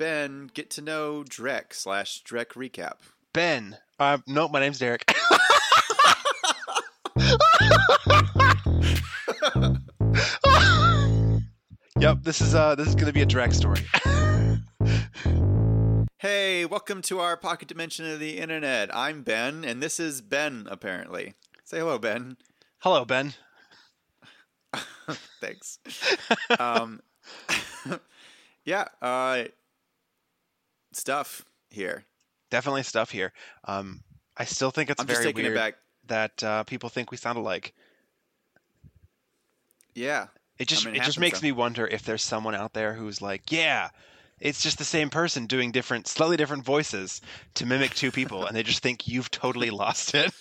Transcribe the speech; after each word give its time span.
Ben 0.00 0.50
get 0.54 0.70
to 0.70 0.80
know 0.80 1.22
Drek 1.28 1.74
slash 1.74 2.24
Drek 2.24 2.54
recap. 2.54 2.94
Ben. 3.34 3.76
Uh, 3.98 4.16
no, 4.26 4.48
my 4.48 4.58
name's 4.58 4.78
Derek. 4.78 5.04
yep, 11.98 12.16
this 12.22 12.40
is 12.40 12.54
uh 12.54 12.74
this 12.76 12.88
is 12.88 12.94
gonna 12.94 13.12
be 13.12 13.20
a 13.20 13.26
Drek 13.26 13.52
story. 13.52 13.84
Hey, 16.16 16.64
welcome 16.66 17.02
to 17.02 17.20
our 17.20 17.36
pocket 17.36 17.68
dimension 17.68 18.06
of 18.10 18.20
the 18.20 18.38
internet. 18.38 18.94
I'm 18.94 19.22
Ben, 19.22 19.64
and 19.64 19.82
this 19.82 19.98
is 20.00 20.22
Ben. 20.22 20.66
Apparently, 20.70 21.34
say 21.64 21.78
hello, 21.78 21.98
Ben. 21.98 22.36
Hello, 22.78 23.06
Ben. 23.06 23.32
Thanks. 25.40 25.78
um, 26.58 27.00
yeah, 28.66 28.84
uh, 29.00 29.44
stuff 30.92 31.44
here. 31.70 32.04
Definitely 32.50 32.82
stuff 32.82 33.10
here. 33.10 33.32
Um, 33.64 34.00
I 34.36 34.44
still 34.44 34.70
think 34.70 34.90
it's 34.90 35.00
I'm 35.00 35.06
just 35.06 35.20
very 35.20 35.32
taking 35.32 35.44
weird 35.44 35.56
it 35.56 35.60
back. 35.60 35.74
that 36.06 36.42
uh, 36.44 36.64
people 36.64 36.88
think 36.88 37.10
we 37.10 37.16
sound 37.16 37.38
alike. 37.38 37.74
Yeah, 39.94 40.28
It 40.58 40.68
just 40.68 40.86
mean, 40.86 40.94
it 40.94 41.02
it 41.02 41.04
just 41.04 41.18
makes 41.18 41.42
me 41.42 41.52
wonder 41.52 41.86
if 41.86 42.02
there's 42.04 42.22
someone 42.22 42.54
out 42.54 42.72
there 42.72 42.94
who's 42.94 43.20
like, 43.20 43.50
yeah, 43.52 43.90
it's 44.38 44.62
just 44.62 44.78
the 44.78 44.84
same 44.84 45.10
person 45.10 45.46
doing 45.46 45.72
different, 45.72 46.06
slightly 46.06 46.36
different 46.36 46.64
voices 46.64 47.20
to 47.54 47.66
mimic 47.66 47.94
two 47.94 48.10
people, 48.10 48.46
and 48.46 48.56
they 48.56 48.62
just 48.62 48.82
think 48.82 49.06
you've 49.08 49.30
totally 49.30 49.70
lost 49.82 50.14
it. 50.14 50.32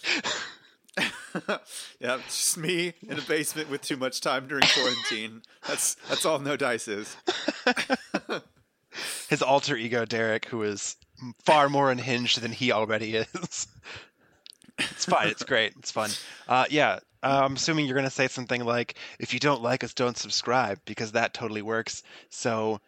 yeah, 1.99 2.17
just 2.27 2.57
me 2.57 2.93
in 3.07 3.17
a 3.17 3.21
basement 3.21 3.69
with 3.69 3.81
too 3.81 3.97
much 3.97 4.21
time 4.21 4.47
during 4.47 4.63
quarantine. 4.73 5.41
That's 5.67 5.95
that's 6.07 6.25
all 6.25 6.39
No 6.39 6.55
Dice 6.57 6.87
is. 6.87 7.15
His 9.29 9.41
alter 9.41 9.75
ego, 9.75 10.05
Derek, 10.05 10.45
who 10.45 10.63
is 10.63 10.95
far 11.43 11.69
more 11.69 11.91
unhinged 11.91 12.41
than 12.41 12.51
he 12.51 12.71
already 12.71 13.15
is. 13.15 13.67
it's 14.77 15.05
fine. 15.05 15.27
It's 15.27 15.43
great. 15.43 15.73
It's 15.79 15.91
fun. 15.91 16.09
Uh, 16.47 16.65
yeah. 16.69 16.99
Uh, 17.21 17.41
I'm 17.43 17.55
assuming 17.55 17.85
you're 17.85 17.95
going 17.95 18.05
to 18.05 18.11
say 18.11 18.27
something 18.27 18.63
like, 18.63 18.95
if 19.19 19.33
you 19.33 19.39
don't 19.39 19.61
like 19.61 19.83
us, 19.83 19.93
don't 19.93 20.17
subscribe, 20.17 20.79
because 20.85 21.11
that 21.11 21.33
totally 21.33 21.61
works. 21.61 22.01
So 22.29 22.79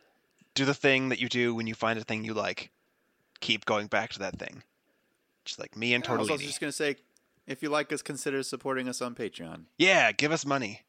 do 0.55 0.65
the 0.65 0.73
thing 0.73 1.09
that 1.09 1.19
you 1.19 1.27
do 1.27 1.53
when 1.53 1.67
you 1.67 1.75
find 1.75 1.99
a 1.99 2.03
thing 2.03 2.23
you 2.23 2.33
like. 2.33 2.71
Keep 3.41 3.65
going 3.65 3.87
back 3.87 4.11
to 4.13 4.19
that 4.19 4.37
thing. 4.37 4.63
Just 5.45 5.59
like 5.59 5.75
me 5.75 5.93
and 5.93 6.05
I 6.07 6.17
was 6.17 6.29
also 6.29 6.43
just 6.43 6.59
gonna 6.59 6.71
say, 6.71 6.97
if 7.47 7.63
you 7.63 7.69
like 7.69 7.91
us, 7.91 8.01
consider 8.01 8.43
supporting 8.43 8.87
us 8.87 9.01
on 9.01 9.15
Patreon. 9.15 9.63
Yeah, 9.77 10.11
give 10.11 10.31
us 10.31 10.45
money. 10.45 10.81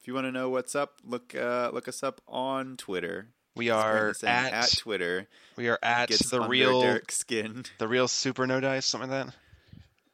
If 0.00 0.08
you 0.08 0.14
want 0.14 0.26
to 0.26 0.32
know 0.32 0.50
what's 0.50 0.74
up, 0.74 1.00
look 1.04 1.34
uh, 1.34 1.70
look 1.72 1.88
us 1.88 2.02
up 2.02 2.20
on 2.26 2.76
Twitter. 2.76 3.28
We 3.56 3.70
are 3.70 4.14
at, 4.22 4.52
at 4.52 4.76
Twitter. 4.76 5.26
we 5.56 5.68
are 5.68 5.78
at 5.82 6.10
the 6.10 6.42
real 6.42 7.00
skin. 7.08 7.64
the 7.78 7.88
real 7.88 8.06
super 8.06 8.46
no 8.46 8.60
dice 8.60 8.84
something 8.84 9.10
like 9.10 9.26
that. 9.26 9.34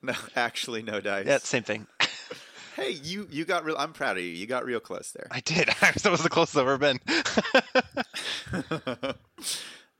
No, 0.00 0.14
actually, 0.36 0.82
no 0.82 1.00
dice. 1.00 1.26
Yeah, 1.26 1.38
same 1.38 1.62
thing. 1.64 1.86
Hey, 2.74 2.92
you 2.92 3.28
you 3.30 3.44
got 3.44 3.66
real. 3.66 3.76
I'm 3.78 3.92
proud 3.92 4.16
of 4.16 4.22
you. 4.22 4.30
You 4.30 4.46
got 4.46 4.64
real 4.64 4.80
close 4.80 5.12
there. 5.12 5.26
I 5.30 5.40
did. 5.40 5.68
that 5.80 6.10
was 6.10 6.22
the 6.22 6.30
closest 6.30 6.56
I've 6.56 6.66
ever 6.66 6.78
been. 6.78 6.98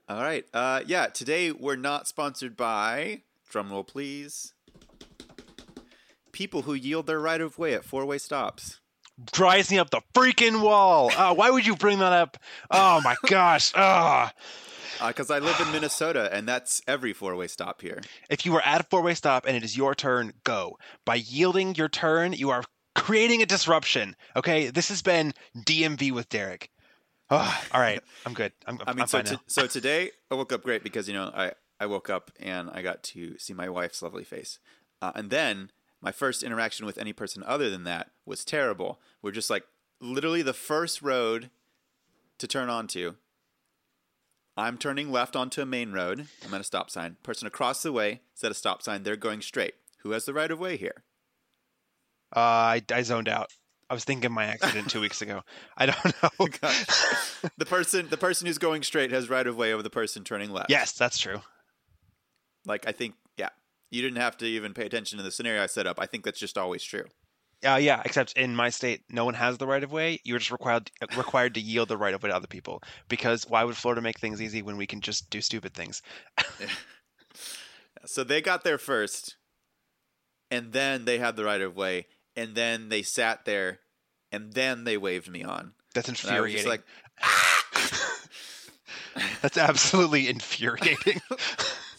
All 0.09 0.23
right. 0.23 0.47
Uh, 0.55 0.81
yeah. 0.87 1.09
Today 1.09 1.53
we're 1.53 1.77
not 1.77 2.09
sponsored 2.09 2.57
by. 2.57 3.21
Drumroll, 3.53 3.87
please. 3.87 4.55
People 6.33 6.63
who 6.63 6.73
yield 6.73 7.07
their 7.07 7.21
right 7.21 7.43
of 7.43 7.59
way 7.59 7.75
at 7.75 7.85
four 7.85 8.07
way 8.07 8.17
stops. 8.17 8.81
Drives 9.33 9.71
me 9.71 9.79
up 9.79 9.91
the 9.91 10.01
freaking 10.15 10.63
wall. 10.63 11.11
Oh, 11.17 11.33
why 11.35 11.51
would 11.51 11.67
you 11.67 11.77
bring 11.77 11.99
that 12.01 12.13
up? 12.13 12.37
Oh 12.71 13.01
my 13.03 13.17
gosh. 13.27 13.73
Oh. 13.77 14.29
Because 15.07 15.31
Uh, 15.31 15.35
I 15.35 15.39
live 15.41 15.59
in 15.61 15.73
Minnesota, 15.73 16.29
and 16.33 16.47
that's 16.47 16.81
every 16.87 17.13
four 17.13 17.35
way 17.35 17.49
stop 17.49 17.81
here. 17.81 18.01
If 18.31 18.47
you 18.47 18.55
are 18.55 18.63
at 18.63 18.81
a 18.83 18.85
four-way 18.85 19.15
stop 19.15 19.47
and 19.47 19.57
it 19.57 19.65
is 19.65 19.77
your 19.77 19.95
turn, 19.95 20.33
go. 20.45 20.79
By 21.05 21.17
yielding 21.17 21.75
your 21.75 21.89
turn, 21.89 22.33
you 22.35 22.51
are 22.51 22.63
creating 22.95 23.43
a 23.43 23.47
disruption. 23.47 24.15
Okay, 24.37 24.69
this 24.71 24.91
has 24.91 25.03
been 25.03 25.33
DMV 25.57 26.13
with 26.13 26.29
Derek. 26.29 26.71
Oh, 27.31 27.63
all 27.73 27.81
right, 27.81 28.01
I'm 28.27 28.35
good. 28.35 28.53
I'm, 28.67 28.79
I 28.87 28.93
mean, 28.93 29.01
I'm 29.03 29.07
so, 29.09 29.23
now. 29.23 29.41
so 29.47 29.67
today 29.67 30.11
I 30.31 30.35
woke 30.35 30.53
up 30.53 30.63
great 30.63 30.85
because 30.85 31.09
you 31.09 31.15
know 31.15 31.33
I 31.35 31.53
I 31.81 31.87
woke 31.87 32.09
up 32.11 32.31
and 32.39 32.71
I 32.71 32.83
got 32.83 33.03
to 33.05 33.37
see 33.39 33.55
my 33.55 33.69
wife's 33.71 34.03
lovely 34.03 34.25
face, 34.25 34.59
uh, 35.01 35.11
and 35.17 35.31
then 35.31 35.71
my 36.03 36.13
first 36.13 36.43
interaction 36.43 36.85
with 36.85 36.99
any 36.99 37.13
person 37.13 37.43
other 37.47 37.71
than 37.71 37.85
that 37.85 38.11
was 38.27 38.45
terrible. 38.45 39.01
We're 39.23 39.31
just 39.31 39.49
like 39.49 39.65
literally 40.01 40.43
the 40.43 40.53
first 40.53 41.01
road 41.01 41.51
to 42.39 42.47
turn 42.47 42.69
onto. 42.69 43.15
I'm 44.57 44.77
turning 44.77 45.11
left 45.11 45.35
onto 45.35 45.63
a 45.63 45.67
main 45.67 45.93
road. 45.93 46.27
I'm 46.45 46.53
at 46.53 46.61
a 46.61 46.65
stop 46.65 46.91
sign. 46.91 47.17
Person 47.23 47.47
across 47.47 47.83
the 47.83 47.93
way 47.93 48.21
is 48.37 48.45
at 48.45 48.51
a 48.51 48.55
stop 48.55 48.83
sign. 48.83 49.03
They're 49.03 49.17
going 49.17 49.41
straight. 49.41 49.75
Who 50.03 50.11
has 50.11 50.25
the 50.27 50.35
right 50.35 50.51
of 50.51 50.59
way 50.59 50.77
here? 50.77 51.05
Uh, 52.35 52.41
I, 52.41 52.83
I 52.93 53.03
zoned 53.03 53.29
out. 53.29 53.51
I 53.89 53.95
was 53.95 54.05
thinking 54.05 54.27
of 54.27 54.33
my 54.33 54.45
accident 54.45 54.91
two 54.91 55.01
weeks 55.01 55.23
ago. 55.23 55.43
I 55.77 55.87
don't 55.87 56.05
know. 56.23 56.31
the 57.59 57.67
person 57.67 58.09
the 58.09 58.17
person 58.17 58.47
who's 58.47 58.59
going 58.59 58.83
straight 58.83 59.13
has 59.13 59.31
right 59.31 59.47
of 59.47 59.57
way 59.57 59.73
over 59.73 59.83
the 59.83 59.91
person 59.91 60.25
turning 60.25 60.51
left. 60.51 60.71
yes, 60.71 60.93
that's 60.93 61.19
true. 61.19 61.41
Like 62.65 62.87
I 62.89 62.93
think, 62.93 63.15
you 63.93 64.03
didn't 64.03 64.19
have 64.19 64.37
to 64.39 64.47
even 64.47 64.75
pay 64.75 64.87
attention 64.87 65.19
to 65.19 65.25
the 65.25 65.31
scenario 65.31 65.63
I 65.63 65.67
set 65.67 65.87
up. 65.87 66.01
I 66.01 66.07
think 66.07 66.25
that's 66.25 66.41
just 66.41 66.57
always 66.59 66.83
true. 66.83 67.05
Uh, 67.65 67.79
yeah, 67.81 68.03
except 68.05 68.33
in 68.37 68.57
my 68.57 68.71
state, 68.71 69.03
no 69.09 69.25
one 69.25 69.35
has 69.35 69.59
the 69.59 69.67
right 69.69 69.85
of 69.85 69.93
way. 69.93 70.19
You're 70.25 70.41
just 70.41 70.51
required 70.51 70.91
required 71.17 71.55
to 71.55 71.61
yield 71.61 71.89
the 71.89 71.97
right 71.97 72.13
of 72.13 72.23
way 72.23 72.31
to 72.31 72.35
other 72.35 72.49
people. 72.49 72.83
Because 73.09 73.49
why 73.49 73.63
would 73.63 73.77
Florida 73.77 74.01
make 74.01 74.19
things 74.19 74.43
easy 74.43 74.63
when 74.63 74.77
we 74.77 74.87
can 74.87 75.01
just 75.01 75.31
do 75.31 75.41
stupid 75.41 75.75
things? 75.75 76.03
So 78.05 78.25
they 78.25 78.41
got 78.41 78.65
there 78.65 78.79
first, 78.79 79.37
and 80.51 80.73
then 80.73 81.05
they 81.05 81.19
had 81.19 81.37
the 81.37 81.45
right 81.45 81.61
of 81.61 81.77
way, 81.77 82.07
and 82.35 82.55
then 82.55 82.89
they 82.89 83.03
sat 83.03 83.45
there, 83.45 83.79
and 84.33 84.53
then 84.53 84.83
they 84.85 84.97
waved 84.97 85.31
me 85.31 85.45
on. 85.45 85.75
That's 85.95 86.09
And 86.09 86.19
I 86.31 86.41
was 86.41 86.53
just 86.53 86.67
infuriating. 86.67 86.69
like, 86.69 86.83
That's 89.43 89.59
absolutely 89.59 90.29
infuriating. 90.29 91.21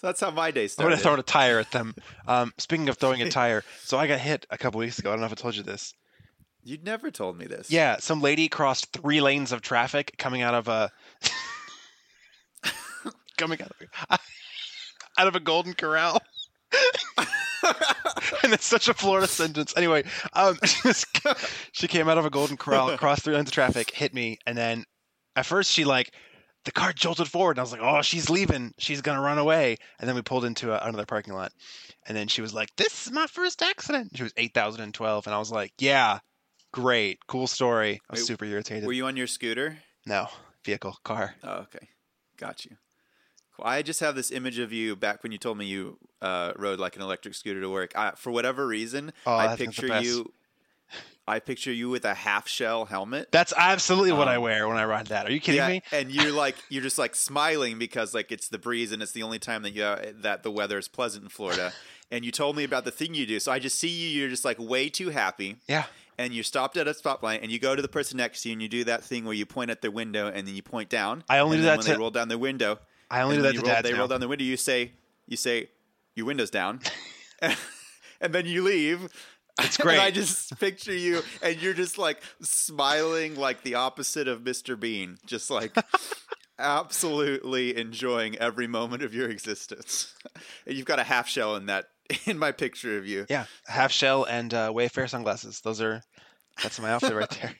That's 0.03 0.19
how 0.19 0.31
my 0.31 0.51
day 0.51 0.67
started. 0.67 0.87
I'm 0.87 0.91
gonna 0.91 1.01
throw 1.01 1.19
a 1.19 1.23
tire 1.23 1.59
at 1.59 1.71
them. 1.71 1.95
Um, 2.27 2.53
speaking 2.57 2.89
of 2.89 2.97
throwing 2.97 3.21
a 3.21 3.29
tire, 3.31 3.63
so 3.81 3.97
I 3.97 4.05
got 4.07 4.19
hit 4.19 4.45
a 4.49 4.57
couple 4.57 4.79
weeks 4.79 4.99
ago. 4.99 5.09
I 5.09 5.13
don't 5.13 5.21
know 5.21 5.25
if 5.27 5.31
I 5.31 5.35
told 5.35 5.55
you 5.55 5.63
this. 5.63 5.93
You'd 6.63 6.83
never 6.83 7.09
told 7.09 7.37
me 7.37 7.45
this. 7.45 7.71
Yeah, 7.71 7.97
some 7.97 8.21
lady 8.21 8.47
crossed 8.47 8.91
three 8.93 9.21
lanes 9.21 9.51
of 9.51 9.61
traffic 9.61 10.15
coming 10.17 10.41
out 10.41 10.53
of 10.53 10.67
a 10.67 10.91
coming 13.37 13.61
out 13.61 13.71
of 13.71 13.87
a, 14.09 14.19
out 15.21 15.27
of 15.27 15.35
a 15.35 15.39
Golden 15.39 15.73
Corral. 15.73 16.21
and 18.43 18.53
it's 18.53 18.65
such 18.65 18.87
a 18.87 18.93
Florida 18.93 19.27
sentence. 19.27 19.73
Anyway, 19.77 20.03
um, 20.33 20.57
she 21.71 21.87
came 21.87 22.09
out 22.09 22.17
of 22.17 22.25
a 22.25 22.29
Golden 22.29 22.57
Corral, 22.57 22.97
crossed 22.97 23.23
three 23.23 23.35
lanes 23.35 23.49
of 23.49 23.53
traffic, 23.53 23.91
hit 23.91 24.13
me, 24.13 24.37
and 24.45 24.57
then 24.57 24.85
at 25.35 25.45
first 25.45 25.71
she 25.71 25.85
like 25.85 26.11
the 26.65 26.71
car 26.71 26.93
jolted 26.93 27.27
forward, 27.27 27.51
and 27.51 27.59
I 27.59 27.63
was 27.63 27.71
like, 27.71 27.81
"Oh, 27.81 28.01
she's 28.01 28.29
leaving. 28.29 28.73
She's 28.77 29.01
gonna 29.01 29.21
run 29.21 29.37
away." 29.37 29.77
And 29.99 30.07
then 30.07 30.15
we 30.15 30.21
pulled 30.21 30.45
into 30.45 30.71
a, 30.71 30.87
another 30.87 31.05
parking 31.05 31.33
lot, 31.33 31.51
and 32.07 32.15
then 32.15 32.27
she 32.27 32.41
was 32.41 32.53
like, 32.53 32.75
"This 32.75 33.07
is 33.07 33.11
my 33.11 33.27
first 33.27 33.61
accident." 33.61 34.11
She 34.15 34.23
was 34.23 34.33
eight 34.37 34.53
thousand 34.53 34.81
and 34.81 34.93
twelve, 34.93 35.27
and 35.27 35.35
I 35.35 35.39
was 35.39 35.51
like, 35.51 35.73
"Yeah, 35.79 36.19
great, 36.71 37.19
cool 37.27 37.47
story." 37.47 38.01
I 38.09 38.13
was 38.13 38.21
Wait, 38.21 38.27
super 38.27 38.45
irritated. 38.45 38.85
Were 38.85 38.93
you 38.93 39.05
on 39.05 39.17
your 39.17 39.27
scooter? 39.27 39.77
No, 40.05 40.27
vehicle, 40.63 40.97
car. 41.03 41.35
Oh, 41.43 41.59
okay. 41.59 41.89
Got 42.37 42.65
you. 42.65 42.77
I 43.61 43.81
just 43.83 43.99
have 43.99 44.15
this 44.15 44.31
image 44.31 44.57
of 44.59 44.73
you 44.73 44.95
back 44.95 45.21
when 45.21 45.31
you 45.31 45.37
told 45.37 45.57
me 45.57 45.65
you 45.65 45.97
uh, 46.21 46.53
rode 46.57 46.79
like 46.79 46.95
an 46.95 47.01
electric 47.01 47.35
scooter 47.35 47.61
to 47.61 47.69
work. 47.69 47.91
I, 47.95 48.11
for 48.15 48.31
whatever 48.31 48.65
reason, 48.65 49.13
Oh, 49.25 49.35
I 49.35 49.55
picture 49.55 50.01
you. 50.01 50.33
I 51.27 51.39
picture 51.39 51.71
you 51.71 51.89
with 51.89 52.03
a 52.05 52.13
half 52.13 52.47
shell 52.47 52.85
helmet. 52.85 53.31
That's 53.31 53.53
absolutely 53.55 54.11
what 54.11 54.27
I 54.27 54.35
Um, 54.35 54.41
wear 54.43 54.67
when 54.67 54.77
I 54.77 54.85
ride 54.85 55.07
that. 55.07 55.25
Are 55.27 55.31
you 55.31 55.39
kidding 55.39 55.59
yeah, 55.59 55.67
me? 55.69 55.81
and 55.91 56.11
you're 56.11 56.31
like 56.43 56.55
you're 56.69 56.83
just 56.83 56.97
like 56.97 57.15
smiling 57.15 57.79
because 57.79 58.13
like 58.13 58.31
it's 58.31 58.49
the 58.49 58.57
breeze 58.59 58.91
and 58.91 59.01
it's 59.01 59.13
the 59.13 59.23
only 59.23 59.39
time 59.39 59.63
that 59.63 59.71
you 59.71 59.95
that 60.21 60.43
the 60.43 60.51
weather 60.51 60.77
is 60.77 60.87
pleasant 60.87 61.23
in 61.23 61.29
Florida. 61.29 61.71
and 62.11 62.25
you 62.25 62.31
told 62.31 62.55
me 62.57 62.63
about 62.63 62.83
the 62.85 62.91
thing 62.91 63.13
you 63.13 63.25
do, 63.25 63.39
so 63.39 63.51
I 63.51 63.59
just 63.59 63.79
see 63.79 63.87
you. 63.87 64.09
You're 64.19 64.29
just 64.29 64.43
like 64.45 64.59
way 64.59 64.89
too 64.89 65.09
happy. 65.09 65.57
Yeah. 65.67 65.85
And 66.17 66.31
you 66.33 66.43
stopped 66.43 66.77
at 66.77 66.87
a 66.87 66.91
stoplight 66.91 67.39
and 67.41 67.51
you 67.51 67.57
go 67.57 67.75
to 67.75 67.81
the 67.81 67.87
person 67.87 68.17
next 68.17 68.43
to 68.43 68.49
you 68.49 68.53
and 68.53 68.61
you 68.61 68.69
do 68.69 68.83
that 68.83 69.03
thing 69.03 69.25
where 69.25 69.33
you 69.33 69.45
point 69.47 69.71
at 69.71 69.81
their 69.81 69.89
window 69.91 70.27
and 70.27 70.47
then 70.47 70.53
you 70.55 70.61
point 70.61 70.89
down. 70.89 71.23
I 71.27 71.39
only 71.39 71.55
and 71.57 71.63
do 71.63 71.65
then 71.65 71.77
that 71.79 71.85
when 71.87 71.93
they 71.95 71.99
roll 71.99 72.11
down 72.11 72.27
their 72.27 72.37
window. 72.37 72.79
I 73.09 73.21
only 73.21 73.37
do 73.37 73.41
that 73.43 73.53
to 73.53 73.59
roll, 73.61 73.67
dads 73.67 73.83
They 73.87 73.93
now. 73.93 73.99
roll 73.99 74.07
down 74.09 74.19
the 74.19 74.27
window. 74.27 74.43
You 74.45 74.57
say, 74.57 74.91
you 75.27 75.37
say, 75.37 75.69
your 76.15 76.27
window's 76.27 76.51
down, 76.51 76.81
and 77.41 78.33
then 78.33 78.45
you 78.45 78.63
leave. 78.63 79.09
It's 79.59 79.77
great. 79.77 79.93
and 79.97 80.01
I 80.01 80.11
just 80.11 80.57
picture 80.59 80.93
you, 80.93 81.21
and 81.41 81.61
you're 81.61 81.73
just 81.73 81.97
like 81.97 82.21
smiling, 82.41 83.35
like 83.35 83.63
the 83.63 83.75
opposite 83.75 84.27
of 84.27 84.41
Mr. 84.41 84.79
Bean, 84.79 85.17
just 85.25 85.49
like 85.49 85.75
absolutely 86.59 87.75
enjoying 87.77 88.37
every 88.37 88.67
moment 88.67 89.03
of 89.03 89.13
your 89.13 89.29
existence. 89.29 90.13
And 90.65 90.75
You've 90.75 90.85
got 90.85 90.99
a 90.99 91.03
half 91.03 91.27
shell 91.27 91.55
in 91.55 91.67
that 91.67 91.85
in 92.25 92.37
my 92.39 92.51
picture 92.51 92.97
of 92.97 93.05
you. 93.05 93.25
Yeah, 93.29 93.45
half 93.67 93.91
shell 93.91 94.23
and 94.23 94.53
uh, 94.53 94.71
Wayfarer 94.73 95.07
sunglasses. 95.07 95.59
Those 95.61 95.81
are 95.81 96.01
That's 96.61 96.79
my 96.79 96.91
outfit 96.91 97.13
right 97.13 97.29
there. 97.41 97.55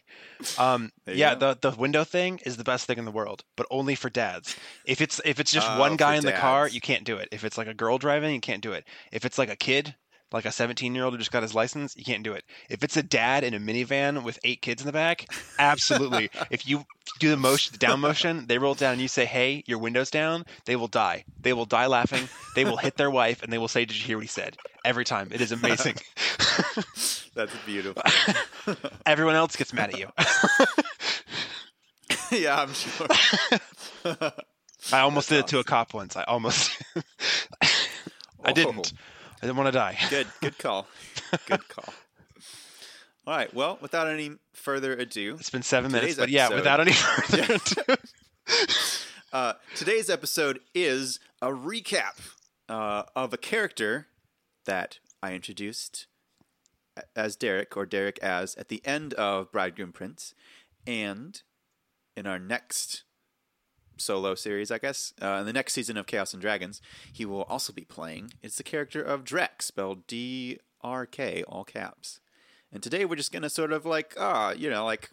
Um, 0.58 0.92
There 1.06 1.16
yeah, 1.16 1.36
go. 1.36 1.54
the 1.54 1.72
the 1.72 1.78
window 1.78 2.04
thing 2.04 2.40
is 2.46 2.58
the 2.58 2.64
best 2.64 2.88
thing 2.88 2.98
in 2.98 3.06
the 3.06 3.12
world, 3.12 3.44
but 3.58 3.68
only 3.70 3.96
for 3.96 4.10
dads. 4.10 4.56
If 4.86 5.02
it's 5.02 5.20
if 5.26 5.40
it's 5.40 5.52
just 5.52 5.68
Oh, 5.70 5.80
one 5.80 5.98
guy 5.98 6.16
in 6.16 6.26
the 6.26 6.32
car, 6.32 6.68
you 6.68 6.82
can't 6.82 7.04
do 7.04 7.18
it. 7.18 7.30
If 7.32 7.44
it's 7.44 7.58
like 7.58 7.68
a 7.68 7.74
girl 7.74 7.98
driving, 7.98 8.34
you 8.34 8.42
can't 8.42 8.62
do 8.64 8.74
it. 8.74 8.86
If 9.12 9.26
it's 9.26 9.38
like 9.38 9.50
a 9.50 9.56
kid, 9.56 9.96
like 10.34 10.46
a 10.46 10.52
17 10.52 10.94
year 10.96 11.04
old 11.06 11.14
who 11.14 11.20
just 11.20 11.32
got 11.32 11.44
his 11.44 11.54
license, 11.54 11.96
you 11.96 12.04
can't 12.04 12.24
do 12.24 12.34
it. 12.34 12.44
If 12.70 12.84
it's 12.84 12.98
a 12.98 13.04
dad 13.04 13.44
in 13.44 13.54
a 13.54 13.60
minivan 13.60 14.24
with 14.24 14.40
eight 14.44 14.62
kids 14.62 14.82
in 14.82 14.88
the 14.88 14.92
back, 14.92 15.28
absolutely. 15.60 16.32
if 16.50 16.68
you 16.68 16.86
do 17.20 17.30
the 17.30 17.38
motion, 17.38 17.72
the 17.72 17.78
down 17.78 18.00
motion, 18.00 18.48
they 18.48 18.58
roll 18.58 18.74
down 18.74 18.94
and 18.94 19.02
you 19.02 19.08
say, 19.08 19.26
"Hey, 19.26 19.64
your 19.68 19.78
window's 19.78 20.10
down," 20.10 20.46
they 20.66 20.76
will 20.76 20.88
die. 20.88 21.24
They 21.40 21.54
will 21.54 21.66
die 21.66 21.86
laughing. 21.86 22.28
They 22.56 22.66
will 22.66 22.78
hit 22.78 22.98
their 22.98 23.12
wife 23.12 23.44
and 23.44 23.54
they 23.54 23.60
will 23.60 23.68
say, 23.68 23.86
"Did 23.86 23.98
you 23.98 24.04
hear 24.04 24.18
what 24.18 24.24
he 24.24 24.28
said?" 24.28 24.58
Every 24.84 25.06
time. 25.06 25.30
It 25.32 25.40
is 25.40 25.52
amazing. 25.52 25.96
That's 27.36 27.56
beautiful. 27.66 28.02
Everyone 29.06 29.36
else 29.36 29.56
gets 29.56 29.72
mad 29.72 29.94
at 29.94 30.00
you. 30.00 30.08
yeah, 32.32 32.62
I'm 32.62 32.74
sure. 32.74 33.08
I 34.92 35.00
almost 35.00 35.30
did 35.30 35.38
That's 35.38 35.54
it 35.54 35.56
to 35.56 35.60
a 35.60 35.64
cop 35.64 35.94
once. 35.94 36.18
I 36.18 36.24
almost. 36.24 36.72
I 38.44 38.52
didn't. 38.52 38.92
Oh. 38.94 38.98
I 39.44 39.46
didn't 39.48 39.58
want 39.58 39.68
to 39.68 39.72
die. 39.78 39.98
Good, 40.10 40.28
good 40.40 40.58
call. 40.58 40.88
Good 41.48 41.68
call. 41.68 41.94
All 43.28 43.36
right. 43.36 43.54
Well, 43.54 43.78
without 43.82 44.08
any 44.08 44.32
further 44.54 44.94
ado, 44.94 45.36
It's 45.38 45.50
been 45.50 45.64
seven 45.64 45.92
minutes, 45.92 46.16
but 46.16 46.30
yeah, 46.30 46.46
episode- 46.46 46.56
without 46.56 46.80
any 46.80 46.92
further 46.94 47.54
ado. 47.56 47.96
uh, 49.34 49.54
today's 49.76 50.10
episode 50.10 50.62
is 50.74 51.20
a 51.42 51.48
recap 51.50 52.22
uh, 52.70 53.04
of 53.18 53.34
a 53.34 53.38
character 53.38 54.08
that 54.66 55.00
I 55.22 55.34
introduced 55.34 56.08
as 57.14 57.36
Derek 57.36 57.76
or 57.76 57.86
Derek 57.86 58.20
as 58.20 58.56
at 58.56 58.70
the 58.70 58.82
end 58.86 59.14
of 59.16 59.52
Bridegroom 59.52 59.92
Prince, 59.92 60.34
and 60.88 61.42
in 62.16 62.26
our 62.26 62.40
next 62.40 63.04
solo 64.04 64.36
series, 64.36 64.70
I 64.72 64.78
guess, 64.78 65.14
uh, 65.22 65.38
in 65.40 65.46
the 65.46 65.54
next 65.54 65.74
season 65.74 65.98
of 65.98 66.06
Chaos 66.06 66.34
and 66.34 66.42
Dragons, 66.42 66.82
he 67.12 67.26
will 67.26 67.44
also 67.44 67.74
be 67.74 67.84
playing. 67.86 68.34
It's 68.42 68.58
the 68.58 68.64
character 68.64 69.02
of 69.02 69.24
Drek, 69.24 69.62
spelled 69.62 70.06
D 70.08 70.60
R 70.82 71.06
K, 71.06 71.44
all 71.48 71.64
caps. 71.64 72.20
And 72.72 72.82
today 72.84 73.06
we're 73.06 73.16
just 73.16 73.32
gonna 73.32 73.50
sort 73.50 73.72
of 73.72 73.86
like, 73.86 74.14
ah, 74.20 74.52
you 74.52 74.70
know, 74.70 74.84
like 74.86 75.12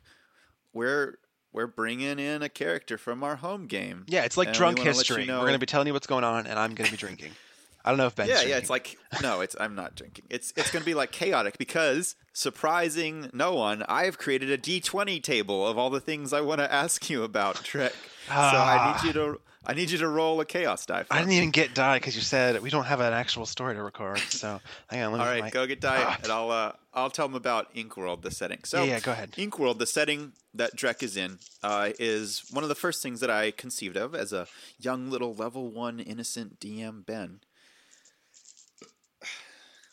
we're 0.72 1.19
we're 1.52 1.66
bringing 1.66 2.19
in 2.19 2.42
a 2.42 2.48
character 2.48 2.96
from 2.96 3.25
our 3.25 3.37
home 3.37 3.66
game. 3.66 4.04
Yeah, 4.08 4.22
it's 4.25 4.37
like 4.37 4.48
we 4.48 4.54
drunk 4.54 4.78
wanna 4.78 4.90
you 4.90 4.96
history. 4.96 5.26
know- 5.26 5.34
We're 5.38 5.46
going 5.46 5.54
to 5.54 5.58
be 5.58 5.66
telling 5.66 5.88
you 5.88 5.92
what's 5.92 6.06
going 6.06 6.22
on, 6.22 6.46
and 6.46 6.56
I'm 6.58 6.75
going 6.75 6.87
to 6.87 6.92
be 6.92 6.96
drinking. 6.96 7.32
I 7.85 7.91
don't 7.91 7.99
know 7.99 8.06
if 8.06 8.15
Ben's 8.15 8.29
yeah, 8.29 8.35
drinking. 8.37 8.50
yeah. 8.50 8.59
It's 8.59 8.71
like 8.71 8.99
no, 9.23 9.41
it's 9.41 9.56
I'm 9.59 9.75
not 9.75 9.94
drinking. 9.94 10.27
It's 10.31 10.53
it's 10.56 10.71
gonna 10.71 10.85
be 10.85 10.94
like 10.94 11.12
chaotic 11.12 11.56
because 11.59 12.15
surprising 12.32 13.31
no 13.32 13.55
one, 13.55 13.82
I've 13.88 14.19
created 14.19 14.50
a 14.50 14.59
D20 14.59 15.23
table 15.23 15.67
of 15.67 15.79
all 15.79 15.88
the 15.91 16.00
things 16.00 16.32
I 16.32 16.41
want 16.43 16.61
to 16.61 16.71
ask 16.73 17.09
you 17.09 17.23
about, 17.23 17.56
Drek. 17.56 17.93
so 18.27 18.35
I 18.35 18.93
need 19.03 19.06
you 19.06 19.12
to 19.15 19.41
I 19.67 19.75
need 19.75 19.91
you 19.91 19.99
to 19.99 20.09
roll 20.09 20.41
a 20.41 20.44
chaos 20.47 20.85
die. 20.87 21.03
For 21.05 21.12
I 21.15 21.19
didn't 21.19 21.32
even 21.32 21.50
get 21.50 21.75
die 21.75 21.99
because 21.99 22.17
you 22.17 22.23
said 22.23 22.61
we 22.62 22.71
don't 22.71 22.85
have 22.87 23.00
an 23.00 23.12
actual 23.12 23.44
story 23.47 23.75
to 23.75 23.83
record. 23.83 24.19
So 24.19 24.61
hang 24.88 25.03
on, 25.03 25.12
let 25.12 25.19
me. 25.19 25.25
All 25.25 25.31
right, 25.31 25.43
my- 25.44 25.50
go 25.50 25.67
get 25.67 25.81
die, 25.81 26.03
Ah. 26.05 26.19
and 26.23 26.33
I'll 26.33 26.50
uh, 26.50 26.73
I'll 26.93 27.11
tell 27.11 27.29
them 27.29 27.35
about 27.37 27.75
Inkworld, 27.75 28.23
the 28.23 28.31
setting. 28.31 28.61
So 28.65 28.79
Yeah, 28.85 28.91
yeah, 28.94 29.00
go 29.00 29.12
ahead. 29.12 29.33
Inkworld, 29.33 29.79
the 29.79 29.87
setting 29.87 30.33
that 30.55 30.76
Drek 30.76 31.03
is 31.03 31.17
in, 31.17 31.38
uh, 31.62 31.91
is 31.99 32.43
one 32.50 32.65
of 32.65 32.69
the 32.69 32.75
first 32.75 33.03
things 33.03 33.21
that 33.21 33.31
I 33.31 33.53
conceived 33.53 33.97
of 33.97 34.15
as 34.15 34.33
a 34.33 34.49
young 34.79 35.09
little 35.11 35.35
level 35.35 35.69
one 35.71 36.00
innocent 36.00 36.59
DM 36.59 37.05
Ben. 37.06 37.41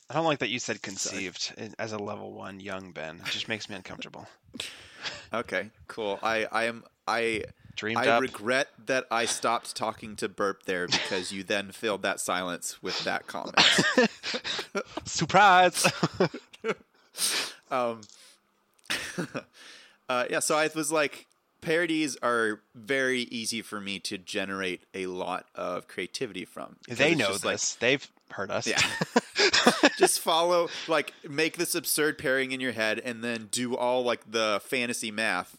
I 0.10 0.14
don't 0.14 0.26
like 0.26 0.40
that 0.40 0.50
you 0.50 0.60
said 0.60 0.82
conceived 0.82 1.54
as 1.78 1.92
a 1.92 1.98
level 1.98 2.32
one 2.32 2.60
young 2.60 2.92
Ben. 2.92 3.18
It 3.26 3.32
just 3.32 3.48
makes 3.48 3.70
me 3.70 3.76
uncomfortable. 3.76 4.28
Okay, 5.32 5.70
cool. 5.88 6.20
I 6.24 6.48
I 6.52 6.64
am 6.66 6.84
I 7.08 7.44
Dreamed 7.76 8.00
I 8.00 8.08
up. 8.08 8.22
regret 8.22 8.68
that 8.88 9.06
I 9.12 9.26
stopped 9.26 9.76
talking 9.76 10.16
to 10.18 10.28
Burp 10.28 10.64
there 10.64 10.88
because 10.88 11.32
you 11.32 11.44
then 11.44 11.72
filled 11.72 12.02
that 12.02 12.20
silence 12.20 12.82
with 12.82 13.00
that 13.04 13.28
comment. 13.28 13.56
Surprise! 15.06 15.86
um, 17.72 18.02
uh, 20.10 20.26
yeah, 20.30 20.40
so 20.40 20.58
I 20.58 20.70
was 20.74 20.92
like, 20.92 21.28
parodies 21.62 22.18
are 22.24 22.60
very 22.74 23.22
easy 23.22 23.62
for 23.62 23.80
me 23.80 24.00
to 24.00 24.18
generate 24.18 24.82
a 24.96 25.06
lot 25.06 25.46
of 25.56 25.88
creativity 25.88 26.44
from. 26.46 26.78
they 26.90 27.14
know 27.16 27.28
just 27.28 27.46
like- 27.46 27.54
this. 27.54 27.76
They've 27.76 28.08
heard 28.32 28.52
us. 28.52 28.68
Yeah. 28.68 28.82
just 29.98 30.20
follow, 30.20 30.70
like, 30.88 31.14
make 31.28 31.58
this 31.58 31.76
absurd 31.76 32.18
pairing 32.18 32.52
in 32.52 32.60
your 32.60 32.72
head, 32.74 33.00
and 33.04 33.24
then 33.24 33.48
do 33.52 33.76
all 33.76 34.04
like 34.04 34.32
the 34.32 34.62
fantasy 34.64 35.12
math 35.12 35.58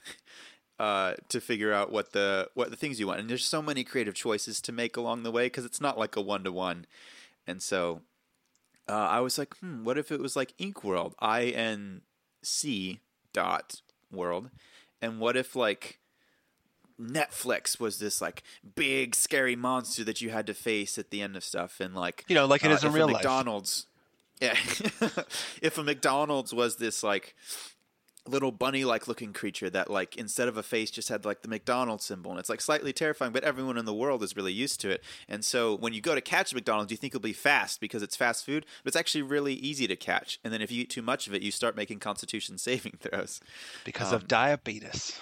uh, 0.78 1.14
to 1.28 1.40
figure 1.40 1.72
out 1.72 1.90
what 1.90 2.12
the 2.12 2.48
what 2.54 2.70
the 2.70 2.76
things 2.76 3.00
you 3.00 3.06
want. 3.06 3.20
And 3.20 3.28
there's 3.28 3.44
so 3.44 3.60
many 3.62 3.84
creative 3.84 4.14
choices 4.14 4.60
to 4.62 4.72
make 4.72 4.96
along 4.96 5.22
the 5.22 5.30
way 5.30 5.46
because 5.46 5.64
it's 5.64 5.80
not 5.80 5.98
like 5.98 6.16
a 6.16 6.20
one 6.20 6.44
to 6.44 6.52
one. 6.52 6.86
And 7.46 7.62
so 7.62 8.02
uh, 8.88 8.92
I 8.92 9.20
was 9.20 9.38
like, 9.38 9.56
hmm, 9.58 9.84
what 9.84 9.98
if 9.98 10.12
it 10.12 10.20
was 10.20 10.36
like 10.36 10.54
Ink 10.58 10.84
World, 10.84 11.14
I 11.18 11.44
N 11.46 12.02
C 12.42 13.00
dot 13.32 13.82
world, 14.12 14.50
and 15.02 15.20
what 15.20 15.36
if 15.36 15.56
like 15.56 15.98
Netflix 17.00 17.78
was 17.78 17.98
this 17.98 18.20
like 18.20 18.42
big 18.74 19.14
scary 19.14 19.56
monster 19.56 20.04
that 20.04 20.20
you 20.20 20.30
had 20.30 20.46
to 20.46 20.54
face 20.54 20.98
at 20.98 21.10
the 21.10 21.22
end 21.22 21.36
of 21.36 21.44
stuff, 21.44 21.80
and 21.80 21.94
like 21.94 22.24
You 22.28 22.34
know, 22.34 22.46
like 22.46 22.64
it 22.64 22.70
uh, 22.70 22.74
is 22.74 22.84
in 22.84 22.92
real 22.92 23.06
life. 23.06 23.14
McDonald's, 23.16 23.86
yeah. 24.40 24.54
if 25.62 25.78
a 25.78 25.82
McDonald's 25.82 26.52
was 26.52 26.76
this 26.76 27.02
like 27.02 27.34
little 28.26 28.52
bunny 28.52 28.84
like 28.84 29.08
looking 29.08 29.32
creature 29.32 29.70
that 29.70 29.90
like 29.90 30.14
instead 30.16 30.48
of 30.48 30.58
a 30.58 30.62
face 30.62 30.90
just 30.90 31.08
had 31.08 31.24
like 31.24 31.40
the 31.40 31.48
McDonald's 31.48 32.04
symbol 32.04 32.30
and 32.30 32.38
it's 32.38 32.50
like 32.50 32.60
slightly 32.60 32.92
terrifying 32.92 33.32
but 33.32 33.42
everyone 33.42 33.78
in 33.78 33.86
the 33.86 33.94
world 33.94 34.22
is 34.22 34.36
really 34.36 34.52
used 34.52 34.80
to 34.80 34.90
it 34.90 35.02
and 35.30 35.42
so 35.42 35.74
when 35.74 35.94
you 35.94 36.02
go 36.02 36.14
to 36.14 36.20
catch 36.20 36.52
a 36.52 36.54
McDonald's 36.54 36.90
you 36.90 36.98
think 36.98 37.12
it'll 37.12 37.22
be 37.22 37.32
fast 37.32 37.80
because 37.80 38.02
it's 38.02 38.16
fast 38.16 38.44
food 38.44 38.66
but 38.84 38.88
it's 38.88 38.96
actually 38.96 39.22
really 39.22 39.54
easy 39.54 39.86
to 39.86 39.96
catch 39.96 40.38
and 40.44 40.52
then 40.52 40.60
if 40.60 40.70
you 40.70 40.82
eat 40.82 40.90
too 40.90 41.00
much 41.00 41.26
of 41.26 41.32
it 41.32 41.40
you 41.40 41.50
start 41.50 41.74
making 41.74 42.00
constitution 42.00 42.58
saving 42.68 42.98
throws 43.00 43.40
because 43.84 44.08
Um, 44.10 44.16
of 44.16 44.28
diabetes. 44.28 45.18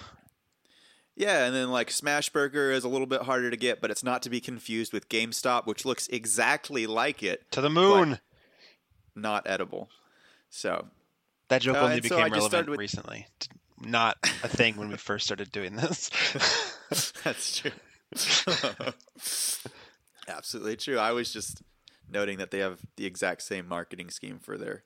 Yeah, 1.17 1.45
and 1.45 1.53
then 1.55 1.69
like 1.71 1.89
Smashburger 1.89 2.71
is 2.71 2.83
a 2.85 2.87
little 2.89 3.07
bit 3.07 3.23
harder 3.23 3.49
to 3.51 3.57
get, 3.57 3.81
but 3.81 3.91
it's 3.91 4.03
not 4.03 4.21
to 4.23 4.29
be 4.29 4.39
confused 4.39 4.93
with 4.93 5.09
GameStop, 5.09 5.65
which 5.65 5.83
looks 5.83 6.07
exactly 6.07 6.87
like 6.87 7.23
it, 7.23 7.51
To 7.51 7.61
the 7.61 7.69
moon. 7.69 8.19
not 9.15 9.43
edible. 9.49 9.89
So 10.49 10.87
that 11.49 11.61
joke 11.61 11.75
uh, 11.75 11.81
only 11.81 11.95
so 11.97 12.01
became 12.03 12.19
I 12.19 12.27
relevant 12.27 12.69
with- 12.69 12.79
recently. 12.79 13.27
Not 13.79 14.17
a 14.43 14.47
thing 14.47 14.75
when 14.77 14.89
we 14.89 14.97
first 14.97 15.25
started 15.25 15.51
doing 15.51 15.75
this. 15.75 16.09
that's 17.23 17.57
true. 17.59 17.71
Absolutely 20.27 20.75
true. 20.77 20.97
I 20.97 21.11
was 21.11 21.31
just 21.31 21.61
noting 22.09 22.39
that 22.39 22.51
they 22.51 22.59
have 22.59 22.79
the 22.95 23.05
exact 23.05 23.43
same 23.43 23.67
marketing 23.67 24.09
scheme 24.09 24.39
for 24.39 24.57
their 24.57 24.83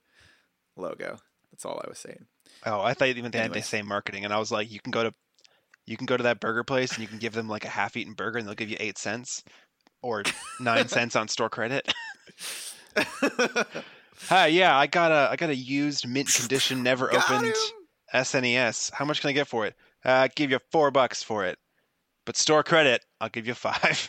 logo. 0.75 1.17
That's 1.51 1.65
all 1.65 1.81
I 1.83 1.89
was 1.89 2.00
saying. 2.00 2.25
oh, 2.65 2.81
I 2.81 2.93
thought 2.93 3.07
even 3.09 3.31
they 3.31 3.39
had 3.39 3.53
the 3.53 3.61
same 3.61 3.88
marketing, 3.88 4.25
and 4.25 4.33
I 4.33 4.39
was 4.39 4.51
like, 4.51 4.71
you 4.71 4.79
can 4.79 4.91
go 4.91 5.03
to, 5.03 5.13
you 5.91 5.98
can 5.98 6.05
go 6.05 6.15
to 6.15 6.24
that 6.24 6.39
burger 6.39 6.63
place 6.63 6.93
and 6.93 7.01
you 7.01 7.07
can 7.07 7.19
give 7.19 7.33
them 7.33 7.50
like 7.50 7.65
a 7.65 7.69
half-eaten 7.69 8.13
burger, 8.13 8.38
and 8.38 8.48
they'll 8.48 8.55
give 8.55 8.69
you 8.69 8.77
eight 8.79 8.98
cents 8.98 9.43
or 10.01 10.24
nine 10.60 10.88
cents 10.88 11.15
on 11.15 11.27
store 11.27 11.50
credit. 11.50 11.93
Hi, 14.27 14.48
yeah, 14.48 14.77
I 14.77 14.88
got 14.88 15.12
a 15.12 15.29
I 15.31 15.36
got 15.36 15.50
a 15.50 15.55
used 15.55 16.07
mint 16.07 16.33
condition, 16.33 16.81
never 16.83 17.07
Got 17.07 17.29
opened 17.29 17.48
him! 17.48 17.55
SNES. 18.13 18.91
How 18.93 19.05
much 19.05 19.21
can 19.21 19.29
I 19.29 19.33
get 19.33 19.48
for 19.48 19.65
it? 19.65 19.75
Uh, 20.05 20.10
I'll 20.10 20.29
give 20.36 20.51
you 20.51 20.60
four 20.71 20.91
bucks 20.91 21.21
for 21.21 21.45
it, 21.45 21.57
but 22.25 22.38
store 22.38 22.63
credit, 22.63 23.05
I'll 23.19 23.29
give 23.29 23.48
you 23.48 23.53
five. 23.53 24.07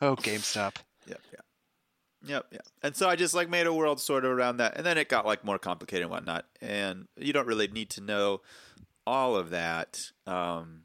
oh, 0.00 0.16
GameStop. 0.16 0.76
Yep, 1.06 1.20
yeah. 1.32 1.40
Yep, 2.26 2.46
yeah. 2.52 2.58
And 2.82 2.96
so 2.96 3.08
I 3.08 3.16
just 3.16 3.34
like 3.34 3.50
made 3.50 3.66
a 3.66 3.72
world 3.72 4.00
sort 4.00 4.24
of 4.24 4.30
around 4.30 4.56
that. 4.56 4.76
And 4.76 4.86
then 4.86 4.96
it 4.98 5.08
got 5.08 5.26
like 5.26 5.44
more 5.44 5.58
complicated 5.58 6.02
and 6.02 6.10
whatnot. 6.10 6.46
And 6.60 7.06
you 7.18 7.32
don't 7.32 7.46
really 7.46 7.68
need 7.68 7.90
to 7.90 8.00
know 8.00 8.40
all 9.06 9.36
of 9.36 9.50
that. 9.50 10.10
Um 10.26 10.82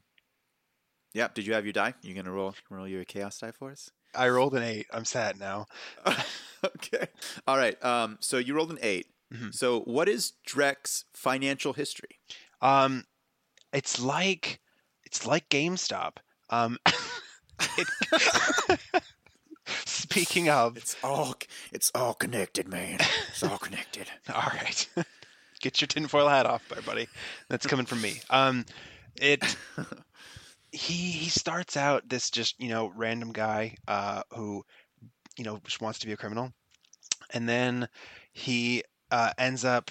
Yeah, 1.12 1.28
did 1.34 1.46
you 1.46 1.54
have 1.54 1.64
your 1.64 1.72
die? 1.72 1.94
You 2.02 2.14
gonna 2.14 2.32
roll 2.32 2.54
roll 2.70 2.88
your 2.88 3.04
chaos 3.04 3.38
die 3.38 3.52
for 3.52 3.70
us? 3.70 3.90
I 4.14 4.28
rolled 4.28 4.54
an 4.54 4.62
eight. 4.62 4.86
I'm 4.92 5.04
sad 5.04 5.38
now. 5.38 5.66
okay. 6.64 7.06
All 7.46 7.56
right. 7.56 7.82
Um 7.84 8.18
so 8.20 8.38
you 8.38 8.54
rolled 8.54 8.70
an 8.70 8.78
8 8.82 9.06
Mhm. 9.32 9.54
So 9.54 9.80
what 9.82 10.08
is 10.08 10.32
Drek's 10.44 11.04
financial 11.14 11.72
history? 11.72 12.18
Um, 12.60 13.04
it's 13.72 14.00
like 14.00 14.60
it's 15.04 15.24
like 15.26 15.48
GameStop. 15.48 16.16
Um, 16.50 16.78
it, 17.78 17.88
speaking 19.86 20.48
of, 20.48 20.76
It's 20.76 20.96
all 21.04 21.34
it's 21.72 21.90
all 21.94 22.14
connected, 22.14 22.66
man. 22.68 22.98
It's 23.28 23.42
all 23.44 23.58
connected. 23.58 24.08
all 24.34 24.50
right, 24.52 24.88
get 25.60 25.80
your 25.80 25.88
tinfoil 25.88 26.28
hat 26.28 26.46
off, 26.46 26.68
there, 26.68 26.82
buddy. 26.82 27.08
That's 27.48 27.66
coming 27.66 27.86
from 27.86 28.00
me. 28.00 28.20
Um, 28.30 28.64
it 29.20 29.44
he 30.72 31.10
he 31.10 31.30
starts 31.30 31.76
out 31.76 32.08
this 32.08 32.30
just 32.30 32.60
you 32.60 32.68
know 32.68 32.92
random 32.94 33.32
guy 33.32 33.76
uh 33.88 34.22
who 34.34 34.64
you 35.36 35.44
know 35.44 35.60
just 35.64 35.80
wants 35.80 35.98
to 36.00 36.06
be 36.06 36.12
a 36.12 36.16
criminal, 36.16 36.52
and 37.32 37.48
then 37.48 37.88
he 38.32 38.82
uh, 39.10 39.32
ends 39.38 39.64
up 39.64 39.90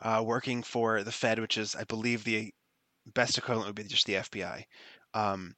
uh, 0.00 0.22
working 0.24 0.62
for 0.62 1.02
the 1.02 1.12
Fed, 1.12 1.38
which 1.38 1.56
is, 1.56 1.74
I 1.74 1.84
believe, 1.84 2.24
the 2.24 2.52
best 3.14 3.38
equivalent 3.38 3.68
would 3.68 3.76
be 3.76 3.84
just 3.84 4.06
the 4.06 4.14
FBI. 4.14 4.64
Um, 5.14 5.54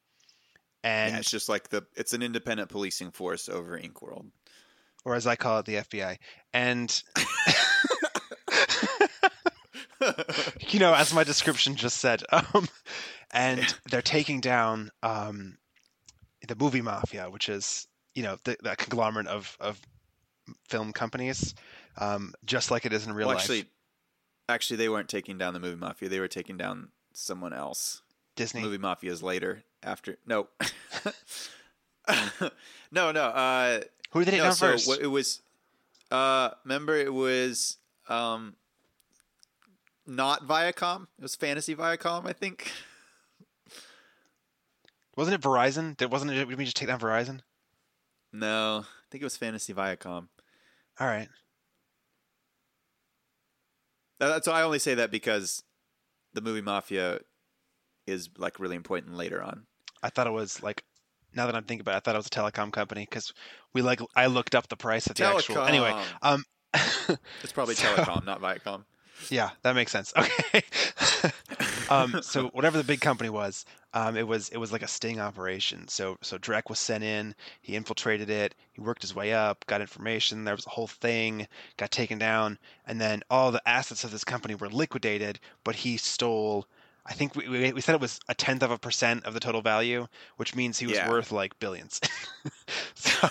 and 0.83 1.13
yeah, 1.13 1.19
it's 1.19 1.31
just 1.31 1.49
like 1.49 1.69
the 1.69 1.85
it's 1.95 2.15
an 2.15 2.23
independent 2.23 2.71
policing 2.71 3.11
force 3.11 3.49
over 3.49 3.79
Inkworld. 3.79 4.31
or 5.05 5.15
as 5.15 5.27
I 5.27 5.37
call 5.37 5.59
it, 5.59 5.67
the 5.67 5.77
FBI. 5.77 6.17
And 6.55 7.03
you 10.69 10.79
know, 10.79 10.95
as 10.95 11.15
my 11.15 11.25
description 11.25 11.77
just 11.77 11.99
said, 11.99 12.23
um, 12.33 12.69
and 13.31 13.75
they're 13.91 14.03
taking 14.03 14.41
down 14.41 14.91
um, 15.03 15.59
the 16.47 16.57
movie 16.57 16.83
mafia, 16.83 17.31
which 17.31 17.49
is 17.49 17.87
you 18.15 18.23
know 18.23 18.37
the, 18.45 18.57
the 18.63 18.77
conglomerate 18.77 19.27
of 19.27 19.57
of 19.61 19.81
film 20.69 20.93
companies, 20.93 21.55
um, 21.99 22.35
just 22.45 22.71
like 22.71 22.87
it 22.87 22.93
is 22.93 23.07
in 23.07 23.13
real 23.13 23.29
well, 23.29 23.37
life. 23.37 23.45
actually, 23.45 23.65
actually, 24.49 24.77
they 24.77 24.89
weren't 24.89 25.09
taking 25.09 25.39
down 25.39 25.55
the 25.55 25.61
movie 25.61 25.77
mafia. 25.77 26.09
They 26.09 26.21
were 26.21 26.29
taking 26.29 26.57
down 26.57 26.89
someone 27.13 27.53
else. 27.53 28.03
Disney. 28.37 28.63
Movie 28.63 28.79
mafia 28.79 29.13
is 29.13 29.23
later 29.23 29.65
after. 29.83 30.17
No, 30.27 30.49
no, 32.91 33.13
no. 33.13 33.25
Uh, 33.25 33.81
Who 34.13 34.25
did 34.25 34.35
it 34.35 34.39
no, 34.39 34.45
down 34.45 34.53
so 34.55 34.67
first? 34.73 35.01
it 35.01 35.07
was. 35.07 35.43
Uh, 36.11 36.51
remember, 36.65 36.97
it 36.97 37.13
was 37.13 37.77
um, 38.09 38.57
not 40.11 40.47
Viacom. 40.47 41.07
It 41.19 41.23
was 41.23 41.37
Fantasy 41.37 41.75
Viacom, 41.75 42.27
I 42.27 42.33
think. 42.33 42.71
Wasn't 45.17 45.35
it 45.35 45.41
Verizon? 45.41 45.97
Did 45.97 46.11
wasn't 46.11 46.33
it? 46.33 46.49
Did 46.49 46.59
we 46.59 46.65
just 46.65 46.77
take 46.77 46.89
down 46.89 46.99
Verizon? 46.99 47.41
No, 48.33 48.85
I 48.85 49.05
think 49.11 49.23
it 49.23 49.25
was 49.27 49.37
Fantasy 49.37 49.73
Viacom. 49.73 50.29
All 50.99 51.07
right. 51.07 51.29
That's 54.19 54.47
why 54.47 54.61
I 54.61 54.63
only 54.63 54.79
say 54.79 54.95
that 54.95 55.11
because 55.11 55.63
the 56.35 56.41
movie 56.41 56.61
Mafia 56.61 57.21
is 58.07 58.29
like 58.37 58.59
really 58.61 58.77
important 58.77 59.17
later 59.17 59.43
on. 59.43 59.67
I 60.03 60.11
thought 60.11 60.27
it 60.27 60.33
was 60.33 60.63
like. 60.63 60.85
Now 61.33 61.47
that 61.47 61.55
I'm 61.55 61.63
thinking 61.63 61.83
about 61.83 61.95
it, 61.95 61.97
I 61.99 62.01
thought 62.01 62.15
it 62.17 62.19
was 62.19 62.27
a 62.27 62.31
telecom 62.31 62.73
company 62.73 63.07
because 63.09 63.33
we 63.73 63.83
like 63.83 64.01
I 64.17 64.27
looked 64.27 64.57
up 64.57 64.67
the 64.67 64.77
price 64.77 65.07
of 65.07 65.15
the 65.15 65.25
actual. 65.25 65.63
Anyway, 65.63 65.95
um, 66.23 66.45
it's 66.75 67.53
probably 67.53 67.77
so- 67.77 67.87
Telecom, 67.95 68.27
not 68.27 68.41
Viacom. 68.41 68.85
Yeah, 69.29 69.51
that 69.63 69.75
makes 69.75 69.93
sense. 69.93 70.13
Okay. 70.53 70.63
um, 71.91 72.21
so 72.23 72.47
whatever 72.53 72.79
the 72.79 72.85
big 72.85 73.01
company 73.01 73.31
was, 73.31 73.65
um, 73.95 74.17
it 74.17 74.27
was 74.27 74.49
it 74.51 74.57
was 74.59 74.73
like 74.73 74.83
a 74.83 74.89
sting 74.89 75.21
operation. 75.21 75.87
So 75.89 76.17
so 76.23 76.39
Drek 76.39 76.69
was 76.69 76.79
sent 76.79 77.05
in. 77.05 77.35
He 77.61 77.77
infiltrated 77.77 78.31
it. 78.31 78.55
He 78.73 78.81
worked 78.81 79.03
his 79.03 79.15
way 79.15 79.33
up, 79.33 79.65
got 79.67 79.81
information. 79.81 80.45
There 80.45 80.55
was 80.55 80.67
a 80.67 80.71
whole 80.71 80.87
thing, 80.87 81.47
got 81.77 81.91
taken 81.91 82.19
down, 82.19 82.59
and 82.87 83.01
then 83.01 83.23
all 83.31 83.51
the 83.53 83.63
assets 83.69 84.05
of 84.05 84.11
this 84.11 84.25
company 84.25 84.55
were 84.55 84.69
liquidated. 84.71 85.39
But 85.65 85.75
he 85.77 85.97
stole. 85.97 86.67
I 87.07 87.13
think 87.15 87.35
we, 87.35 87.49
we, 87.49 87.73
we 87.73 87.81
said 87.81 87.95
it 87.95 88.01
was 88.01 88.21
a 88.29 88.35
tenth 88.35 88.63
of 88.63 88.71
a 88.71 88.79
percent 88.79 89.25
of 89.25 89.35
the 89.35 89.41
total 89.41 89.63
value, 89.63 90.07
which 90.37 90.55
means 90.55 90.79
he 90.79 90.87
was 90.87 90.97
Yeah. 90.97 91.09
worth 91.09 91.33
like 91.33 91.59
billions. 91.59 92.01
so 92.95 93.29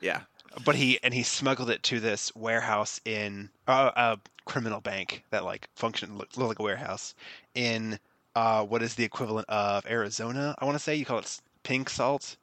Yeah, 0.00 0.20
but 0.64 0.74
he 0.74 0.98
and 1.02 1.14
he 1.14 1.22
smuggled 1.22 1.70
it 1.70 1.82
to 1.84 2.00
this 2.00 2.34
warehouse 2.34 3.00
in 3.04 3.50
uh, 3.66 3.90
a 3.94 4.18
criminal 4.44 4.80
bank 4.80 5.24
that 5.30 5.44
like 5.44 5.68
functioned 5.74 6.18
looked, 6.18 6.36
looked 6.36 6.48
like 6.48 6.58
a 6.58 6.62
warehouse 6.62 7.14
in 7.54 7.98
uh, 8.34 8.64
what 8.64 8.82
is 8.82 8.94
the 8.94 9.04
equivalent 9.04 9.48
of 9.48 9.86
Arizona? 9.86 10.54
I 10.58 10.64
want 10.64 10.76
to 10.76 10.82
say 10.82 10.94
you 10.94 11.04
call 11.04 11.18
it 11.18 11.40
pink 11.62 11.88
salt. 11.90 12.36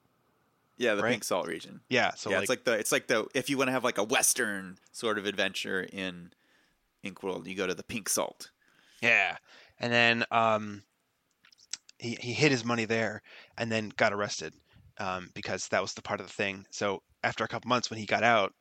yeah, 0.78 0.96
the 0.96 1.04
Right? 1.04 1.12
Pink 1.12 1.24
Salt 1.24 1.48
region. 1.48 1.82
Yeah, 1.90 2.14
so 2.16 2.30
yeah, 2.30 2.38
like, 2.38 2.44
it's 2.44 2.50
like 2.50 2.64
the 2.66 2.74
it's 2.74 2.92
like 2.92 3.08
the 3.08 3.28
if 3.34 3.50
you 3.50 3.58
want 3.58 3.70
to 3.70 3.72
have 3.72 3.84
like 3.84 3.98
a 3.98 4.04
western 4.04 4.78
sort 4.92 5.18
of 5.18 5.26
adventure 5.26 5.82
in 5.92 6.32
Inkworld, 7.04 7.48
you 7.48 7.56
go 7.56 7.68
to 7.68 7.74
the 7.76 7.84
Pink 7.84 8.10
Salt. 8.10 8.52
yeah, 9.02 9.38
and 9.80 9.92
then 9.92 10.26
um, 10.32 10.84
he 12.00 12.18
he 12.22 12.34
hid 12.34 12.52
his 12.52 12.64
money 12.64 12.86
there 12.86 13.22
and 13.58 13.72
then 13.72 13.92
got 13.98 14.14
arrested 14.14 14.54
um, 15.00 15.30
because 15.34 15.68
that 15.70 15.82
was 15.82 15.94
the 15.94 16.02
part 16.02 16.20
of 16.20 16.28
the 16.28 16.34
thing. 16.34 16.66
So 16.70 17.02
after 17.24 17.44
a 17.44 17.48
couple 17.48 17.70
months, 17.70 17.90
when 17.90 18.00
he 18.00 18.06
got 18.06 18.24
out. 18.24 18.54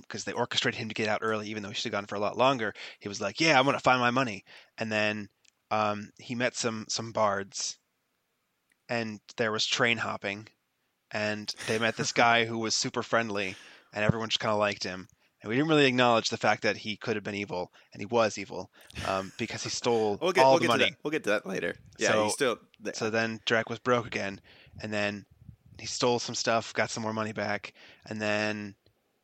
Because 0.00 0.24
they 0.24 0.32
orchestrated 0.32 0.78
him 0.80 0.88
to 0.88 0.94
get 0.94 1.08
out 1.08 1.20
early, 1.22 1.48
even 1.48 1.62
though 1.62 1.68
he 1.68 1.74
should 1.74 1.92
have 1.92 2.00
gone 2.00 2.06
for 2.06 2.14
a 2.14 2.20
lot 2.20 2.38
longer. 2.38 2.72
He 3.00 3.08
was 3.08 3.20
like, 3.20 3.38
"Yeah, 3.38 3.58
I'm 3.58 3.66
gonna 3.66 3.78
find 3.78 4.00
my 4.00 4.10
money," 4.10 4.42
and 4.78 4.90
then 4.90 5.28
um, 5.70 6.08
he 6.18 6.34
met 6.34 6.56
some 6.56 6.86
some 6.88 7.12
bards, 7.12 7.76
and 8.88 9.20
there 9.36 9.52
was 9.52 9.66
train 9.66 9.98
hopping, 9.98 10.48
and 11.10 11.52
they 11.66 11.78
met 11.78 11.96
this 11.96 12.12
guy 12.24 12.44
who 12.46 12.58
was 12.58 12.74
super 12.74 13.02
friendly, 13.02 13.56
and 13.92 14.04
everyone 14.04 14.30
just 14.30 14.40
kind 14.40 14.52
of 14.52 14.58
liked 14.58 14.84
him. 14.84 15.06
And 15.42 15.50
we 15.50 15.54
didn't 15.56 15.68
really 15.68 15.86
acknowledge 15.86 16.30
the 16.30 16.36
fact 16.36 16.62
that 16.62 16.78
he 16.78 16.96
could 16.96 17.14
have 17.16 17.22
been 17.24 17.34
evil, 17.34 17.70
and 17.92 18.00
he 18.00 18.06
was 18.06 18.38
evil, 18.38 18.70
um, 19.06 19.32
because 19.38 19.62
he 19.62 19.68
stole 19.70 20.18
We'll 20.20 20.32
get 20.32 20.44
all 20.44 20.52
we'll 20.52 20.60
the 20.60 20.66
get 20.66 20.72
to 20.72 20.78
money. 20.78 20.90
that. 20.90 20.98
We'll 21.04 21.10
get 21.12 21.24
to 21.24 21.30
that 21.30 21.46
later. 21.46 21.74
Yeah, 21.98 22.12
So- 22.12 22.24
he's 22.24 22.32
still 22.32 22.58
So 22.94 23.10
then 23.10 23.38
Drek 23.46 23.68
was 23.68 23.78
broke 23.78 24.06
again, 24.06 24.40
and 24.82 24.90
then 24.92 25.26
he 25.78 25.86
stole 25.86 26.18
some 26.18 26.34
stuff, 26.34 26.74
got 26.74 26.90
some 26.90 27.02
more 27.02 27.12
money 27.12 27.32
back, 27.32 27.72
and 28.06 28.20
then 28.20 28.74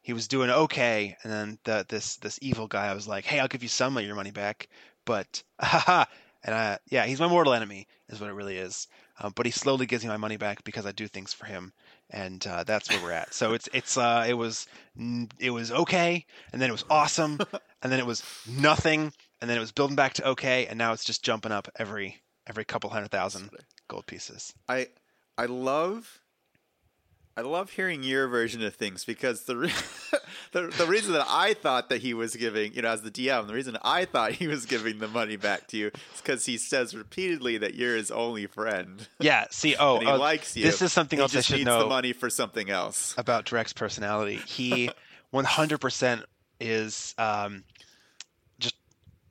he 0.03 0.13
was 0.13 0.29
doing 0.29 0.51
okay. 0.51 1.17
And 1.23 1.33
then 1.33 1.59
the, 1.65 1.87
this 1.89 2.17
this 2.17 2.39
evil 2.43 2.67
guy 2.67 2.93
was 2.95 3.09
like, 3.09 3.25
"Hey, 3.25 3.41
I'll 3.41 3.49
give 3.49 3.63
you 3.63 3.69
some 3.69 3.97
of 3.97 4.05
your 4.05 4.15
money 4.15 4.31
back, 4.31 4.69
but 5.05 5.43
haha." 5.61 6.05
And 6.47 6.55
I, 6.55 6.79
yeah, 6.91 7.07
he's 7.07 7.21
my 7.21 7.27
mortal 7.27 7.55
enemy, 7.55 7.89
is 8.11 8.21
what 8.21 8.29
it 8.29 8.35
really 8.35 8.59
is. 8.59 8.87
Um, 9.19 9.33
but 9.35 9.47
he 9.47 9.53
slowly 9.53 9.87
gives 9.87 10.05
me 10.05 10.11
my 10.11 10.19
money 10.19 10.37
back 10.37 10.63
because 10.63 10.85
I 10.85 10.93
do 10.93 11.09
things 11.09 11.33
for 11.33 11.47
him, 11.47 11.73
and 12.11 12.47
uh, 12.47 12.65
that's 12.65 12.91
where 12.91 13.03
we're 13.03 13.13
at. 13.13 13.33
So 13.33 13.55
it's 13.55 13.69
it's 13.73 13.97
uh, 13.97 14.27
it 14.29 14.35
was 14.35 14.67
it 15.39 15.51
was 15.51 15.73
okay, 15.73 16.27
and 16.53 16.61
then 16.61 16.69
it 16.69 16.73
was 16.73 16.85
awesome, 16.91 17.39
and 17.83 17.91
then 17.91 17.99
it 17.99 18.07
was 18.07 18.23
nothing, 18.47 19.13
and 19.41 19.49
then 19.49 19.57
it 19.57 19.61
was 19.61 19.73
building 19.73 19.97
back 19.97 20.15
to 20.15 20.29
okay, 20.31 20.67
and 20.67 20.77
now 20.77 20.93
it's 20.93 21.05
just 21.05 21.25
jumping 21.25 21.53
up 21.53 21.69
every 21.77 22.21
every 22.47 22.65
couple 22.65 22.91
hundred 22.91 23.11
thousand 23.11 23.51
gold 23.89 24.07
pieces. 24.07 24.53
I 24.69 24.89
I 25.39 25.47
love 25.47 26.21
I 27.37 27.41
love 27.41 27.71
hearing 27.71 28.05
your 28.05 28.29
version 28.29 28.63
of 28.65 28.75
things 28.77 29.05
because 29.05 29.43
the 29.43 29.57
re- 29.57 29.73
the 30.53 30.69
the 30.69 30.87
reason 30.87 31.15
that 31.15 31.27
I 31.29 31.55
thought 31.55 31.89
that 31.89 32.01
he 32.01 32.15
was 32.15 32.37
giving, 32.37 32.75
you 32.75 32.83
know, 32.83 32.91
as 32.91 33.03
the 33.03 33.11
DM, 33.11 33.49
the 33.49 33.55
reason 33.55 33.77
I 33.83 34.05
thought 34.05 34.33
he 34.33 34.47
was 34.47 34.67
giving 34.67 35.01
the 35.01 35.09
money 35.09 35.37
back 35.37 35.67
to 35.69 35.77
you 35.77 35.87
is 35.89 36.21
because 36.21 36.47
he 36.47 36.57
says 36.59 36.95
repeatedly 36.95 37.59
that 37.59 37.75
you're 37.75 37.97
his 37.97 38.11
only 38.13 38.47
friend 38.47 39.09
Yeah. 39.19 39.47
See. 39.51 39.75
Oh, 39.81 39.99
he 39.99 40.07
oh, 40.07 40.17
likes 40.17 40.57
you. 40.57 40.63
this 40.63 40.81
is 40.81 40.93
something 40.93 41.19
he 41.19 41.23
else 41.23 41.35
I 41.37 41.41
should 41.41 41.57
needs 41.57 41.67
know 41.67 41.81
the 41.81 41.87
money 41.87 42.13
for 42.13 42.31
something 42.31 42.71
else. 42.71 43.15
about 43.19 43.45
Drek's 43.47 43.73
personality. 43.73 44.37
He 44.37 44.91
100% 45.35 46.23
is 46.61 47.15
um, 47.19 47.65
just 47.65 47.94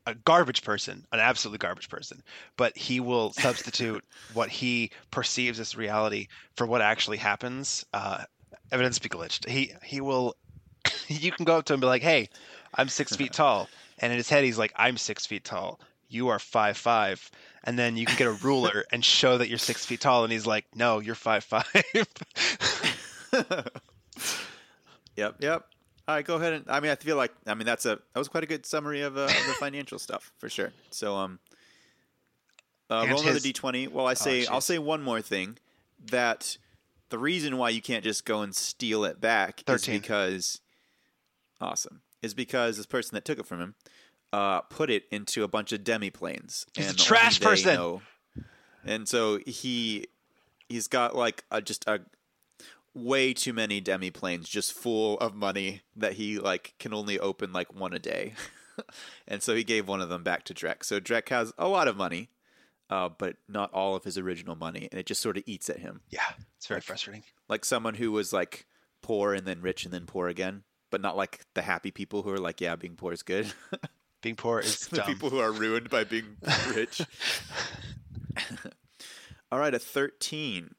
a 0.05 0.15
garbage 0.15 0.63
person, 0.63 1.05
an 1.12 1.19
absolutely 1.19 1.60
garbage 1.60 1.89
person. 1.89 2.24
But 2.57 2.77
he 2.77 3.00
will 3.00 3.33
substitute 3.33 4.03
what 4.33 4.50
he 4.50 4.91
perceives 5.12 5.60
as 5.60 5.75
reality 5.75 6.27
for 6.55 6.65
what 6.65 6.81
actually 6.81 7.17
happens. 7.17 7.86
Uh, 7.93 8.24
evidence 8.72 9.00
be 9.00 9.10
glitched. 9.10 9.48
He 9.48 9.74
he 9.83 10.01
will. 10.01 10.36
you 11.07 11.31
can 11.31 11.45
go 11.45 11.57
up 11.57 11.65
to 11.65 11.74
him 11.74 11.77
and 11.77 11.81
be 11.81 11.88
like, 11.88 12.01
"Hey, 12.01 12.29
I'm 12.74 12.89
six 12.89 13.15
feet 13.15 13.33
tall," 13.41 13.69
and 14.00 14.12
in 14.12 14.17
his 14.17 14.29
head 14.29 14.43
he's 14.43 14.57
like, 14.57 14.74
"I'm 14.75 14.98
six 14.98 15.25
feet 15.25 15.43
tall." 15.43 15.79
You 16.10 16.27
are 16.27 16.39
five 16.39 16.77
five, 16.77 17.31
and 17.63 17.79
then 17.79 17.98
you 17.98 18.05
can 18.05 18.17
get 18.17 18.27
a 18.27 18.33
ruler 18.45 18.86
and 18.91 19.03
show 19.03 19.38
that 19.38 19.50
you're 19.50 19.57
six 19.57 19.86
feet 19.86 20.01
tall, 20.01 20.24
and 20.24 20.31
he's 20.31 20.45
like, 20.45 20.65
"No, 20.75 21.00
you're 21.00 21.15
five 21.15 21.43
five." 21.43 21.65
Yep, 25.15 25.36
yep. 25.39 25.65
All 26.07 26.15
right, 26.15 26.25
go 26.25 26.36
ahead 26.36 26.53
and 26.53 26.65
I 26.69 26.79
mean 26.79 26.91
I 26.91 26.95
feel 26.95 27.15
like 27.15 27.31
I 27.48 27.53
mean 27.53 27.65
that's 27.65 27.86
a 27.86 27.95
that 28.13 28.19
was 28.19 28.27
quite 28.27 28.43
a 28.43 28.48
good 28.48 28.65
summary 28.65 29.01
of, 29.01 29.17
uh, 29.17 29.22
of 29.24 29.29
the 29.48 29.53
financial 29.60 30.00
stuff 30.00 30.31
for 30.38 30.50
sure. 30.50 30.74
So 30.91 31.15
um 31.15 31.39
uh, 32.89 33.05
roll 33.10 33.22
another 33.22 33.39
D 33.39 33.53
twenty. 33.53 33.88
Well 33.88 34.05
I 34.07 34.13
say 34.13 34.45
I'll 34.48 34.62
say 34.62 34.77
one 34.79 35.01
more 35.01 35.22
thing 35.22 35.57
that 36.12 36.57
the 37.10 37.17
reason 37.17 37.57
why 37.57 37.69
you 37.69 37.81
can't 37.81 38.03
just 38.03 38.25
go 38.25 38.41
and 38.41 38.53
steal 38.55 39.05
it 39.05 39.22
back 39.22 39.62
is 39.62 39.65
because 40.01 40.62
awesome. 41.62 42.01
Is 42.22 42.33
because 42.33 42.77
this 42.77 42.86
person 42.86 43.15
that 43.15 43.25
took 43.25 43.39
it 43.39 43.45
from 43.45 43.60
him 43.62 43.75
uh, 44.33 44.62
put 44.62 44.89
it 44.89 45.03
into 45.12 45.43
a 45.43 45.48
bunch 45.48 45.72
of 45.72 45.83
demi 45.83 46.10
planes. 46.10 46.65
He's 46.75 46.91
a 46.91 46.95
trash 46.95 47.39
person. 47.39 47.75
know- 47.75 48.01
And 48.86 49.07
so 49.07 49.39
he 49.45 50.07
he's 50.67 50.88
got 50.88 51.15
like 51.15 51.43
a, 51.51 51.62
just 51.62 51.88
a 51.88 52.00
way 52.94 53.34
too 53.34 53.54
many 53.54 53.82
demi 53.82 54.12
planes 54.12 54.48
just 54.48 54.74
full 54.74 55.18
of 55.20 55.34
money 55.34 55.82
that 55.96 56.14
he 56.14 56.38
like 56.40 56.76
can 56.80 56.94
only 56.94 57.20
open 57.20 57.52
like 57.52 57.74
one 57.74 57.94
a 57.94 58.00
day. 58.00 58.34
and 59.28 59.42
so 59.42 59.56
he 59.56 59.64
gave 59.64 59.88
one 59.88 60.02
of 60.02 60.10
them 60.10 60.24
back 60.24 60.44
to 60.46 60.54
Drek. 60.54 60.84
So 60.84 61.00
Drek 61.00 61.30
has 61.30 61.52
a 61.58 61.68
lot 61.68 61.88
of 61.88 61.98
money, 61.98 62.30
uh, 62.90 63.10
but 63.10 63.36
not 63.48 63.74
all 63.74 63.96
of 63.96 64.04
his 64.04 64.18
original 64.18 64.56
money, 64.56 64.88
and 64.92 65.00
it 65.00 65.06
just 65.06 65.22
sort 65.22 65.38
of 65.38 65.44
eats 65.46 65.70
at 65.70 65.80
him. 65.80 66.02
yeah, 66.10 66.22
it's 66.58 66.68
very 66.68 66.82
frustrating. 66.82 67.24
Like 67.50 67.66
someone 67.66 67.96
who 67.96 68.12
was 68.12 68.34
like 68.34 68.66
poor 69.02 69.34
and 69.34 69.46
then 69.46 69.62
rich 69.62 69.86
and 69.86 69.94
then 69.94 70.06
poor 70.06 70.28
again, 70.28 70.64
but 70.92 71.02
not 71.02 71.18
like 71.18 71.46
the 71.56 71.62
happy 71.64 71.92
people 71.92 72.22
who 72.22 72.32
are 72.32 72.38
like, 72.40 72.62
yeah, 72.62 72.76
being 72.76 72.96
poor 72.96 73.12
is 73.14 73.24
good. 73.24 73.52
Being 74.22 74.38
poor 74.38 74.62
is 74.62 74.88
the 74.88 75.02
people 75.02 75.30
who 75.30 75.40
are 75.40 75.52
ruined 75.52 75.90
by 75.90 76.06
being 76.06 76.38
rich. 76.74 77.02
All 79.52 79.60
right, 79.60 79.74
a 79.74 79.80
13. 79.80 80.74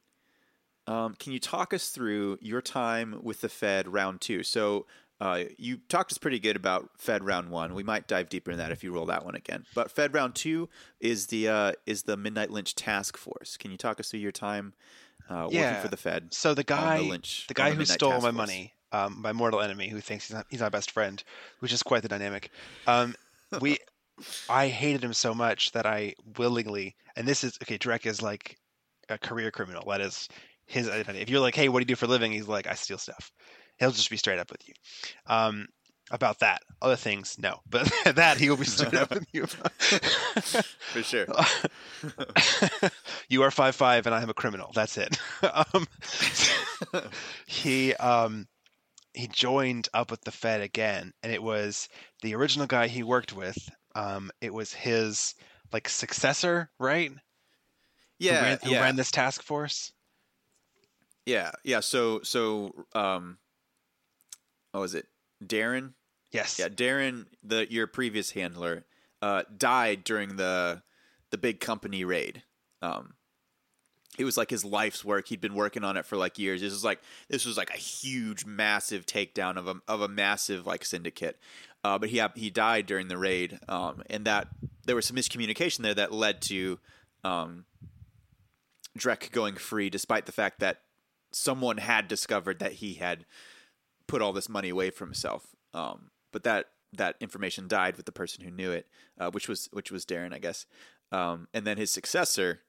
Um, 0.87 1.15
can 1.19 1.33
you 1.33 1.39
talk 1.39 1.73
us 1.73 1.89
through 1.89 2.39
your 2.41 2.61
time 2.61 3.21
with 3.23 3.41
the 3.41 3.49
Fed 3.49 3.89
round 3.93 4.21
two? 4.21 4.43
So 4.43 4.87
Uh, 5.21 5.45
you 5.59 5.77
talked 5.89 6.11
us 6.11 6.19
pretty 6.19 6.41
good 6.41 6.57
about 6.57 6.91
Fed 6.99 7.23
Round 7.25 7.49
One. 7.49 7.73
We 7.75 7.85
might 7.85 8.09
dive 8.09 8.29
deeper 8.29 8.51
in 8.51 8.59
that 8.59 8.73
if 8.73 8.83
you 8.83 8.93
roll 8.93 9.07
that 9.07 9.25
one 9.25 9.37
again. 9.37 9.65
But 9.73 9.91
Fed 9.91 10.13
Round 10.13 10.35
Two 10.35 10.69
is 11.01 11.29
the 11.29 11.49
uh, 11.49 11.73
is 11.87 12.03
the 12.03 12.17
Midnight 12.17 12.51
Lich 12.51 12.75
Task 12.75 13.17
Force. 13.17 13.57
Can 13.57 13.71
you 13.71 13.77
talk 13.79 14.01
us 14.01 14.11
through 14.11 14.21
your 14.21 14.33
time 14.33 14.75
uh, 15.31 15.45
working 15.45 15.81
for 15.81 15.89
the 15.89 15.97
Fed? 15.97 16.35
So 16.35 16.53
the 16.53 16.65
guy, 16.65 16.99
the 16.99 17.05
Lich, 17.05 17.47
the 17.47 17.55
guy 17.55 17.71
the 17.71 17.77
who 17.77 17.85
stole 17.85 18.11
Task 18.11 18.23
my 18.25 18.31
Force. 18.31 18.37
money, 18.37 18.75
um, 18.91 19.23
my 19.23 19.33
mortal 19.33 19.61
enemy, 19.61 19.89
who 19.89 20.01
thinks 20.01 20.27
he's, 20.27 20.35
not, 20.35 20.47
he's 20.51 20.61
my 20.61 20.69
best 20.69 20.91
friend, 20.91 21.23
which 21.61 21.73
is 21.73 21.83
quite 21.85 22.03
the 22.03 22.09
dynamic. 22.09 22.51
Um, 22.89 23.15
we, 23.61 23.79
I 24.51 24.67
hated 24.67 25.05
him 25.05 25.15
so 25.15 25.33
much 25.33 25.71
that 25.73 25.87
I 25.87 26.15
willingly, 26.37 26.97
and 27.15 27.27
this 27.27 27.45
is 27.45 27.57
okay. 27.63 27.79
Drek 27.79 28.05
is 28.05 28.21
like 28.21 28.59
a 29.09 29.17
career 29.17 29.53
criminal. 29.53 29.89
That 29.89 30.01
is 30.01 30.29
his 30.67 30.89
identity. 30.89 31.21
If 31.21 31.31
you're 31.31 31.41
like, 31.41 31.55
hey, 31.55 31.69
what 31.69 31.79
do 31.81 31.83
you 31.83 31.87
do 31.87 31.97
for 31.97 32.07
a 32.07 32.09
living? 32.09 32.33
He's 32.33 32.49
like, 32.49 32.67
I 32.67 32.75
steal 32.75 32.99
stuff. 32.99 33.33
He'll 33.79 33.91
just 33.91 34.11
be 34.11 34.17
straight 34.17 34.39
up 34.39 34.51
with 34.51 34.67
you. 34.69 34.75
Um, 35.27 35.67
about 36.11 36.41
that, 36.41 36.63
other 36.83 36.97
things, 36.97 37.39
no, 37.39 37.61
but 37.69 37.91
that 38.17 38.39
he 38.39 38.51
will 38.51 38.57
be 38.59 38.65
straight 38.65 38.95
up 38.95 39.15
with 39.15 39.27
you. 39.33 39.47
For 40.93 41.03
sure. 41.03 41.29
you 43.29 43.43
are 43.43 43.51
five 43.51 43.75
five, 43.75 44.07
and 44.07 44.15
I 44.15 44.23
am 44.23 44.31
a 44.31 44.35
criminal. 44.35 44.71
That's 44.75 44.97
it. 44.99 45.19
um, 45.73 45.87
he 47.47 47.95
um, 47.95 48.47
he 49.15 49.29
joined 49.29 49.89
up 49.95 50.11
with 50.11 50.23
the 50.23 50.33
Fed 50.33 50.61
again, 50.61 51.13
and 51.23 51.33
it 51.33 51.43
was 51.43 51.89
the 52.23 52.35
original 52.35 52.67
guy 52.67 52.89
he 52.89 53.03
worked 53.03 53.33
with. 53.33 53.57
Um, 53.95 54.31
it 54.41 54.53
was 54.53 54.73
his 54.73 55.35
like 55.73 55.89
successor, 55.89 56.71
right? 56.79 57.13
Who 58.29 58.35
Yeah, 58.35 58.41
ran, 58.41 58.59
who 58.63 58.71
yeah, 58.71 58.81
ran 58.81 58.97
this 58.97 59.11
task 59.11 59.43
force. 59.43 59.93
Yeah, 61.27 61.53
yeah. 61.63 61.81
So, 61.81 62.21
so, 62.23 62.87
um, 62.95 63.39
what 64.73 64.81
was 64.81 64.95
it? 64.95 65.07
Darren. 65.45 65.95
Yes. 66.33 66.59
Yeah, 66.59 66.69
Darren, 66.69 67.27
the 67.43 67.71
your 67.71 67.87
previous 67.87 68.33
handler, 68.33 68.85
uh, 69.23 69.45
died 69.57 70.05
during 70.05 70.37
the 70.37 70.83
the 71.31 71.39
big 71.39 71.61
company 71.61 72.05
raid. 72.05 72.43
Um, 72.83 73.15
it 74.19 74.25
was 74.25 74.37
like 74.37 74.51
his 74.51 74.65
life's 74.65 75.05
work. 75.05 75.29
He'd 75.29 75.41
been 75.41 75.55
working 75.55 75.85
on 75.85 75.97
it 75.97 76.07
for 76.07 76.17
like 76.17 76.39
years. 76.39 76.61
This 76.61 76.73
was 76.73 76.85
like 76.85 77.01
this 77.29 77.45
was 77.45 77.57
like 77.57 77.71
a 77.71 77.79
huge, 77.79 78.45
massive 78.45 79.07
takedown 79.07 79.57
of 79.57 79.69
a 79.69 79.77
of 79.89 80.01
a 80.01 80.09
massive 80.09 80.67
like 80.67 80.85
syndicate. 80.85 81.39
Uh, 81.83 81.99
but 81.99 82.09
he 82.09 82.23
he 82.35 82.51
died 82.51 82.87
during 82.87 83.09
the 83.09 83.19
raid, 83.19 83.59
um, 83.69 84.03
and 84.09 84.25
that 84.25 84.49
there 84.87 84.97
was 84.97 85.07
some 85.07 85.17
miscommunication 85.17 85.79
there 85.79 85.95
that 85.95 86.13
led 86.13 86.41
to 86.43 86.79
um, 87.25 87.65
Drek 88.99 89.31
going 89.33 89.57
free, 89.57 89.91
despite 89.91 90.27
the 90.27 90.33
fact 90.33 90.61
that 90.61 90.81
someone 91.35 91.79
had 91.79 92.09
discovered 92.09 92.59
that 92.61 92.75
he 92.75 92.95
had 92.95 93.25
put 94.07 94.23
all 94.23 94.33
this 94.33 94.49
money 94.49 94.69
away 94.69 94.91
from 94.91 95.09
himself. 95.09 95.49
Um, 95.73 96.11
but 96.33 96.45
that 96.45 96.67
that 96.93 97.17
information 97.21 97.67
died 97.69 97.97
with 97.97 98.07
the 98.07 98.13
person 98.13 98.45
who 98.45 98.51
knew 98.51 98.71
it, 98.71 98.87
uh, 99.19 99.31
which 99.31 99.49
was 99.49 99.69
which 99.73 99.91
was 99.91 100.05
Darren, 100.05 100.33
I 100.35 100.39
guess. 100.39 100.67
Um, 101.13 101.49
and 101.53 101.67
then 101.67 101.77
his 101.77 101.91
successor, 101.91 102.61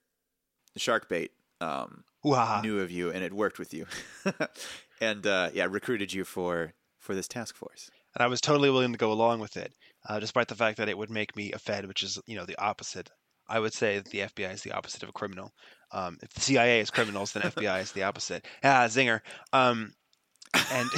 the 0.74 0.80
Sharkbait, 0.80 1.30
um, 1.62 2.04
Wow. 2.24 2.62
knew 2.62 2.80
of 2.80 2.90
you 2.92 3.12
and 3.12 3.22
had 3.22 3.34
worked 3.34 3.60
with 3.60 3.74
you, 3.74 3.86
and 5.02 5.26
uh, 5.28 5.50
yeah, 5.54 5.68
recruited 5.70 6.14
you 6.14 6.24
for 6.26 6.74
for 7.00 7.14
this 7.14 7.28
task 7.28 7.56
force. 7.56 7.90
and 8.16 8.24
I 8.24 8.28
was 8.28 8.42
totally 8.42 8.70
willing 8.72 8.92
to 8.94 8.98
go 8.98 9.12
along 9.12 9.40
with 9.40 9.58
it, 9.58 9.74
uh, 10.10 10.20
despite 10.20 10.48
the 10.48 10.56
fact 10.56 10.78
that 10.78 10.90
it 10.90 10.98
would 10.98 11.12
make 11.12 11.36
me 11.36 11.52
a 11.52 11.60
Fed, 11.60 11.86
which 11.88 12.02
is 12.04 12.20
you 12.26 12.36
know 12.36 12.46
the 12.46 12.58
opposite. 12.60 13.12
I 13.48 13.60
would 13.60 13.74
say 13.74 13.98
that 14.00 14.10
the 14.10 14.22
FBI 14.22 14.54
is 14.54 14.64
the 14.64 14.72
opposite 14.72 15.04
of 15.04 15.10
a 15.10 15.12
criminal. 15.14 15.54
Um, 15.96 16.18
if 16.22 16.30
the 16.34 16.42
CIA 16.42 16.82
is 16.82 16.90
criminals, 16.92 17.32
then 17.32 17.44
FBI 17.44 17.82
is 17.82 17.94
the 17.94 18.04
opposite. 18.04 18.46
Ah, 18.64 18.86
zinger. 18.88 19.22
Um, 19.54 19.94
and 20.72 20.90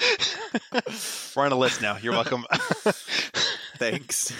we're 1.36 1.44
on 1.46 1.52
a 1.52 1.56
list 1.56 1.80
now. 1.80 1.96
You're 2.02 2.12
welcome. 2.12 2.44
Thanks. 3.78 4.32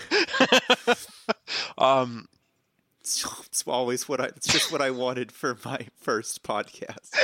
um, 1.79 2.27
it's, 3.01 3.25
it's 3.47 3.63
always 3.69 4.09
what 4.09 4.21
I. 4.21 4.25
It's 4.27 4.49
just 4.49 4.73
what 4.73 4.83
I 4.83 4.91
wanted 4.91 5.31
for 5.31 5.57
my 5.65 5.87
first 6.01 6.43
podcast. 6.43 7.15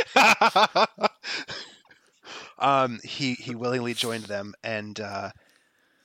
um, 2.58 3.00
he 3.02 3.34
he 3.34 3.54
willingly 3.56 3.94
joined 3.94 4.24
them, 4.24 4.54
and 4.62 4.98
uh, 5.00 5.30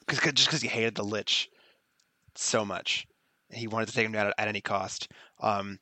cause, 0.07 0.19
'cause- 0.19 0.33
just 0.33 0.47
because 0.47 0.61
he 0.61 0.67
hated 0.67 0.95
the 0.95 1.03
Lich 1.03 1.49
so 2.35 2.65
much, 2.65 3.05
he 3.51 3.67
wanted 3.67 3.87
to 3.89 3.93
take 3.93 4.05
him 4.05 4.11
down 4.13 4.27
at, 4.27 4.33
at 4.37 4.47
any 4.47 4.61
cost. 4.61 5.09
Um, 5.39 5.79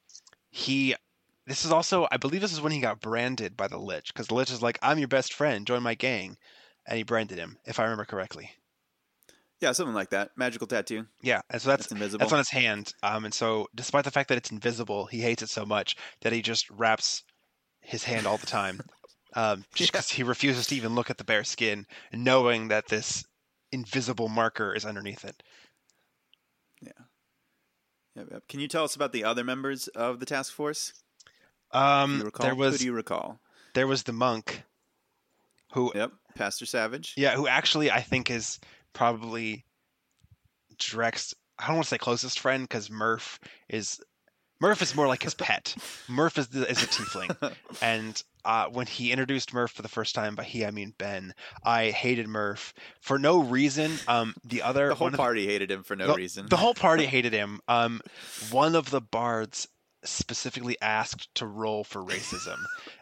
he 0.51 0.95
this 1.47 1.65
is 1.65 1.71
also 1.71 2.07
I 2.11 2.17
believe 2.17 2.41
this 2.41 2.53
is 2.53 2.61
when 2.61 2.71
he 2.71 2.79
got 2.79 3.01
branded 3.01 3.57
by 3.57 3.67
the 3.67 3.79
Lich 3.79 4.13
because 4.13 4.27
the 4.27 4.35
Lich 4.35 4.51
is 4.51 4.61
like 4.61 4.77
I'm 4.81 4.99
your 4.99 5.07
best 5.07 5.33
friend, 5.33 5.65
join 5.65 5.81
my 5.83 5.95
gang, 5.95 6.37
and 6.85 6.97
he 6.97 7.03
branded 7.03 7.39
him 7.39 7.57
if 7.65 7.79
I 7.79 7.83
remember 7.83 8.05
correctly. 8.05 8.51
Yeah, 9.59 9.73
something 9.73 9.93
like 9.93 10.09
that. 10.09 10.31
Magical 10.35 10.65
tattoo. 10.65 11.05
Yeah, 11.21 11.41
and 11.49 11.61
so 11.61 11.69
that's 11.69 11.83
That's 11.83 11.91
invisible. 11.91 12.19
that's 12.19 12.31
on 12.33 12.39
his 12.39 12.49
hand. 12.49 12.93
Um, 13.03 13.25
and 13.25 13.33
so 13.33 13.67
despite 13.75 14.05
the 14.05 14.11
fact 14.11 14.29
that 14.29 14.37
it's 14.37 14.51
invisible, 14.51 15.05
he 15.05 15.21
hates 15.21 15.43
it 15.43 15.49
so 15.49 15.65
much 15.65 15.95
that 16.21 16.33
he 16.33 16.41
just 16.41 16.69
wraps 16.71 17.23
his 17.79 18.03
hand 18.03 18.25
all 18.27 18.37
the 18.37 18.47
time. 18.47 18.81
Um, 19.33 19.63
just 19.73 19.93
because 19.93 20.09
he 20.09 20.23
refuses 20.23 20.67
to 20.67 20.75
even 20.75 20.93
look 20.93 21.09
at 21.09 21.17
the 21.17 21.23
bare 21.23 21.45
skin, 21.45 21.85
knowing 22.11 22.67
that 22.67 22.89
this 22.89 23.23
invisible 23.71 24.27
marker 24.27 24.73
is 24.73 24.83
underneath 24.83 25.23
it. 25.23 25.41
Yep, 28.15 28.27
yep. 28.31 28.43
Can 28.49 28.59
you 28.59 28.67
tell 28.67 28.83
us 28.83 28.95
about 28.95 29.13
the 29.13 29.23
other 29.23 29.43
members 29.43 29.87
of 29.89 30.19
the 30.19 30.25
task 30.25 30.53
force? 30.53 30.93
Um, 31.71 32.29
there 32.39 32.51
Who 32.51 32.57
was 32.57 32.79
do 32.79 32.85
you 32.85 32.91
recall? 32.93 33.39
there 33.73 33.87
was 33.87 34.03
the 34.03 34.11
monk, 34.11 34.63
who 35.73 35.91
Yep, 35.95 36.11
Pastor 36.35 36.65
Savage. 36.65 37.13
yeah, 37.15 37.35
who 37.35 37.47
actually 37.47 37.89
I 37.89 38.01
think 38.01 38.29
is 38.29 38.59
probably 38.93 39.63
Drek's. 40.77 41.33
I 41.57 41.67
don't 41.67 41.75
want 41.77 41.85
to 41.85 41.89
say 41.89 41.97
closest 41.97 42.39
friend 42.39 42.63
because 42.63 42.89
Murph 42.89 43.39
is 43.69 44.01
Murph 44.61 44.81
is 44.81 44.95
more 44.95 45.07
like 45.07 45.23
his 45.23 45.33
pet. 45.33 45.75
Murph 46.07 46.37
is 46.37 46.47
the, 46.49 46.69
is 46.69 46.81
a 46.83 46.87
tiefling, 46.87 47.53
and 47.81 48.21
uh, 48.45 48.67
when 48.67 48.85
he 48.87 49.11
introduced 49.11 49.53
Murph 49.53 49.71
for 49.71 49.81
the 49.81 49.87
first 49.89 50.13
time, 50.15 50.35
by 50.35 50.43
he 50.43 50.63
I 50.65 50.71
mean 50.71 50.93
Ben, 50.97 51.33
I 51.63 51.89
hated 51.89 52.27
Murph 52.27 52.73
for 53.01 53.17
no 53.19 53.39
reason. 53.41 53.91
Um, 54.07 54.35
the 54.45 54.61
other 54.61 54.89
The 54.89 54.95
whole 54.95 55.11
party 55.11 55.45
hated 55.47 55.71
him 55.71 55.83
for 55.83 55.95
no 55.95 56.07
the, 56.07 56.13
reason. 56.13 56.45
The 56.47 56.57
whole 56.57 56.73
party 56.75 57.05
hated 57.17 57.33
him. 57.33 57.59
Um, 57.67 58.01
one 58.51 58.75
of 58.75 58.89
the 58.91 59.01
bards 59.01 59.67
specifically 60.03 60.75
asked 60.81 61.33
to 61.35 61.45
roll 61.45 61.83
for 61.83 62.03
racism, 62.03 62.57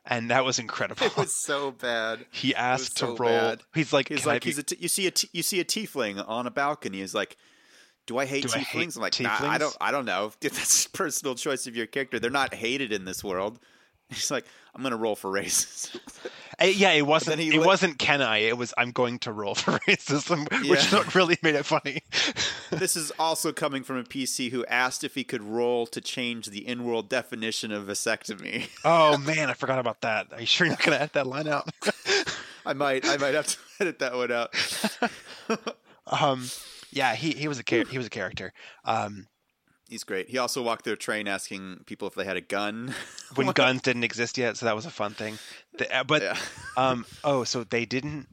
and 0.05 0.31
that 0.31 0.43
was 0.45 0.59
incredible. 0.59 1.05
it 1.05 1.15
was 1.17 1.33
so 1.35 1.71
bad. 1.71 2.25
he 2.31 2.53
asked 2.55 2.97
so 2.97 3.15
to 3.15 3.21
roll. 3.23 3.31
bad. 3.31 3.61
He's 3.73 3.93
like, 3.93 4.09
He's 4.09 4.21
"Can 4.21 4.29
I 4.29 4.33
like, 4.33 4.43
be- 4.43 4.49
he's 4.49 4.57
a 4.59 4.63
t- 4.63 4.77
you 4.79 4.87
see 4.87 5.07
a 5.07 5.11
t- 5.11 5.29
you 5.33 5.43
see 5.43 5.59
a 5.59 5.65
tiefling 5.65 6.23
on 6.27 6.47
a 6.47 6.51
balcony. 6.51 6.99
He's 6.99 7.15
like, 7.15 7.37
do 8.09 8.17
I 8.17 8.25
hate 8.25 8.43
Do 8.47 8.49
I 8.55 8.59
hate 8.59 8.95
I'm 8.95 9.01
like, 9.03 9.19
nah, 9.19 9.37
I 9.39 9.59
don't, 9.59 9.77
I 9.79 9.91
don't 9.91 10.05
know. 10.05 10.31
That's 10.41 10.85
a 10.85 10.89
personal 10.89 11.35
choice 11.35 11.67
of 11.67 11.75
your 11.75 11.85
character. 11.85 12.19
They're 12.19 12.31
not 12.31 12.55
hated 12.55 12.91
in 12.91 13.05
this 13.05 13.23
world. 13.23 13.59
He's 14.09 14.31
like, 14.31 14.45
I'm 14.73 14.81
gonna 14.81 14.97
roll 14.97 15.15
for 15.15 15.29
racism. 15.31 15.99
Uh, 16.59 16.65
yeah, 16.65 16.89
it 16.93 17.05
wasn't. 17.05 17.39
It 17.39 17.53
lit- 17.53 17.63
wasn't 17.67 17.99
can 17.99 18.23
I? 18.23 18.37
It 18.39 18.57
was 18.57 18.73
I'm 18.75 18.89
going 18.91 19.19
to 19.19 19.31
roll 19.31 19.53
for 19.53 19.73
racism, 19.87 20.49
which 20.67 20.83
Yeah. 20.85 20.97
not 20.97 21.13
really 21.13 21.37
made 21.43 21.53
it 21.53 21.63
funny. 21.67 22.01
this 22.71 22.95
is 22.95 23.11
also 23.19 23.51
coming 23.51 23.83
from 23.83 23.97
a 23.97 24.03
PC 24.03 24.49
who 24.49 24.65
asked 24.65 25.03
if 25.03 25.13
he 25.13 25.23
could 25.23 25.43
roll 25.43 25.85
to 25.85 26.01
change 26.01 26.47
the 26.47 26.67
in-world 26.67 27.07
definition 27.09 27.71
of 27.71 27.85
vasectomy. 27.85 28.69
oh 28.83 29.19
man, 29.19 29.51
I 29.51 29.53
forgot 29.53 29.77
about 29.77 30.01
that. 30.01 30.33
Are 30.33 30.39
you 30.39 30.47
sure 30.47 30.65
you're 30.65 30.71
not 30.73 30.81
going 30.81 30.97
to 30.97 31.01
edit 31.03 31.13
that 31.13 31.27
line 31.27 31.47
out? 31.47 31.69
I 32.65 32.73
might, 32.73 33.07
I 33.07 33.17
might 33.17 33.35
have 33.35 33.45
to 33.45 33.57
edit 33.79 33.99
that 33.99 34.15
one 34.15 34.31
out. 34.31 34.53
um, 36.07 36.49
yeah, 36.91 37.15
he 37.15 37.31
he 37.31 37.47
was 37.47 37.59
a 37.59 37.63
char- 37.63 37.85
he 37.85 37.97
was 37.97 38.07
a 38.07 38.11
character. 38.11 38.53
Um, 38.85 39.27
He's 39.89 40.03
great. 40.03 40.29
He 40.29 40.37
also 40.37 40.61
walked 40.61 40.83
through 40.83 40.93
a 40.93 40.97
train 40.97 41.27
asking 41.27 41.81
people 41.87 42.07
if 42.07 42.13
they 42.13 42.23
had 42.23 42.37
a 42.37 42.41
gun. 42.41 42.93
when 43.35 43.47
guns 43.47 43.81
didn't 43.81 44.03
exist 44.03 44.37
yet, 44.37 44.55
so 44.55 44.67
that 44.67 44.75
was 44.75 44.85
a 44.85 44.91
fun 44.91 45.15
thing. 45.15 45.39
The, 45.79 45.91
uh, 45.91 46.03
but 46.03 46.21
yeah. 46.21 46.37
um, 46.77 47.07
oh, 47.23 47.43
so 47.43 47.63
they 47.63 47.85
didn't, 47.85 48.27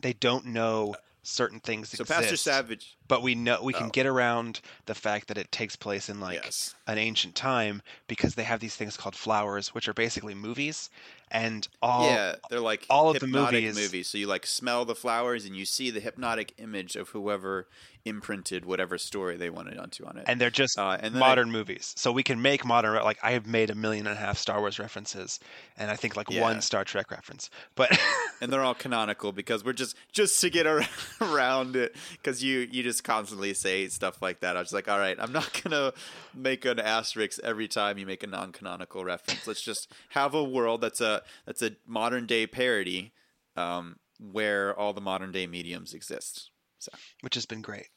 they 0.00 0.14
don't 0.14 0.46
know 0.46 0.94
certain 1.22 1.60
things 1.60 1.90
So 1.90 2.02
exist. 2.02 2.20
Pastor 2.20 2.36
Savage. 2.38 2.96
But 3.08 3.22
we 3.22 3.34
know 3.34 3.60
we 3.62 3.72
can 3.72 3.86
Oh. 3.86 3.90
get 3.90 4.06
around 4.06 4.60
the 4.86 4.94
fact 4.94 5.28
that 5.28 5.38
it 5.38 5.50
takes 5.52 5.76
place 5.76 6.08
in 6.08 6.20
like 6.20 6.42
yes. 6.44 6.74
an 6.86 6.98
ancient 6.98 7.34
time 7.34 7.82
because 8.08 8.34
they 8.34 8.44
have 8.44 8.60
these 8.60 8.76
things 8.76 8.96
called 8.96 9.14
flowers, 9.14 9.68
which 9.74 9.88
are 9.88 9.94
basically 9.94 10.34
movies, 10.34 10.90
and 11.30 11.66
all 11.82 12.06
yeah, 12.06 12.36
they're 12.50 12.60
like 12.60 12.86
all 12.88 13.08
of 13.10 13.14
the 13.18 13.26
hypnotic 13.26 13.64
movies- 13.74 14.08
So 14.08 14.18
you 14.18 14.26
like 14.26 14.46
smell 14.46 14.84
the 14.84 14.94
flowers 14.94 15.44
and 15.44 15.56
you 15.56 15.64
see 15.64 15.90
the 15.90 16.00
hypnotic 16.00 16.54
image 16.58 16.96
of 16.96 17.08
whoever 17.10 17.66
imprinted 18.06 18.66
whatever 18.66 18.98
story 18.98 19.34
they 19.38 19.48
wanted 19.48 19.78
onto 19.78 20.04
on 20.04 20.18
it. 20.18 20.24
and 20.26 20.38
they're 20.38 20.50
just 20.50 20.78
uh, 20.78 20.98
and 21.00 21.14
modern 21.14 21.50
movies. 21.50 21.94
So 21.96 22.12
we 22.12 22.22
can 22.22 22.42
make 22.42 22.62
modern 22.64 23.02
like 23.02 23.18
I 23.22 23.32
have 23.32 23.46
made 23.46 23.70
a 23.70 23.74
million 23.74 24.06
and 24.06 24.14
a 24.14 24.20
half 24.20 24.36
Star 24.36 24.60
Wars 24.60 24.78
references, 24.78 25.40
and 25.78 25.90
I 25.90 25.96
think 25.96 26.14
like 26.14 26.28
Yeah. 26.30 26.42
one 26.42 26.60
Star 26.60 26.84
Trek 26.84 27.10
reference, 27.10 27.48
but. 27.74 27.98
and 28.40 28.52
they're 28.52 28.62
all 28.62 28.74
canonical 28.74 29.32
because 29.32 29.64
we're 29.64 29.72
just 29.72 29.96
just 30.12 30.38
to 30.42 30.50
get 30.50 30.66
around 31.20 31.76
it 31.76 31.96
because 32.12 32.42
you 32.44 32.68
you 32.70 32.82
just 32.82 32.93
constantly 33.00 33.54
say 33.54 33.88
stuff 33.88 34.22
like 34.22 34.40
that. 34.40 34.56
I 34.56 34.60
was 34.60 34.72
like, 34.72 34.88
all 34.88 34.98
right, 34.98 35.16
I'm 35.18 35.32
not 35.32 35.60
gonna 35.64 35.92
make 36.34 36.64
an 36.64 36.78
asterisk 36.78 37.38
every 37.42 37.68
time 37.68 37.98
you 37.98 38.06
make 38.06 38.22
a 38.22 38.26
non-canonical 38.26 39.04
reference. 39.04 39.46
Let's 39.46 39.62
just 39.62 39.92
have 40.10 40.34
a 40.34 40.44
world 40.44 40.80
that's 40.80 41.00
a 41.00 41.22
that's 41.46 41.62
a 41.62 41.72
modern 41.86 42.26
day 42.26 42.46
parody. 42.46 43.12
Um, 43.56 43.96
where 44.18 44.78
all 44.78 44.92
the 44.92 45.00
modern 45.00 45.32
day 45.32 45.46
mediums 45.46 45.94
exist. 45.94 46.50
So 46.78 46.92
which 47.20 47.34
has 47.34 47.46
been 47.46 47.62
great. 47.62 47.88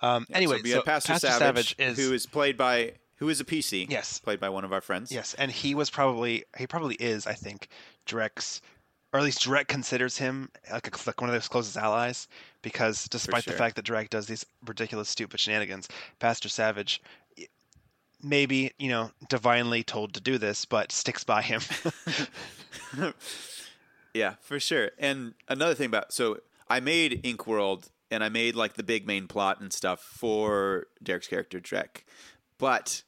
Um, 0.00 0.26
yeah, 0.28 0.36
anyway, 0.36 0.58
so 0.64 0.70
so 0.70 0.82
Pastor, 0.82 1.12
Pastor 1.12 1.28
Savage, 1.28 1.74
is 1.78 1.98
who 1.98 2.12
is 2.12 2.26
played 2.26 2.56
by 2.56 2.92
who 3.16 3.28
is 3.28 3.40
a 3.40 3.44
PC. 3.44 3.88
yes, 3.88 4.18
played 4.18 4.40
by 4.40 4.48
one 4.48 4.64
of 4.64 4.72
our 4.72 4.80
friends. 4.80 5.12
yes, 5.12 5.34
and 5.34 5.50
he 5.50 5.74
was 5.74 5.90
probably 5.90 6.44
he 6.58 6.66
probably 6.66 6.96
is 6.96 7.26
I 7.26 7.34
think 7.34 7.68
Drek's 8.06 8.60
or 9.12 9.18
at 9.18 9.24
least 9.24 9.40
Drek 9.42 9.68
considers 9.68 10.16
him 10.16 10.50
like, 10.70 10.86
a, 10.86 11.08
like 11.08 11.20
one 11.20 11.28
of 11.28 11.34
his 11.34 11.48
closest 11.48 11.76
allies 11.76 12.28
because 12.62 13.08
despite 13.08 13.44
the 13.44 13.52
fact 13.52 13.76
that 13.76 13.84
Drek 13.84 14.08
does 14.10 14.26
these 14.26 14.46
ridiculous, 14.66 15.08
stupid 15.08 15.38
shenanigans, 15.40 15.88
Pastor 16.18 16.48
Savage 16.48 17.02
maybe 18.22 18.72
you 18.78 18.88
know 18.88 19.10
divinely 19.28 19.82
told 19.82 20.14
to 20.14 20.20
do 20.20 20.38
this, 20.38 20.64
but 20.64 20.92
sticks 20.92 21.24
by 21.24 21.42
him. 21.42 21.60
yeah, 24.14 24.34
for 24.40 24.60
sure. 24.60 24.90
And 24.98 25.34
another 25.48 25.74
thing 25.74 25.86
about 25.86 26.12
so 26.12 26.38
I 26.68 26.80
made 26.80 27.20
Ink 27.24 27.46
World 27.46 27.90
and 28.10 28.22
I 28.22 28.28
made 28.28 28.54
like 28.54 28.74
the 28.74 28.82
big 28.82 29.06
main 29.06 29.26
plot 29.26 29.60
and 29.60 29.72
stuff 29.72 30.00
for 30.00 30.86
Derek's 31.04 31.28
character 31.28 31.60
Drek, 31.60 32.04
but 32.58 33.02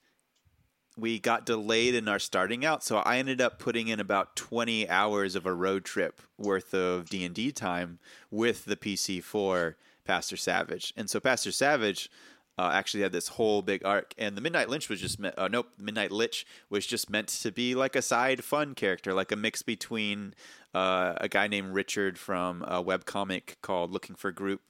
we 0.96 1.18
got 1.18 1.44
delayed 1.44 1.94
in 1.94 2.09
our 2.09 2.18
starting 2.18 2.64
out, 2.64 2.85
so 2.85 2.98
I 2.98 3.18
ended 3.18 3.40
up 3.40 3.59
putting 3.59 3.88
in 3.88 3.98
about 3.98 4.37
20 4.37 4.88
hours 4.88 5.35
of 5.35 5.44
a 5.44 5.52
road 5.52 5.85
trip 5.85 6.20
worth 6.38 6.72
of 6.72 7.09
D&D 7.09 7.52
time 7.52 7.98
with 8.30 8.64
the 8.64 8.76
PC 8.76 9.22
for 9.22 9.76
Pastor 10.04 10.37
Savage. 10.37 10.92
And 10.96 11.11
so 11.11 11.18
Pastor 11.18 11.50
Savage 11.50 12.11
uh, 12.57 12.70
actually 12.72 13.02
had 13.02 13.12
this 13.12 13.28
whole 13.28 13.62
big 13.62 13.85
arc, 13.85 14.14
and 14.16 14.37
the 14.37 14.40
Midnight 14.40 14.68
Lich 14.68 14.88
was 14.88 15.00
just 15.00 15.18
me- 15.18 15.33
uh, 15.37 15.48
nope, 15.48 15.68
Midnight 15.78 16.12
Lich 16.12 16.46
was 16.70 16.87
just 16.87 17.11
meant 17.11 17.28
to 17.28 17.50
be 17.50 17.74
like 17.74 17.96
a 17.96 18.02
side 18.02 18.44
fun 18.44 18.74
character, 18.74 19.12
like 19.12 19.33
a 19.33 19.37
mix 19.37 19.62
between 19.62 20.35
uh, 20.72 21.14
a 21.16 21.28
guy 21.28 21.48
named 21.48 21.74
Richard 21.74 22.18
from 22.18 22.62
a 22.62 22.83
webcomic 22.83 23.57
called 23.62 23.90
Looking 23.90 24.14
for 24.14 24.30
Group 24.30 24.61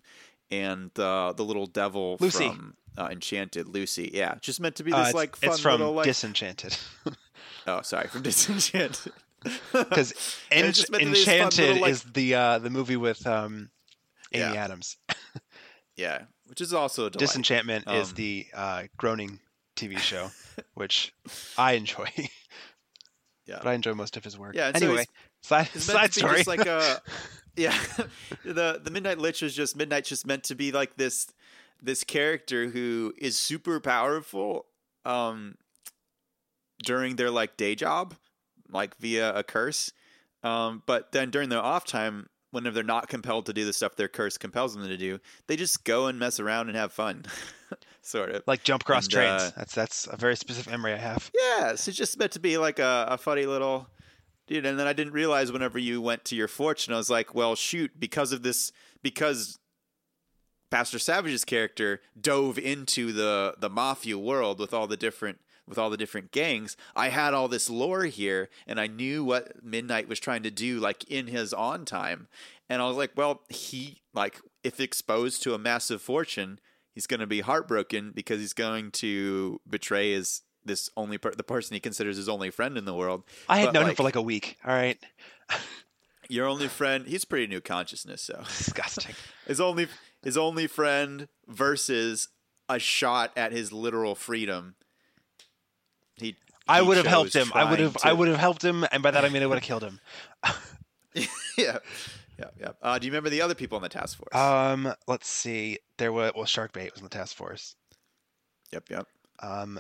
and 0.51 0.97
uh, 0.99 1.33
the 1.37 1.45
little 1.45 1.67
devil 1.67 2.17
Lucy. 2.21 2.49
from 2.49 2.77
uh, 2.97 3.09
Enchanted, 3.11 3.69
Lucy. 3.69 4.11
Yeah, 4.15 4.37
just 4.41 4.61
meant 4.61 4.77
to 4.77 4.85
be 4.85 4.93
Uh, 4.93 4.99
this 4.99 5.09
it's, 5.09 5.15
like 5.15 5.37
fun 5.37 5.51
it's 5.51 5.61
from 5.61 5.79
little 5.81 5.95
like 5.95 6.07
Disenchanted 6.07 6.77
oh 7.67 7.83
sorry 7.83 8.09
from 8.09 8.23
Disenchanted 8.23 9.13
because 9.73 10.15
And 10.51 10.67
it's 10.67 10.79
just 10.79 10.91
meant 10.91 11.03
to 11.03 11.09
be 11.11 11.15
this 11.15 11.25
fun 11.25 11.35
Enchanted 11.35 11.67
little, 11.67 11.83
like- 11.83 11.91
is 11.93 12.03
the 12.05 12.35
uh, 12.35 12.59
the 12.61 12.71
movie 12.71 12.97
with 12.97 13.27
um, 13.27 13.71
Amy 14.33 14.55
Yeah. 14.55 14.65
Adams. 14.65 14.97
yeah, 15.97 16.23
which 16.47 16.61
is 16.61 16.73
also. 16.73 17.09
Disenchantment 17.09 17.85
is 17.91 18.09
Um, 18.11 18.15
the 18.17 18.47
uh, 18.55 18.83
Groening 18.97 19.39
TV 19.77 19.99
show, 19.99 20.31
which 20.75 21.13
I 21.59 21.73
enjoy. 21.73 22.07
Yeah. 23.47 23.59
but 23.59 23.67
I 23.69 23.75
enjoy 23.75 23.93
most 23.93 24.17
of 24.17 24.25
his 24.25 24.39
work. 24.39 24.55
Yeah, 24.57 24.69
and 24.69 24.79
so 24.79 24.87
anyway, 24.87 25.05
side, 25.43 25.69
It's 25.75 25.85
side 25.85 26.15
story. 26.15 26.37
just 26.37 26.47
like 26.49 26.65
a 26.67 27.03
yeah. 27.57 27.77
the 28.45 28.81
the 28.83 28.91
Midnight 28.91 29.19
Lich 29.19 29.43
is 29.43 29.55
just 29.55 29.77
Midnight's 29.77 30.09
just 30.09 30.27
meant 30.27 30.45
to 30.45 30.55
be 30.55 30.73
like 30.73 30.97
this 30.97 31.29
this 31.83 32.05
character 32.05 32.69
who 32.69 33.13
is 33.19 33.37
super 33.37 33.81
powerful 33.81 34.67
um 35.05 35.57
during 36.83 37.17
their 37.17 37.31
like 37.31 37.57
day 37.57 37.75
job, 37.75 38.15
like 38.71 38.97
via 38.99 39.35
a 39.35 39.43
curse. 39.43 39.93
Um, 40.43 40.83
but 40.87 41.13
then 41.13 41.31
during 41.31 41.49
their 41.49 41.61
off 41.61 41.87
time, 41.87 42.29
whenever 42.51 42.75
they're 42.75 42.85
not 42.85 43.09
compelled 43.09 43.47
to 43.47 43.53
do 43.53 43.65
the 43.65 43.73
stuff 43.73 43.97
their 43.97 44.09
curse 44.09 44.37
compels 44.37 44.75
them 44.75 44.87
to 44.87 44.97
do, 44.97 45.19
they 45.47 45.57
just 45.57 45.85
go 45.85 46.07
and 46.07 46.19
mess 46.19 46.39
around 46.39 46.69
and 46.69 46.77
have 46.77 46.93
fun. 46.93 47.25
sort 48.03 48.31
of. 48.31 48.43
like 48.47 48.63
jump 48.63 48.83
across 48.83 49.07
and, 49.07 49.13
trains. 49.13 49.43
uh, 49.43 49.51
that's 49.57 49.75
that's 49.75 50.07
a 50.11 50.17
very 50.17 50.37
specific 50.37 50.71
memory 50.71 50.93
I 50.93 50.99
have. 50.99 51.31
Yeah, 51.35 51.75
so 51.75 51.89
it's 51.89 51.99
just 51.99 52.19
meant 52.19 52.33
to 52.33 52.41
be 52.41 52.59
like 52.59 52.79
a, 52.79 53.07
a 53.11 53.19
funny 53.19 53.47
little 53.47 53.89
dude. 54.47 54.67
And 54.67 54.79
then 54.79 54.87
I 54.87 54.93
didn't 54.93 55.13
realize 55.13 55.53
whenever 55.53 55.79
you 55.79 56.01
went 56.01 56.25
to 56.27 56.37
your 56.37 56.49
fortune, 56.49 56.95
I 56.95 56.97
was 56.97 57.11
like, 57.11 57.35
well, 57.35 57.55
shoot, 57.55 57.93
because 57.99 58.33
of 58.33 58.43
this, 58.43 58.73
because 59.03 59.59
Pastor 60.71 60.99
Savage's 60.99 61.45
character 61.45 62.01
dove 62.21 62.59
into 62.59 63.13
the 63.13 63.55
the 63.59 63.71
mafia 63.71 64.19
world 64.19 64.59
with 64.59 64.75
all 64.75 64.87
the 64.87 64.97
different 64.97 65.39
with 65.67 65.79
all 65.79 65.91
the 65.91 65.97
different 65.97 66.31
gangs. 66.31 66.77
I 66.95 67.09
had 67.09 67.33
all 67.33 67.49
this 67.49 67.71
lore 67.71 68.05
here, 68.05 68.49
and 68.67 68.81
I 68.81 68.87
knew 68.87 69.25
what 69.25 69.65
Midnight 69.65 70.09
was 70.09 70.21
trying 70.21 70.43
to 70.43 70.51
do, 70.51 70.81
like 70.81 71.05
in 71.05 71.29
his 71.29 71.53
on 71.53 71.85
time. 71.85 72.29
And 72.69 72.83
I 72.83 72.89
was 72.89 72.97
like, 72.97 73.13
well, 73.17 73.43
he 73.49 74.03
like 74.13 74.41
if 74.63 74.81
exposed 74.81 75.43
to 75.43 75.55
a 75.55 75.59
massive 75.59 76.03
fortune, 76.03 76.59
he's 76.93 77.07
going 77.07 77.21
to 77.21 77.27
be 77.27 77.41
heartbroken 77.41 78.13
because 78.15 78.41
he's 78.41 78.53
going 78.53 78.91
to 78.93 79.61
betray 79.69 80.13
his 80.13 80.43
this 80.65 80.91
only 80.97 81.19
per- 81.19 81.35
the 81.35 81.43
person 81.45 81.75
he 81.75 81.81
considers 81.81 82.17
his 82.17 82.29
only 82.29 82.51
friend 82.51 82.77
in 82.79 82.85
the 82.85 82.95
world. 82.95 83.25
I 83.49 83.59
had 83.59 83.67
But, 83.67 83.75
known 83.75 83.89
him 83.91 83.95
for 83.97 84.03
like 84.03 84.17
a 84.17 84.23
week. 84.23 84.59
All 84.65 84.75
right, 84.75 84.99
Your 86.29 86.47
only 86.47 86.69
friend, 86.69 87.07
he's 87.07 87.25
pretty 87.25 87.47
new 87.47 87.61
consciousness, 87.61 88.23
so 88.23 88.43
disgusting. 88.45 89.15
his 89.47 89.61
only 89.61 89.89
his 90.23 90.37
only 90.37 90.67
friend 90.67 91.29
versus 91.47 92.29
a 92.69 92.79
shot 92.79 93.33
at 93.37 93.53
his 93.53 93.73
literal 93.73 94.15
freedom. 94.15 94.75
He, 96.17 96.37
I 96.67 96.81
would 96.81 96.97
have 96.97 97.07
helped 97.07 97.35
him. 97.35 97.51
I 97.55 97.69
would 97.69 97.81
have. 97.81 97.97
I 98.03 98.13
would 98.13 98.29
have 98.29 98.39
helped 98.39 98.65
him, 98.65 98.87
and 98.91 99.03
by 99.03 99.11
that 99.11 99.25
I 99.25 99.29
mean 99.29 99.43
I 99.43 99.47
would 99.47 99.57
have 99.57 99.65
killed 99.65 99.83
him. 99.83 100.01
yeah, 101.59 101.79
yeah, 102.39 102.51
yeah. 102.59 102.71
Uh, 102.81 102.99
do 102.99 103.07
you 103.07 103.13
remember 103.13 103.31
the 103.31 103.43
other 103.43 103.55
people 103.55 103.77
on 103.77 103.83
the 103.83 103.89
task 103.89 104.17
force? 104.17 104.35
Um, 104.35 104.93
let's 105.07 105.29
see. 105.29 105.79
There 105.99 106.13
was 106.13 106.33
well, 106.35 106.47
Shark 106.47 106.73
Sharkbait 106.73 106.93
was 106.93 107.01
in 107.01 107.05
the 107.05 107.11
task 107.11 107.37
force. 107.37 107.77
yep, 108.73 108.89
yep. 108.89 109.07
Um, 109.41 109.79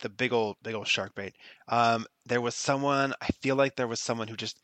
the 0.00 0.08
big 0.08 0.32
old, 0.32 0.56
big 0.62 0.74
old 0.74 0.86
Sharkbait. 0.86 1.32
Um, 1.68 2.06
there 2.26 2.40
was 2.40 2.54
someone. 2.54 3.14
I 3.20 3.26
feel 3.40 3.56
like 3.56 3.76
there 3.76 3.86
was 3.88 4.00
someone 4.00 4.28
who 4.28 4.36
just. 4.36 4.58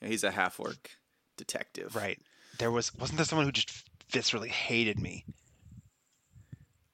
He's 0.00 0.24
a 0.24 0.30
half 0.30 0.58
orc 0.60 0.90
detective. 1.36 1.94
right. 1.96 2.18
There 2.58 2.70
was 2.70 2.94
wasn't 2.94 3.16
there 3.18 3.24
someone 3.26 3.46
who 3.46 3.52
just 3.52 3.84
viscerally 4.12 4.48
hated 4.48 5.00
me 5.00 5.24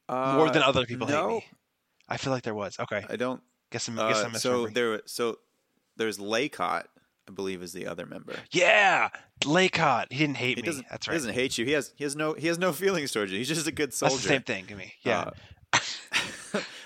Uh, 0.08 0.34
more 0.36 0.50
than 0.50 0.62
other 0.62 0.84
people 0.86 1.06
no, 1.06 1.28
hate 1.28 1.34
me. 1.36 1.44
I 2.08 2.16
feel 2.16 2.32
like 2.32 2.42
there 2.42 2.54
was. 2.54 2.78
Okay, 2.80 3.04
I 3.08 3.16
don't. 3.16 3.42
guess 3.70 3.86
I'm. 3.88 3.96
guess 3.96 4.18
Uh, 4.22 4.24
I'm 4.26 4.34
so 4.34 4.66
there, 4.68 5.00
so 5.06 5.38
there's 5.96 6.18
Laycott, 6.18 6.84
I 7.28 7.32
believe, 7.34 7.62
is 7.62 7.72
the 7.72 7.86
other 7.86 8.06
member. 8.06 8.34
yeah, 8.50 9.08
Laycott. 9.42 10.06
He 10.10 10.18
didn't 10.18 10.36
hate 10.38 10.56
He 10.58 10.62
me. 10.62 10.82
That's 10.90 11.06
He 11.06 11.10
right. 11.10 11.16
doesn't 11.16 11.34
hate 11.34 11.58
you. 11.58 11.64
He 11.64 11.72
has. 11.72 11.92
He 11.96 12.04
has 12.04 12.16
no. 12.16 12.32
He 12.34 12.46
has 12.48 12.58
no 12.58 12.72
feelings 12.84 13.12
towards 13.12 13.30
you. 13.32 13.38
He's 13.38 13.48
just 13.48 13.66
a 13.66 13.72
good 13.72 13.92
soldier. 13.94 14.14
That's 14.14 14.22
the 14.24 14.28
same 14.30 14.42
thing 14.42 14.66
to 14.66 14.74
me. 14.74 14.94
Yeah. 15.02 15.30
Uh, 15.72 15.78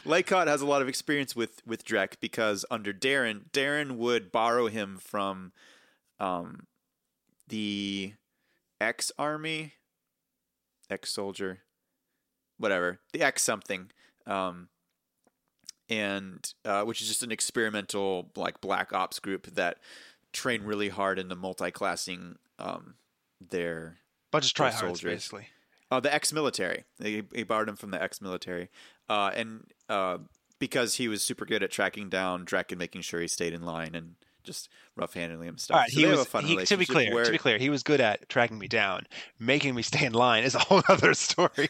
Laycott 0.04 0.46
has 0.46 0.60
a 0.60 0.66
lot 0.66 0.82
of 0.82 0.88
experience 0.88 1.34
with 1.34 1.62
with 1.66 1.84
Drek 1.84 2.14
because 2.20 2.64
under 2.70 2.92
Darren, 2.92 3.50
Darren 3.50 3.92
would 3.92 4.30
borrow 4.30 4.68
him 4.68 4.98
from 5.00 5.52
um, 6.20 6.66
the 7.48 8.14
X 8.80 9.10
Army, 9.18 9.74
X 10.90 11.10
Soldier, 11.10 11.60
whatever 12.58 13.00
the 13.12 13.22
X 13.22 13.42
something, 13.42 13.90
um, 14.26 14.68
and 15.88 16.52
uh, 16.64 16.82
which 16.84 17.00
is 17.00 17.08
just 17.08 17.22
an 17.22 17.32
experimental 17.32 18.30
like 18.36 18.60
black 18.60 18.92
ops 18.92 19.18
group 19.18 19.46
that 19.54 19.78
train 20.32 20.64
really 20.64 20.88
hard 20.88 21.18
into 21.18 21.34
multi-classing 21.34 22.36
um, 22.58 22.94
their 23.40 23.98
Bunch 24.30 24.46
of 24.46 24.52
tryhards, 24.54 24.80
soldiers. 24.80 25.02
basically. 25.02 25.46
uh, 25.90 26.00
the 26.00 26.12
ex-military. 26.12 26.84
He, 27.00 27.22
he 27.32 27.44
borrowed 27.44 27.68
him 27.68 27.76
from 27.76 27.92
the 27.92 28.02
ex-military, 28.02 28.68
uh, 29.08 29.30
and 29.34 29.66
uh, 29.88 30.18
because 30.58 30.94
he 30.94 31.08
was 31.08 31.22
super 31.22 31.44
good 31.44 31.62
at 31.62 31.70
tracking 31.70 32.08
down 32.08 32.44
Drek 32.44 32.70
and 32.70 32.78
making 32.78 33.02
sure 33.02 33.20
he 33.20 33.28
stayed 33.28 33.52
in 33.52 33.62
line 33.62 33.94
and 33.94 34.14
just 34.44 34.68
rough 34.96 35.14
handling 35.14 35.48
him 35.48 35.58
stuff. 35.58 35.74
All 35.74 35.80
right, 35.80 35.90
So 35.90 36.00
he 36.00 36.06
was. 36.06 36.20
a 36.20 36.24
fun 36.24 36.44
He, 36.44 36.56
to 36.64 36.76
be 36.76 36.86
clear, 36.86 37.14
where- 37.14 37.24
to 37.24 37.30
be 37.32 37.38
clear, 37.38 37.58
he 37.58 37.70
was 37.70 37.82
good 37.82 38.00
at 38.00 38.28
tracking 38.28 38.58
me 38.58 38.68
down. 38.68 39.06
Making 39.38 39.74
me 39.74 39.82
stay 39.82 40.04
in 40.06 40.12
line 40.12 40.44
is 40.44 40.54
a 40.54 40.58
whole 40.58 40.82
other 40.88 41.14
story. 41.14 41.68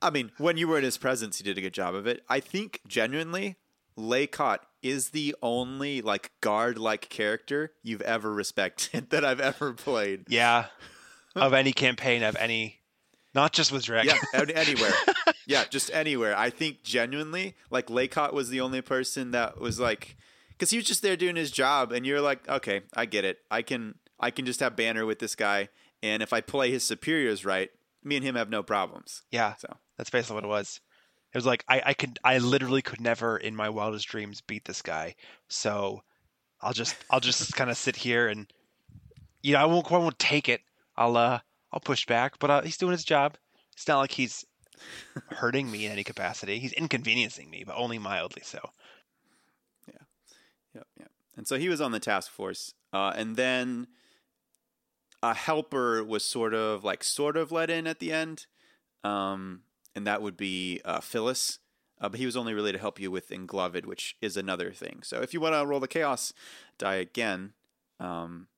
I 0.00 0.10
mean, 0.10 0.30
when 0.38 0.56
you 0.56 0.68
were 0.68 0.78
in 0.78 0.84
his 0.84 0.98
presence, 0.98 1.38
he 1.38 1.44
did 1.44 1.58
a 1.58 1.60
good 1.60 1.72
job 1.74 1.94
of 1.94 2.06
it. 2.06 2.22
I 2.28 2.38
think 2.40 2.80
genuinely, 2.86 3.56
Laycott 3.98 4.58
is 4.82 5.10
the 5.10 5.34
only 5.42 6.02
like 6.02 6.30
guard-like 6.40 7.08
character 7.08 7.72
you've 7.82 8.02
ever 8.02 8.32
respected 8.32 9.08
that 9.10 9.24
I've 9.24 9.40
ever 9.40 9.72
played. 9.72 10.24
Yeah, 10.28 10.66
of 11.34 11.52
any 11.54 11.72
campaign 11.72 12.22
of 12.22 12.36
any, 12.36 12.80
not 13.34 13.52
just 13.52 13.72
with 13.72 13.84
Drek. 13.84 14.04
Yeah, 14.04 14.18
anywhere. 14.54 14.92
yeah, 15.46 15.64
just 15.68 15.90
anywhere. 15.92 16.36
I 16.36 16.50
think 16.50 16.82
genuinely, 16.82 17.54
like 17.70 17.86
Laycott 17.88 18.32
was 18.32 18.48
the 18.48 18.60
only 18.60 18.80
person 18.80 19.32
that 19.32 19.60
was 19.60 19.80
like, 19.80 20.16
because 20.50 20.70
he 20.70 20.76
was 20.76 20.86
just 20.86 21.02
there 21.02 21.16
doing 21.16 21.36
his 21.36 21.50
job, 21.50 21.92
and 21.92 22.06
you're 22.06 22.20
like, 22.20 22.48
okay, 22.48 22.82
I 22.94 23.06
get 23.06 23.24
it. 23.24 23.38
I 23.50 23.62
can, 23.62 23.96
I 24.20 24.30
can 24.30 24.46
just 24.46 24.60
have 24.60 24.76
banner 24.76 25.04
with 25.04 25.18
this 25.18 25.34
guy, 25.34 25.68
and 26.02 26.22
if 26.22 26.32
I 26.32 26.40
play 26.40 26.70
his 26.70 26.84
superiors 26.84 27.44
right, 27.44 27.70
me 28.04 28.16
and 28.16 28.24
him 28.24 28.34
have 28.36 28.50
no 28.50 28.62
problems. 28.62 29.22
yeah, 29.30 29.54
So 29.56 29.76
that's 29.96 30.10
basically 30.10 30.34
what 30.36 30.44
it 30.44 30.48
was. 30.48 30.80
It 31.32 31.38
was 31.38 31.46
like 31.46 31.64
I, 31.68 31.82
I 31.86 31.94
could, 31.94 32.18
I 32.22 32.38
literally 32.38 32.82
could 32.82 33.00
never 33.00 33.36
in 33.36 33.56
my 33.56 33.68
wildest 33.68 34.06
dreams 34.06 34.40
beat 34.40 34.64
this 34.66 34.82
guy. 34.82 35.16
So 35.48 36.02
I'll 36.60 36.72
just, 36.72 36.94
I'll 37.10 37.20
just 37.20 37.56
kind 37.56 37.70
of 37.70 37.76
sit 37.76 37.96
here 37.96 38.28
and, 38.28 38.46
you 39.42 39.54
know, 39.54 39.58
I 39.58 39.64
won't, 39.64 39.90
I 39.90 39.98
won't 39.98 40.18
take 40.18 40.48
it. 40.48 40.60
I'll, 40.96 41.16
uh, 41.16 41.40
I'll 41.74 41.80
push 41.80 42.06
back, 42.06 42.38
but 42.38 42.50
uh, 42.50 42.62
he's 42.62 42.76
doing 42.76 42.92
his 42.92 43.04
job. 43.04 43.36
It's 43.72 43.88
not 43.88 43.98
like 43.98 44.12
he's 44.12 44.44
hurting 45.30 45.68
me 45.68 45.86
in 45.86 45.92
any 45.92 46.04
capacity. 46.04 46.60
He's 46.60 46.72
inconveniencing 46.72 47.50
me, 47.50 47.64
but 47.66 47.74
only 47.76 47.98
mildly 47.98 48.42
so. 48.44 48.60
Yeah, 49.88 50.04
yep, 50.72 50.86
yep. 50.96 51.10
And 51.36 51.48
so 51.48 51.58
he 51.58 51.68
was 51.68 51.80
on 51.80 51.90
the 51.90 51.98
task 51.98 52.30
force, 52.30 52.74
uh, 52.92 53.12
and 53.16 53.34
then 53.34 53.88
a 55.20 55.34
helper 55.34 56.04
was 56.04 56.24
sort 56.24 56.54
of 56.54 56.84
like 56.84 57.02
sort 57.02 57.36
of 57.36 57.50
let 57.50 57.70
in 57.70 57.88
at 57.88 57.98
the 57.98 58.12
end, 58.12 58.46
um, 59.02 59.62
and 59.96 60.06
that 60.06 60.22
would 60.22 60.36
be 60.36 60.80
uh, 60.84 61.00
Phyllis. 61.00 61.58
Uh, 62.00 62.08
but 62.08 62.20
he 62.20 62.26
was 62.26 62.36
only 62.36 62.54
really 62.54 62.72
to 62.72 62.78
help 62.78 63.00
you 63.00 63.10
with 63.10 63.30
Engloved, 63.30 63.84
which 63.84 64.16
is 64.20 64.36
another 64.36 64.70
thing. 64.70 65.00
So 65.02 65.22
if 65.22 65.34
you 65.34 65.40
want 65.40 65.54
to 65.54 65.66
roll 65.66 65.80
the 65.80 65.88
chaos 65.88 66.32
die 66.78 66.96
again, 66.96 67.52
um, 67.98 68.48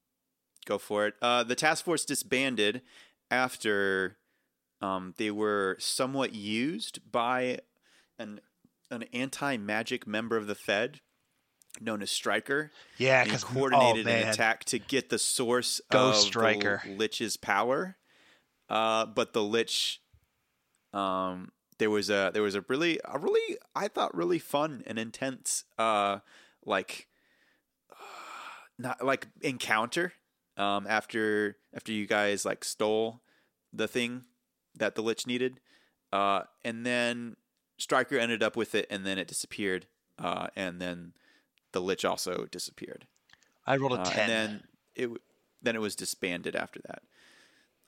go 0.67 0.77
for 0.79 1.07
it. 1.07 1.15
Uh, 1.23 1.45
the 1.45 1.55
task 1.55 1.85
force 1.85 2.05
disbanded 2.05 2.83
after 3.31 4.19
um, 4.81 5.15
they 5.17 5.31
were 5.31 5.77
somewhat 5.79 6.35
used 6.35 7.01
by 7.11 7.59
an 8.19 8.41
an 8.91 9.05
anti 9.13 9.57
magic 9.57 10.07
member 10.07 10.37
of 10.37 10.47
the 10.47 10.55
Fed 10.55 11.01
known 11.81 12.03
as 12.03 12.11
Stryker. 12.11 12.71
Yeah, 12.99 13.25
because 13.25 13.45
coordinated 13.45 14.07
oh, 14.07 14.11
an 14.11 14.29
attack 14.29 14.65
to 14.67 14.79
get 14.79 15.11
the 15.11 15.19
source 15.19 15.81
Ghost 15.91 16.19
of 16.19 16.27
Stryker. 16.27 16.83
the 16.85 16.93
Lich's 16.93 17.37
power. 17.37 17.97
Uh, 18.69 19.07
but 19.07 19.33
the 19.33 19.43
Lich, 19.43 20.01
um, 20.93 21.53
there 21.79 21.91
was 21.91 22.11
a 22.11 22.31
there 22.33 22.43
was 22.43 22.55
a 22.55 22.65
really 22.69 23.01
a 23.05 23.19
really 23.19 23.59
I 23.75 23.89
thought 23.89 24.15
really 24.15 24.39
fun 24.39 24.83
and 24.87 24.99
intense 24.99 25.65
uh 25.79 26.21
like 26.65 27.09
not 28.79 29.05
like 29.05 29.29
encounter 29.43 30.13
um 30.57 30.87
after 30.89 31.57
after 31.77 31.93
you 31.93 32.07
guys 32.07 32.45
like 32.45 32.65
stole 32.65 33.21
the 33.73 33.87
thing 33.87 34.25
that 34.75 34.95
the 34.95 35.03
Lich 35.03 35.27
needed, 35.27 35.61
uh, 36.13 36.43
and 36.65 36.85
then 36.87 37.37
Stryker 37.79 38.19
ended 38.19 38.43
up 38.43 38.57
with 38.57 38.75
it, 38.75 38.87
and 38.91 39.05
then 39.07 39.19
it 39.19 39.29
disappeared, 39.29 39.87
uh, 40.19 40.49
and 40.57 40.81
then 40.81 41.13
the 41.73 41.81
Lich 41.81 42.05
also 42.05 42.47
disappeared. 42.51 43.07
I 43.67 43.77
rolled 43.77 43.93
a 43.93 44.01
Uh, 44.01 44.05
ten. 44.05 44.19
and 44.21 44.31
then 44.31 44.63
it 44.95 45.11
then 45.63 45.77
it 45.77 45.81
was 45.81 45.95
disbanded 45.97 46.57
after 46.57 46.81
that. 46.87 47.03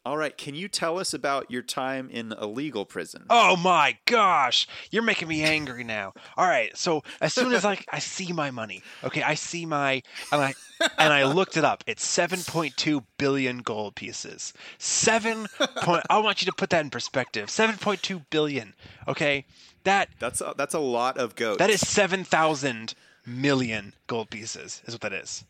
All 0.08 0.16
right, 0.16 0.34
can 0.38 0.54
you 0.54 0.68
tell 0.68 0.98
us 0.98 1.12
about 1.12 1.50
your 1.50 1.60
time 1.60 2.08
in 2.08 2.32
a 2.32 2.46
legal 2.46 2.86
prison? 2.86 3.26
Oh 3.28 3.56
my 3.56 3.98
gosh, 4.06 4.66
you're 4.90 5.02
making 5.02 5.28
me 5.28 5.42
angry 5.42 5.84
now. 5.84 6.14
All 6.34 6.46
right, 6.46 6.74
so 6.74 7.02
as 7.20 7.34
soon 7.34 7.52
as 7.52 7.66
I 7.66 7.78
I 7.92 7.98
see 7.98 8.32
my 8.32 8.50
money, 8.50 8.82
okay, 9.04 9.22
I 9.22 9.34
see 9.34 9.66
my 9.66 10.02
and 10.32 10.40
I 10.40 10.54
and 10.96 11.12
I 11.12 11.24
looked 11.24 11.58
it 11.58 11.64
up. 11.64 11.84
It's 11.86 12.06
7.2 12.06 13.04
billion 13.18 13.58
gold 13.58 13.96
pieces. 13.96 14.54
7 14.78 15.46
point 15.82 16.04
I 16.08 16.16
want 16.20 16.40
you 16.40 16.46
to 16.46 16.54
put 16.56 16.70
that 16.70 16.80
in 16.82 16.88
perspective. 16.88 17.48
7.2 17.48 18.24
billion. 18.30 18.72
Okay? 19.06 19.44
That 19.84 20.08
That's 20.18 20.40
a, 20.40 20.54
that's 20.56 20.72
a 20.72 20.78
lot 20.78 21.18
of 21.18 21.36
goats. 21.36 21.58
that 21.58 21.68
is 21.68 21.86
7,000 21.86 22.94
million 23.26 23.92
gold 24.06 24.30
pieces 24.30 24.80
is 24.86 24.94
what 24.94 25.02
that 25.02 25.12
is. 25.12 25.44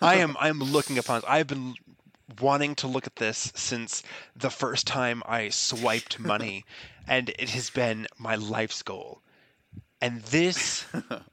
I 0.00 0.14
am 0.14 0.34
I 0.40 0.48
am 0.48 0.60
looking 0.60 0.96
upon 0.96 1.20
I've 1.28 1.46
been 1.46 1.74
wanting 2.40 2.74
to 2.76 2.86
look 2.86 3.06
at 3.06 3.16
this 3.16 3.52
since 3.54 4.02
the 4.36 4.50
first 4.50 4.86
time 4.86 5.22
I 5.26 5.48
swiped 5.48 6.18
money 6.34 6.64
and 7.06 7.30
it 7.30 7.50
has 7.50 7.70
been 7.70 8.06
my 8.18 8.34
life's 8.36 8.82
goal. 8.82 9.22
And 10.00 10.22
this 10.22 10.84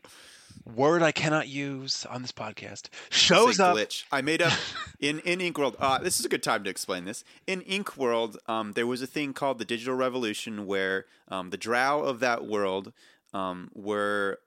word 0.75 1.03
I 1.03 1.11
cannot 1.11 1.47
use 1.47 2.05
on 2.05 2.21
this 2.21 2.31
podcast 2.31 2.87
shows 3.09 3.59
up 3.59 3.75
glitch. 3.77 4.03
I 4.11 4.21
made 4.21 4.41
up 4.41 4.53
in 4.99 5.19
in 5.19 5.39
Inkworld. 5.39 5.75
Uh, 5.79 5.99
this 5.99 6.19
is 6.19 6.25
a 6.25 6.29
good 6.29 6.41
time 6.43 6.63
to 6.63 6.69
explain 6.69 7.05
this. 7.05 7.23
In 7.45 7.61
Inkworld, 7.61 8.37
um, 8.47 8.71
there 8.71 8.87
was 8.87 9.01
a 9.01 9.07
thing 9.07 9.33
called 9.33 9.59
the 9.59 9.65
Digital 9.65 9.95
Revolution, 9.95 10.65
where 10.65 11.05
um, 11.27 11.49
the 11.51 11.57
Drow 11.57 12.01
of 12.01 12.19
that 12.21 12.45
world 12.45 12.93
um, 13.33 13.69
were 13.75 14.39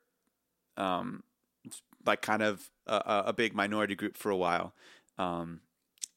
um, 0.77 1.23
like 2.05 2.23
kind 2.23 2.43
of 2.43 2.71
a, 2.87 2.95
a- 2.95 3.23
a 3.27 3.33
big 3.33 3.55
minority 3.55 3.95
group 3.95 4.17
for 4.17 4.31
a 4.31 4.37
while, 4.37 4.73
um, 5.19 5.61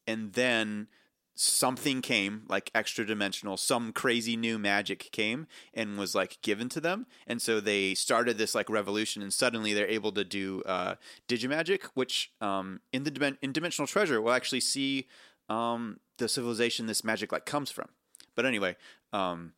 and 0.06 0.32
then 0.32 0.88
something 1.34 2.02
came 2.02 2.42
like 2.48 2.70
extra 2.74 3.06
dimensional 3.06 3.56
some 3.56 3.92
crazy 3.92 4.36
new 4.36 4.58
magic 4.58 5.08
came 5.12 5.46
and 5.72 5.98
was 5.98 6.14
like 6.14 6.38
given 6.42 6.68
to 6.68 6.80
them. 6.80 7.06
And 7.26 7.40
so 7.40 7.58
they 7.58 7.94
started 7.94 8.36
this 8.36 8.54
like 8.54 8.68
revolution 8.68 9.22
and 9.22 9.32
suddenly 9.32 9.72
they're 9.72 9.86
able 9.88 10.12
to 10.12 10.24
do 10.24 10.62
uh 10.66 10.96
digimagic 11.28 11.84
which 11.94 12.32
um 12.40 12.80
in 12.92 13.04
the 13.04 13.36
in 13.40 13.52
dimensional 13.52 13.86
treasure 13.86 14.20
we'll 14.20 14.34
actually 14.34 14.60
see 14.60 15.06
um 15.48 16.00
the 16.18 16.28
civilization 16.28 16.86
this 16.86 17.04
magic 17.04 17.32
like 17.32 17.46
comes 17.46 17.70
from. 17.70 17.88
But 18.34 18.44
anyway 18.44 18.76
um 19.12 19.54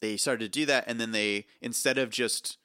they 0.00 0.16
started 0.16 0.44
to 0.52 0.60
do 0.60 0.66
that 0.66 0.84
and 0.86 1.00
then 1.00 1.12
they 1.12 1.46
instead 1.62 1.96
of 1.96 2.10
just 2.10 2.58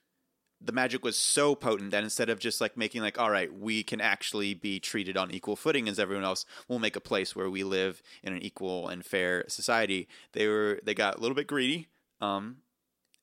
the 0.65 0.71
magic 0.71 1.03
was 1.03 1.17
so 1.17 1.55
potent 1.55 1.91
that 1.91 2.03
instead 2.03 2.29
of 2.29 2.39
just 2.39 2.59
like 2.59 2.75
making 2.75 3.01
like 3.01 3.19
all 3.19 3.29
right 3.29 3.53
we 3.57 3.83
can 3.83 4.01
actually 4.01 4.53
be 4.53 4.79
treated 4.79 5.15
on 5.15 5.31
equal 5.31 5.55
footing 5.55 5.87
as 5.87 5.99
everyone 5.99 6.25
else 6.25 6.45
we'll 6.67 6.79
make 6.79 6.95
a 6.95 7.01
place 7.01 7.35
where 7.35 7.49
we 7.49 7.63
live 7.63 8.01
in 8.23 8.33
an 8.33 8.41
equal 8.41 8.87
and 8.87 9.05
fair 9.05 9.45
society 9.47 10.07
they 10.33 10.47
were 10.47 10.79
they 10.83 10.93
got 10.93 11.17
a 11.17 11.21
little 11.21 11.35
bit 11.35 11.47
greedy 11.47 11.87
um 12.21 12.57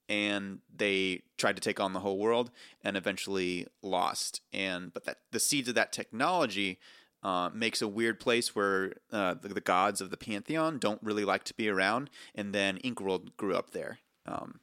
and 0.08 0.58
they 0.74 1.22
tried 1.38 1.56
to 1.56 1.62
take 1.62 1.80
on 1.80 1.92
the 1.92 2.00
whole 2.00 2.18
world 2.18 2.50
and 2.82 2.96
eventually 2.96 3.66
lost 3.82 4.40
and 4.52 4.92
but 4.92 5.04
that 5.04 5.18
the 5.30 5.40
seeds 5.40 5.68
of 5.68 5.74
that 5.74 5.92
technology 5.92 6.78
uh, 7.22 7.48
makes 7.54 7.80
a 7.80 7.86
weird 7.86 8.18
place 8.18 8.52
where 8.52 8.94
uh, 9.12 9.34
the, 9.34 9.46
the 9.46 9.60
gods 9.60 10.00
of 10.00 10.10
the 10.10 10.16
pantheon 10.16 10.76
don't 10.78 11.00
really 11.04 11.24
like 11.24 11.44
to 11.44 11.54
be 11.54 11.68
around 11.68 12.10
and 12.34 12.52
then 12.52 12.78
Inkworld 12.78 13.36
grew 13.36 13.54
up 13.54 13.70
there 13.70 13.98
um, 14.26 14.58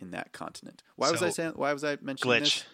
in 0.00 0.10
that 0.10 0.32
continent 0.32 0.82
why 0.96 1.10
was 1.10 1.22
i 1.22 1.30
saying 1.30 1.52
why 1.56 1.72
was 1.72 1.84
i 1.84 1.96
mentioning 2.00 2.40
this 2.40 2.58
glitch. 2.58 2.64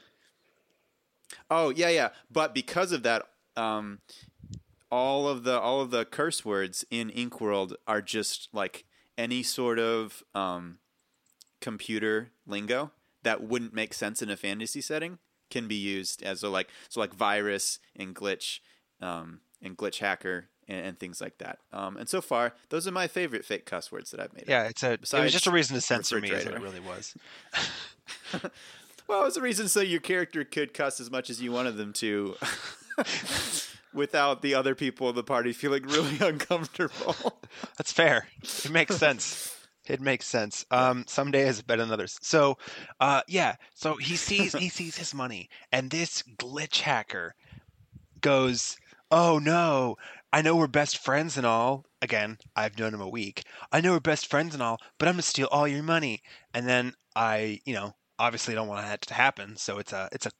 Oh 1.51 1.71
yeah, 1.71 1.89
yeah. 1.89 2.11
But 2.31 2.55
because 2.55 2.93
of 2.93 3.03
that, 3.03 3.27
um, 3.57 4.01
all 4.91 5.29
of 5.29 5.45
the 5.45 5.59
all 5.59 5.81
of 5.81 5.91
the 5.91 6.05
curse 6.05 6.45
words 6.45 6.85
in 6.91 7.11
Inkworld 7.11 7.75
are 7.87 8.03
just 8.03 8.49
like 8.53 8.85
any 9.17 9.43
sort 9.43 9.79
of 9.79 10.23
um, 10.35 10.79
computer 11.61 12.31
lingo 12.47 12.93
that 13.23 13.43
wouldn't 13.43 13.75
make 13.75 13.95
sense 13.95 14.23
in 14.23 14.31
a 14.31 14.37
fantasy 14.37 14.81
setting 14.81 15.19
can 15.51 15.69
be 15.69 15.75
used 15.75 16.23
as 16.23 16.43
a 16.43 16.49
like 16.49 16.69
so 16.89 16.99
like 16.99 17.15
virus 17.15 17.79
and 17.95 18.15
glitch 18.15 18.61
um, 19.01 19.41
and 19.61 19.77
glitch 19.77 19.99
hacker 19.99 20.49
and, 20.73 20.87
and 20.87 20.99
things 20.99 21.21
like 21.21 21.39
that. 21.39 21.59
Um, 21.73 21.97
and 21.97 22.09
so 22.09 22.21
far, 22.21 22.55
those 22.71 22.89
are 22.89 22.93
my 22.93 23.07
favorite 23.07 23.45
fake 23.45 23.67
cuss 23.67 23.93
words 23.93 24.11
that 24.11 24.21
I've 24.21 24.33
made. 24.33 24.45
up. 24.45 24.49
Yeah, 24.49 24.65
it's 24.65 24.83
a 24.83 24.93
it 24.93 25.13
was 25.13 25.33
just 25.33 25.47
a 25.47 25.51
reason 25.51 25.75
to 25.75 25.81
censor 25.81 26.21
me 26.21 26.31
is 26.31 26.45
what 26.45 26.55
it 26.55 26.61
really 26.61 26.81
was. 26.81 27.15
Well, 29.09 29.23
it 29.23 29.25
was 29.25 29.37
a 29.37 29.43
reason 29.43 29.69
so 29.69 29.81
your 29.81 30.01
character 30.01 30.45
could 30.45 30.73
cuss 30.73 31.01
as 31.01 31.11
much 31.11 31.29
as 31.29 31.43
you 31.43 31.53
wanted 31.53 31.77
them 31.77 31.93
to, 31.95 32.35
without 33.93 34.43
the 34.43 34.55
other 34.55 34.75
people 34.75 35.11
in 35.11 35.15
the 35.17 35.23
party 35.23 35.53
feeling 35.53 35.83
really 35.83 36.19
uncomfortable. 36.21 37.41
That's 37.77 37.93
fair. 37.93 38.29
It 38.43 38.71
makes 38.71 38.97
sense. 38.97 39.55
It 39.87 40.01
makes 40.01 40.27
sense. 40.27 40.65
Um, 40.71 41.05
some 41.09 41.31
days 41.33 41.61
better 41.61 41.83
than 41.83 41.93
others. 41.93 42.19
So, 42.23 42.57
uh, 43.01 43.23
yeah. 43.27 43.57
So 43.75 43.97
he 43.97 44.17
sees 44.17 44.53
he 44.53 44.69
sees 44.69 44.97
his 44.97 45.13
money, 45.13 45.51
and 45.73 45.91
this 45.91 46.23
glitch 46.39 46.81
hacker 46.81 47.35
goes, 48.21 48.77
"Oh 49.11 49.41
no! 49.41 49.97
I 50.33 50.43
know 50.43 50.57
we're 50.57 50.67
best 50.67 50.99
friends 50.99 51.37
and 51.37 51.47
all. 51.47 51.85
Again, 52.01 52.39
I've 52.57 52.79
known 52.79 52.95
him 52.95 53.01
a 53.01 53.09
week. 53.09 53.45
I 53.71 53.81
know 53.81 53.93
we're 53.93 54.01
best 54.01 54.27
friends 54.27 54.55
and 54.55 54.63
all, 54.63 54.79
but 54.99 55.09
I'm 55.09 55.15
gonna 55.15 55.23
steal 55.23 55.49
all 55.51 55.69
your 55.69 55.83
money." 55.83 56.23
And 56.55 56.67
then 56.67 56.95
I, 57.15 57.61
you 57.65 57.75
know, 57.75 57.95
obviously 58.19 58.55
don't 58.55 58.69
want 58.69 58.87
that 58.87 59.03
to 59.03 59.15
happen. 59.15 59.57
So 59.57 59.79
it's 59.79 59.93
a 59.93 60.09
it's 60.13 60.27
a 60.27 60.31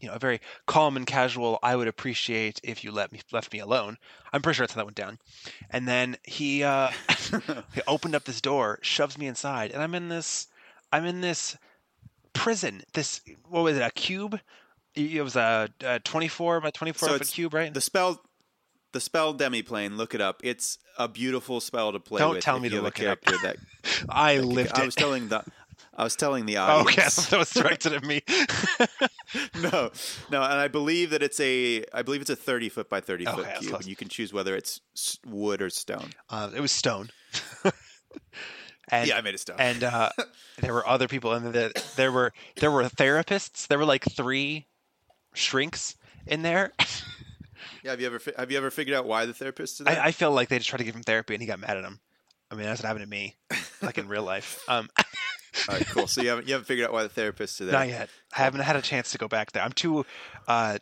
you 0.00 0.08
know 0.08 0.14
a 0.14 0.18
very 0.18 0.40
calm 0.66 0.96
and 0.96 1.06
casual. 1.06 1.58
I 1.62 1.76
would 1.76 1.88
appreciate 1.88 2.60
if 2.62 2.84
you 2.84 2.92
let 2.92 3.12
me 3.12 3.20
left 3.32 3.52
me 3.52 3.58
alone. 3.58 3.96
I'm 4.32 4.42
pretty 4.42 4.56
sure 4.56 4.64
that's 4.64 4.74
how 4.74 4.80
that 4.80 4.86
went 4.86 4.96
down. 4.96 5.18
And 5.70 5.88
then 5.88 6.16
he 6.24 6.62
uh, 6.62 6.90
he 7.74 7.82
opened 7.86 8.14
up 8.14 8.24
this 8.24 8.40
door, 8.40 8.78
shoves 8.82 9.18
me 9.18 9.26
inside, 9.26 9.72
and 9.72 9.82
I'm 9.82 9.94
in 9.94 10.08
this 10.08 10.48
I'm 10.92 11.06
in 11.06 11.20
this 11.20 11.56
prison. 12.32 12.82
This 12.92 13.20
what 13.48 13.62
was 13.62 13.76
it? 13.76 13.82
A 13.82 13.90
cube? 13.90 14.38
It 14.94 15.24
was 15.24 15.36
a, 15.36 15.70
a 15.82 16.00
24 16.00 16.60
by 16.60 16.70
24 16.70 17.08
So 17.08 17.16
foot 17.16 17.26
cube, 17.28 17.54
right? 17.54 17.72
the 17.72 17.80
spell, 17.80 18.22
the 18.92 19.00
spell 19.00 19.34
demiplane. 19.34 19.96
Look 19.96 20.14
it 20.14 20.20
up. 20.20 20.40
It's 20.44 20.78
a 20.98 21.08
beautiful 21.08 21.60
spell 21.60 21.92
to 21.92 22.00
play 22.00 22.20
Don't 22.20 22.34
with. 22.34 22.44
tell 22.44 22.60
me 22.60 22.68
to 22.70 22.80
look 22.82 23.00
it 23.00 23.06
up. 23.08 23.22
character 23.24 23.56
I 24.08 24.36
That, 24.36 24.44
lived 24.44 24.72
I 24.78 24.82
it. 24.82 24.86
was 24.86 24.94
telling 24.94 25.28
the, 25.28 25.44
I 25.96 26.04
was 26.04 26.14
telling 26.16 26.46
the 26.46 26.56
Oh, 26.58 26.80
okay, 26.82 26.92
audience. 27.02 27.26
that 27.30 27.38
was 27.38 27.50
directed 27.50 27.92
at 27.94 28.04
me. 28.04 28.22
no, 29.62 29.90
no, 30.30 30.42
and 30.42 30.54
I 30.54 30.68
believe 30.68 31.10
that 31.10 31.22
it's 31.22 31.40
a, 31.40 31.84
I 31.92 32.02
believe 32.02 32.20
it's 32.20 32.30
a 32.30 32.36
thirty 32.36 32.68
foot 32.68 32.88
by 32.88 33.00
thirty 33.00 33.26
Okay, 33.26 33.42
foot 33.42 33.54
cube, 33.60 33.74
and 33.74 33.86
you 33.86 33.96
can 33.96 34.08
choose 34.08 34.32
whether 34.32 34.54
it's 34.56 34.80
wood 35.26 35.62
or 35.62 35.70
stone. 35.70 36.10
uh, 36.30 36.50
it 36.54 36.60
was 36.60 36.72
stone. 36.72 37.10
and 38.90 39.06
yeah, 39.08 39.16
I 39.16 39.20
made 39.22 39.34
it 39.34 39.38
stone. 39.40 39.56
and 39.58 39.82
uh, 39.84 40.10
there 40.60 40.72
were 40.74 40.86
other 40.86 41.08
people 41.08 41.32
and 41.32 41.52
there. 41.52 41.72
There 41.96 42.12
were 42.12 42.32
there 42.56 42.70
were 42.70 42.84
therapists. 42.84 43.66
There 43.68 43.78
were 43.78 43.84
like 43.86 44.04
three 44.04 44.66
shrinks 45.34 45.96
in 46.26 46.42
there. 46.42 46.72
Yeah, 47.82 47.90
have 47.90 48.00
you 48.00 48.06
ever 48.06 48.20
have 48.36 48.50
you 48.50 48.58
ever 48.58 48.70
figured 48.70 48.96
out 48.96 49.06
why 49.06 49.26
the 49.26 49.34
therapist 49.34 49.80
is 49.80 49.86
there? 49.86 50.00
I, 50.00 50.06
I 50.08 50.12
feel 50.12 50.30
like 50.30 50.48
they 50.48 50.58
just 50.58 50.68
tried 50.70 50.78
to 50.78 50.84
give 50.84 50.94
him 50.94 51.02
therapy, 51.02 51.34
and 51.34 51.40
he 51.42 51.46
got 51.46 51.58
mad 51.60 51.76
at 51.76 51.84
him. 51.84 52.00
I 52.50 52.54
mean, 52.54 52.66
that's 52.66 52.82
what 52.82 52.86
happened 52.86 53.04
to 53.04 53.08
me, 53.10 53.36
like 53.80 53.98
in 53.98 54.08
real 54.08 54.22
life. 54.24 54.62
Um, 54.68 54.88
All 55.68 55.74
right, 55.74 55.86
cool. 55.88 56.06
So 56.06 56.22
you 56.22 56.30
haven't 56.30 56.46
you 56.48 56.54
haven't 56.54 56.66
figured 56.66 56.86
out 56.86 56.92
why 56.94 57.02
the 57.02 57.08
therapist 57.10 57.58
did 57.58 57.68
that? 57.68 57.72
not 57.72 57.88
yet. 57.88 58.08
I 58.34 58.38
haven't 58.40 58.60
had 58.62 58.76
a 58.76 58.82
chance 58.82 59.12
to 59.12 59.18
go 59.18 59.28
back 59.28 59.52
there. 59.52 59.62
I'm 59.62 59.72
too 59.72 60.06
uh, 60.48 60.78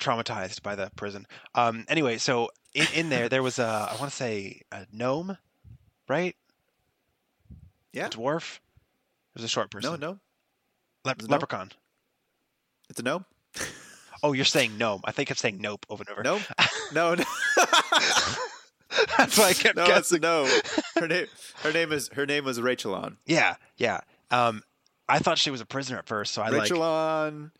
traumatized 0.00 0.62
by 0.62 0.74
the 0.74 0.90
prison. 0.96 1.26
Um, 1.54 1.84
anyway, 1.88 2.16
so 2.18 2.48
in, 2.72 2.86
in 2.94 3.08
there 3.10 3.28
there 3.28 3.42
was 3.42 3.58
a 3.58 3.66
I 3.92 3.96
want 3.98 4.10
to 4.10 4.16
say 4.16 4.62
a 4.72 4.86
gnome, 4.92 5.36
right? 6.08 6.34
Yeah. 7.92 8.06
A 8.06 8.10
dwarf. 8.10 8.60
There's 9.34 9.44
a 9.44 9.48
short 9.48 9.70
person. 9.70 9.90
No, 9.90 9.96
no, 9.96 10.18
Lep- 11.04 11.20
it 11.20 11.28
no? 11.28 11.32
leprechaun. 11.32 11.70
it's 12.88 12.98
a 13.00 13.02
no. 13.02 13.24
Oh, 14.24 14.32
you're 14.32 14.46
saying 14.46 14.78
gnome. 14.78 15.02
I 15.04 15.12
think 15.12 15.28
I'm 15.28 15.36
saying 15.36 15.58
nope 15.60 15.84
over 15.90 16.02
and 16.02 16.10
over. 16.10 16.22
Nope. 16.22 16.40
no, 16.94 17.14
no. 17.14 17.24
That's 19.18 19.36
why 19.38 19.48
I 19.48 19.52
kept 19.52 19.76
no, 19.76 19.86
guessing. 19.86 20.22
no. 20.22 20.48
Her 20.98 21.06
name, 21.06 21.26
her 21.62 21.72
name 21.72 21.92
is 21.92 22.08
her 22.14 22.24
name 22.24 22.46
was 22.46 22.58
Rachel 22.58 22.94
on. 22.94 23.18
Yeah, 23.26 23.56
yeah. 23.76 24.00
Um, 24.30 24.62
I 25.10 25.18
thought 25.18 25.36
she 25.36 25.50
was 25.50 25.60
a 25.60 25.66
prisoner 25.66 25.98
at 25.98 26.06
first, 26.06 26.32
so 26.32 26.40
I 26.40 26.48
Rachel 26.48 26.78
like 26.78 27.50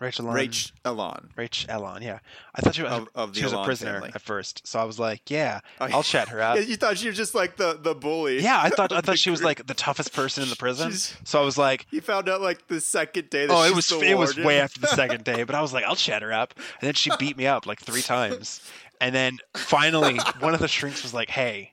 Rachel 0.00 0.26
Elon. 0.28 0.36
Rach 0.48 0.72
Elon. 0.84 1.28
Rach 1.36 1.68
Elon, 1.68 2.02
yeah. 2.02 2.18
I 2.54 2.60
thought 2.60 2.74
she 2.76 2.82
was, 2.82 2.92
Of- 2.92 3.08
of 3.14 3.32
the 3.34 3.38
she 3.40 3.44
was 3.44 3.52
a 3.52 3.62
prisoner 3.64 3.94
family. 3.94 4.12
at 4.14 4.22
first, 4.22 4.66
so 4.66 4.78
I 4.78 4.84
was 4.84 4.98
like, 4.98 5.28
yeah, 5.30 5.60
Oh, 5.80 5.88
I'll 5.92 6.02
chat 6.02 6.28
her 6.28 6.40
out. 6.40 6.56
Yeah, 6.58 6.62
you 6.64 6.76
thought 6.76 6.98
she 6.98 7.08
was 7.08 7.16
just 7.16 7.34
like 7.34 7.56
the 7.56 7.78
the 7.80 7.94
bully. 7.94 8.40
Yeah, 8.40 8.60
I 8.62 8.70
thought 8.70 8.92
I 8.92 9.00
thought 9.00 9.18
she 9.18 9.30
was 9.30 9.42
like 9.48 9.66
the 9.66 9.74
toughest 9.74 10.12
person 10.12 10.42
in 10.44 10.50
the 10.50 10.56
prison. 10.56 10.90
She's- 10.90 11.16
So 11.24 11.40
I 11.40 11.44
was 11.44 11.58
like, 11.58 11.86
You 11.90 12.00
found 12.00 12.28
out 12.28 12.40
like 12.40 12.68
the 12.68 12.80
second 12.80 13.30
day. 13.30 13.46
That 13.46 13.52
oh, 13.54 13.64
it 13.64 13.74
was 13.74 13.90
it 13.90 14.16
was 14.16 14.36
way 14.36 14.60
after 14.60 14.80
the 14.80 14.86
second 14.86 15.24
day, 15.32 15.42
but 15.42 15.54
I 15.54 15.60
was 15.62 15.72
like, 15.72 15.84
I'll 15.84 15.96
chat 15.96 16.22
her 16.22 16.32
up, 16.32 16.54
and 16.80 16.86
then 16.86 16.94
she 16.94 17.10
beat 17.18 17.36
me 17.36 17.46
up 17.46 17.66
like 17.66 17.80
three 17.80 18.02
times, 18.02 18.60
and 19.00 19.14
then 19.14 19.38
finally 19.56 20.18
one 20.40 20.54
of 20.54 20.60
the 20.60 20.68
shrinks 20.68 21.02
was 21.02 21.12
like, 21.12 21.28
hey, 21.30 21.72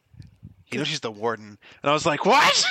you 0.71 0.79
know 0.79 0.83
she's 0.83 0.99
the 1.01 1.11
warden, 1.11 1.59
and 1.83 1.89
I 1.89 1.93
was 1.93 2.05
like, 2.05 2.25
what? 2.25 2.65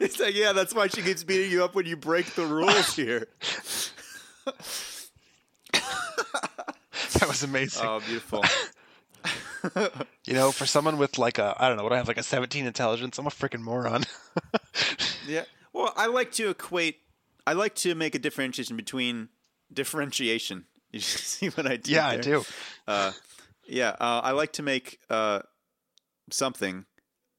It's 0.00 0.18
like 0.18 0.34
yeah, 0.34 0.52
that's 0.52 0.74
why 0.74 0.88
she 0.88 1.00
keeps 1.00 1.22
beating 1.22 1.50
you 1.52 1.62
up 1.62 1.76
when 1.76 1.86
you 1.86 1.96
break 1.96 2.34
the 2.34 2.44
rules 2.44 2.96
here. 2.96 3.28
that 5.72 7.28
was 7.28 7.42
amazing. 7.42 7.86
Oh, 7.86 8.00
beautiful. 8.00 8.44
you 10.26 10.34
know, 10.34 10.50
for 10.50 10.66
someone 10.66 10.98
with 10.98 11.18
like 11.18 11.38
a 11.38 11.54
I 11.58 11.68
don't 11.68 11.76
know 11.76 11.84
what 11.84 11.92
I 11.92 11.96
have 11.96 12.08
like 12.08 12.18
a 12.18 12.22
17 12.22 12.66
intelligence, 12.66 13.18
I'm 13.18 13.26
a 13.26 13.30
freaking 13.30 13.60
moron. 13.60 14.04
Yeah. 15.26 15.44
Well, 15.72 15.92
I 15.96 16.06
like 16.06 16.32
to 16.32 16.50
equate. 16.50 16.96
I 17.46 17.52
like 17.52 17.74
to 17.76 17.94
make 17.94 18.14
a 18.14 18.18
differentiation 18.18 18.76
between 18.76 19.28
differentiation. 19.72 20.64
You 20.92 21.00
see 21.00 21.48
what 21.48 21.66
I 21.66 21.76
do? 21.76 21.90
yeah, 21.90 22.06
I 22.06 22.18
do. 22.18 22.44
Uh, 22.86 23.12
yeah, 23.66 23.96
uh, 23.98 24.20
I 24.22 24.32
like 24.32 24.52
to 24.54 24.62
make 24.62 25.00
uh, 25.08 25.40
something. 26.30 26.84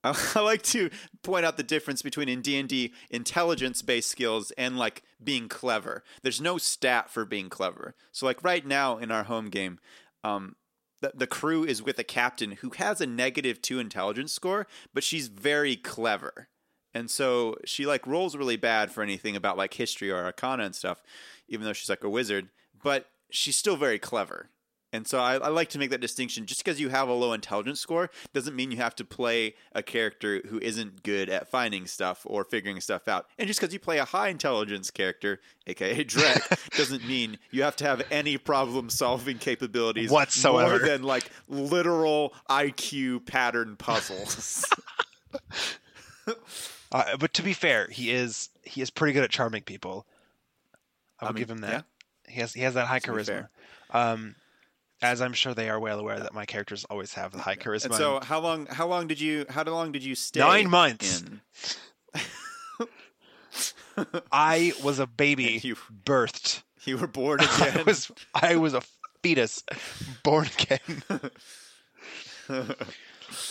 I, 0.35 0.41
like 0.41 0.63
to 0.63 0.89
point 1.21 1.45
out 1.45 1.55
the 1.55 1.63
difference 1.63 2.01
between 2.01 2.27
in 2.27 2.41
D 2.41 2.57
and 2.59 2.67
D 2.67 2.93
intelligence-based 3.09 4.09
skills 4.09 4.51
and 4.57 4.77
like 4.77 5.03
being 5.23 5.47
clever. 5.47 6.03
There's 6.21 6.41
no 6.41 6.57
stat 6.57 7.09
for 7.09 7.23
being 7.23 7.49
clever. 7.49 7.95
So 8.11 8.25
like 8.25 8.43
right 8.43 8.65
now 8.65 8.97
in 8.97 9.11
our 9.11 9.23
home 9.23 9.49
game, 9.49 9.79
um, 10.23 10.55
the, 11.01 11.13
the 11.15 11.27
crew 11.27 11.63
is 11.63 11.81
with 11.81 11.99
a 11.99 12.03
captain 12.03 12.51
who 12.51 12.71
has 12.77 12.99
a 12.99 13.05
negative 13.05 13.61
two 13.61 13.79
intelligence 13.79 14.33
score, 14.33 14.67
but 14.93 15.03
she's 15.03 15.27
very 15.27 15.75
clever. 15.75 16.49
And 16.93 17.09
so 17.09 17.55
she 17.65 17.85
like 17.85 18.05
rolls 18.05 18.35
really 18.35 18.57
bad 18.57 18.91
for 18.91 19.03
anything 19.03 19.35
about 19.35 19.57
like 19.57 19.73
history 19.73 20.11
or 20.11 20.23
arcana 20.23 20.63
and 20.63 20.75
stuff, 20.75 21.01
even 21.47 21.65
though 21.65 21.73
she's 21.73 21.89
like 21.89 22.03
a 22.03 22.09
wizard. 22.09 22.49
But 22.83 23.07
she's 23.29 23.57
still 23.57 23.77
very 23.77 23.99
clever. 23.99 24.49
And 24.93 25.07
so 25.07 25.19
I, 25.19 25.33
I 25.37 25.47
like 25.49 25.69
to 25.69 25.79
make 25.79 25.89
that 25.89 25.99
distinction. 26.01 26.45
Just 26.45 26.63
because 26.63 26.79
you 26.79 26.89
have 26.89 27.09
a 27.09 27.13
low 27.13 27.33
intelligence 27.33 27.79
score 27.81 28.09
doesn't 28.31 28.55
mean 28.55 28.69
you 28.71 28.77
have 28.77 28.95
to 28.97 29.03
play 29.03 29.55
a 29.73 29.81
character 29.81 30.41
who 30.47 30.59
isn't 30.59 31.01
good 31.01 31.29
at 31.29 31.49
finding 31.49 31.87
stuff 31.87 32.21
or 32.25 32.43
figuring 32.45 32.79
stuff 32.79 33.07
out. 33.07 33.25
And 33.39 33.47
just 33.47 33.59
because 33.59 33.73
you 33.73 33.79
play 33.79 33.97
a 33.97 34.05
high 34.05 34.27
intelligence 34.29 34.91
character, 34.91 35.39
aka 35.67 36.03
Drek, 36.05 36.77
doesn't 36.77 37.07
mean 37.07 37.39
you 37.51 37.63
have 37.63 37.75
to 37.77 37.85
have 37.85 38.03
any 38.11 38.37
problem 38.37 38.89
solving 38.91 39.39
capabilities 39.39 40.11
Whatsoever. 40.11 40.77
more 40.77 40.87
than 40.87 41.01
like 41.03 41.29
literal 41.49 42.33
IQ 42.49 43.25
pattern 43.25 43.75
puzzles. 43.75 44.65
Uh, 46.91 47.17
but 47.17 47.33
to 47.33 47.41
be 47.41 47.53
fair, 47.53 47.87
he 47.89 48.11
is 48.11 48.49
he 48.61 48.79
is 48.79 48.91
pretty 48.91 49.13
good 49.13 49.23
at 49.23 49.31
charming 49.31 49.63
people. 49.63 50.05
I 51.19 51.25
will 51.25 51.29
I 51.29 51.33
mean, 51.33 51.41
give 51.41 51.49
him 51.49 51.61
that. 51.61 51.71
yeah. 51.71 51.81
He 52.31 52.39
has 52.39 52.53
he 52.53 52.61
has 52.61 52.75
that 52.75 52.85
high 52.85 52.99
To 52.99 53.11
charisma. 53.11 53.47
Um, 53.89 54.35
as 55.03 55.21
I'm 55.21 55.33
sure 55.33 55.53
they 55.53 55.69
are 55.69 55.79
well 55.79 55.99
aware 55.99 56.19
that 56.19 56.33
my 56.33 56.45
characters 56.45 56.85
always 56.89 57.13
have 57.13 57.31
the 57.33 57.39
high 57.39 57.55
charisma. 57.55 57.85
and 57.85 57.93
so 57.95 58.19
how 58.23 58.39
long 58.39 58.65
how 58.67 58.87
long 58.87 59.07
did 59.07 59.19
you 59.21 59.45
how 59.49 59.63
long 59.63 59.91
did 59.91 60.03
you 60.03 60.15
stay? 60.15 60.39
Nine 60.39 60.69
months. 60.69 61.23
I 64.31 64.73
was 64.83 64.99
a 64.99 65.05
baby 65.05 65.59
you- 65.63 65.75
birthed. 66.05 66.63
you 66.85 66.97
were 66.97 67.07
born 67.07 67.39
again. 67.43 67.77
I 67.79 67.83
was 67.83 68.11
I 68.33 68.55
was 68.55 68.73
a 68.73 68.81
fetus 69.21 69.63
born 70.23 70.49
again, 70.59 71.03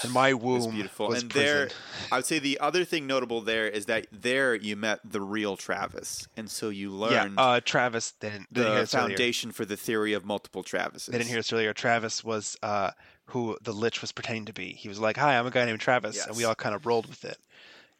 and 0.02 0.12
my 0.12 0.34
womb 0.34 0.58
was 0.58 0.66
beautiful. 0.66 1.08
was 1.08 1.22
and 1.22 1.30
there. 1.32 1.70
I 2.10 2.16
would 2.16 2.26
say 2.26 2.38
the 2.38 2.58
other 2.60 2.84
thing 2.84 3.06
notable 3.06 3.40
there 3.40 3.66
is 3.68 3.86
that 3.86 4.06
there 4.12 4.54
you 4.54 4.76
met 4.76 5.00
the 5.04 5.20
real 5.20 5.56
Travis, 5.56 6.26
and 6.36 6.50
so 6.50 6.68
you 6.68 6.90
Yeah, 6.90 7.22
learned 7.22 7.34
uh, 7.38 7.60
Travis 7.64 8.12
didn't, 8.20 8.52
didn't 8.52 8.74
the 8.74 8.80
this 8.80 8.94
earlier. 8.94 9.08
foundation 9.08 9.52
for 9.52 9.64
the 9.64 9.76
theory 9.76 10.12
of 10.12 10.24
multiple 10.24 10.62
Travises. 10.62 11.06
They 11.06 11.18
didn't 11.18 11.28
hear 11.28 11.38
this 11.38 11.52
earlier. 11.52 11.72
Travis 11.72 12.22
was 12.24 12.56
uh, 12.62 12.90
who 13.26 13.56
the 13.62 13.72
Lich 13.72 14.00
was 14.00 14.12
pretending 14.12 14.44
to 14.46 14.52
be. 14.52 14.72
He 14.72 14.88
was 14.88 14.98
like, 14.98 15.16
"Hi, 15.16 15.38
I'm 15.38 15.46
a 15.46 15.50
guy 15.50 15.64
named 15.64 15.80
Travis," 15.80 16.26
and 16.26 16.36
we 16.36 16.44
all 16.44 16.54
kind 16.54 16.74
of 16.74 16.84
rolled 16.86 17.06
with 17.06 17.24
it. 17.24 17.38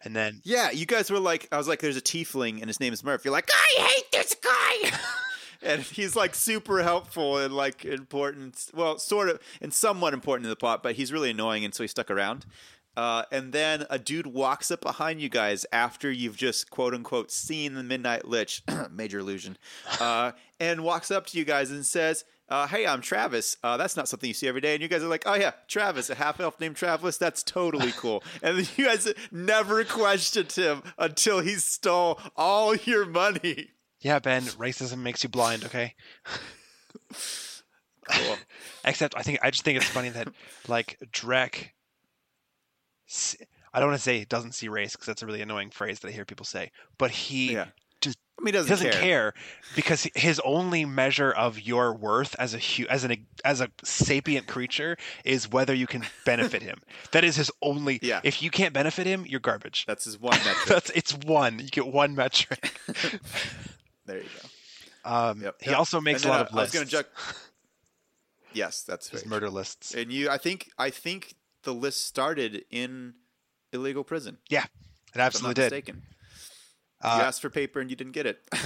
And 0.04 0.16
then 0.16 0.40
Yeah, 0.44 0.72
you 0.72 0.84
guys 0.84 1.10
were 1.12 1.20
like, 1.20 1.46
I 1.52 1.56
was 1.58 1.68
like, 1.68 1.78
there's 1.78 1.96
a 1.96 2.00
tiefling, 2.02 2.58
and 2.60 2.64
his 2.66 2.80
name 2.80 2.92
is 2.92 3.04
Murph. 3.04 3.24
You're 3.24 3.30
like, 3.32 3.48
I 3.52 3.80
hate 3.80 4.10
this 4.10 4.34
guy. 4.34 4.98
and 5.62 5.82
he's 5.82 6.16
like 6.16 6.34
super 6.34 6.82
helpful 6.82 7.38
and 7.38 7.54
like 7.54 7.84
important. 7.84 8.70
Well, 8.74 8.98
sort 8.98 9.28
of, 9.28 9.40
and 9.60 9.72
somewhat 9.72 10.14
important 10.14 10.46
in 10.46 10.50
the 10.50 10.56
plot, 10.56 10.82
but 10.82 10.94
he's 10.96 11.12
really 11.12 11.30
annoying, 11.30 11.64
and 11.64 11.74
so 11.74 11.82
he 11.84 11.88
stuck 11.88 12.10
around. 12.10 12.46
Uh, 12.96 13.22
and 13.32 13.52
then 13.52 13.86
a 13.88 13.98
dude 13.98 14.26
walks 14.26 14.70
up 14.70 14.82
behind 14.82 15.20
you 15.20 15.28
guys 15.28 15.64
after 15.72 16.10
you've 16.10 16.36
just 16.36 16.68
quote 16.70 16.92
unquote 16.92 17.30
seen 17.30 17.74
the 17.74 17.82
Midnight 17.82 18.28
Lich, 18.28 18.62
major 18.90 19.20
illusion, 19.20 19.56
uh, 19.98 20.32
and 20.60 20.84
walks 20.84 21.10
up 21.10 21.26
to 21.26 21.38
you 21.38 21.44
guys 21.44 21.70
and 21.70 21.86
says, 21.86 22.24
uh, 22.50 22.66
"Hey, 22.66 22.86
I'm 22.86 23.00
Travis. 23.00 23.56
Uh, 23.62 23.78
that's 23.78 23.96
not 23.96 24.08
something 24.08 24.28
you 24.28 24.34
see 24.34 24.46
every 24.46 24.60
day." 24.60 24.74
And 24.74 24.82
you 24.82 24.88
guys 24.88 25.02
are 25.02 25.08
like, 25.08 25.22
"Oh 25.24 25.34
yeah, 25.34 25.52
Travis, 25.68 26.10
a 26.10 26.16
half 26.16 26.38
elf 26.38 26.60
named 26.60 26.76
Travis. 26.76 27.16
That's 27.16 27.42
totally 27.42 27.92
cool." 27.92 28.22
and 28.42 28.58
you 28.76 28.84
guys 28.84 29.10
never 29.30 29.84
questioned 29.84 30.52
him 30.52 30.82
until 30.98 31.40
he 31.40 31.54
stole 31.54 32.20
all 32.36 32.74
your 32.74 33.06
money. 33.06 33.70
Yeah, 34.02 34.18
Ben, 34.18 34.42
racism 34.42 34.98
makes 34.98 35.22
you 35.22 35.28
blind. 35.28 35.64
Okay. 35.64 35.94
Cool. 38.10 38.36
Except 38.84 39.14
I 39.16 39.22
think 39.22 39.38
I 39.42 39.50
just 39.50 39.64
think 39.64 39.76
it's 39.76 39.86
funny 39.88 40.10
that 40.10 40.28
like 40.68 40.98
Drek. 41.12 41.68
I 43.74 43.78
don't 43.80 43.88
want 43.88 43.98
to 43.98 44.02
say 44.02 44.18
he 44.18 44.24
doesn't 44.24 44.52
see 44.52 44.68
race 44.68 44.92
because 44.92 45.06
that's 45.06 45.22
a 45.22 45.26
really 45.26 45.40
annoying 45.42 45.70
phrase 45.70 46.00
that 46.00 46.08
I 46.08 46.10
hear 46.10 46.24
people 46.24 46.44
say. 46.44 46.70
But 46.98 47.10
he 47.10 47.52
Yeah. 47.54 47.66
just 48.00 48.18
I 48.38 48.42
mean, 48.42 48.54
he 48.54 48.58
doesn't, 48.58 48.70
doesn't 48.70 48.90
care. 48.92 49.00
care. 49.00 49.34
because 49.76 50.08
his 50.14 50.40
only 50.44 50.84
measure 50.84 51.30
of 51.30 51.60
your 51.60 51.94
worth 51.94 52.34
as 52.38 52.54
a 52.54 52.58
hu- 52.58 52.86
as 52.88 53.04
an 53.04 53.26
as 53.44 53.60
a 53.60 53.68
sapient 53.84 54.46
creature 54.46 54.96
is 55.24 55.48
whether 55.50 55.72
you 55.74 55.86
can 55.86 56.04
benefit 56.26 56.62
him. 56.62 56.80
That 57.12 57.24
is 57.24 57.36
his 57.36 57.50
only. 57.62 57.98
Yeah. 58.02 58.20
If 58.24 58.42
you 58.42 58.50
can't 58.50 58.72
benefit 58.74 59.06
him, 59.06 59.24
you're 59.26 59.40
garbage. 59.40 59.84
That's 59.86 60.04
his 60.06 60.18
one 60.18 60.38
metric. 60.44 60.66
That's 60.66 60.90
it's 60.90 61.12
one. 61.14 61.58
You 61.60 61.68
get 61.68 61.86
one 61.86 62.14
metric. 62.16 62.72
There 64.06 64.18
you 64.18 64.28
go. 65.04 65.10
Um, 65.10 65.42
Yep. 65.42 65.56
He 65.62 65.70
Yep. 65.70 65.78
also 65.78 66.00
makes 66.00 66.24
a 66.24 66.28
lot 66.28 66.40
of 66.40 66.48
I 66.52 66.60
was 66.62 66.74
lists. 66.74 66.74
going 66.74 66.86
to 66.86 66.90
ju- 67.02 67.42
Yes, 68.54 68.82
that's 68.82 69.08
his 69.08 69.24
murder 69.26 69.48
lists. 69.50 69.94
And 69.94 70.12
you, 70.12 70.28
I 70.28 70.36
think, 70.38 70.68
I 70.78 70.90
think 70.90 71.34
the 71.62 71.72
list 71.72 72.04
started 72.06 72.64
in 72.70 73.14
illegal 73.72 74.04
prison. 74.04 74.38
Yeah, 74.50 74.64
it 74.64 74.66
if 74.66 75.14
I'm 75.16 75.18
not 75.20 75.26
absolutely 75.26 75.54
did. 75.54 75.62
mistaken. 75.72 76.02
Uh, 77.00 77.16
you 77.18 77.24
asked 77.24 77.40
for 77.40 77.50
paper 77.50 77.80
and 77.80 77.88
you 77.90 77.96
didn't 77.96 78.12
get 78.12 78.26
it. 78.26 78.40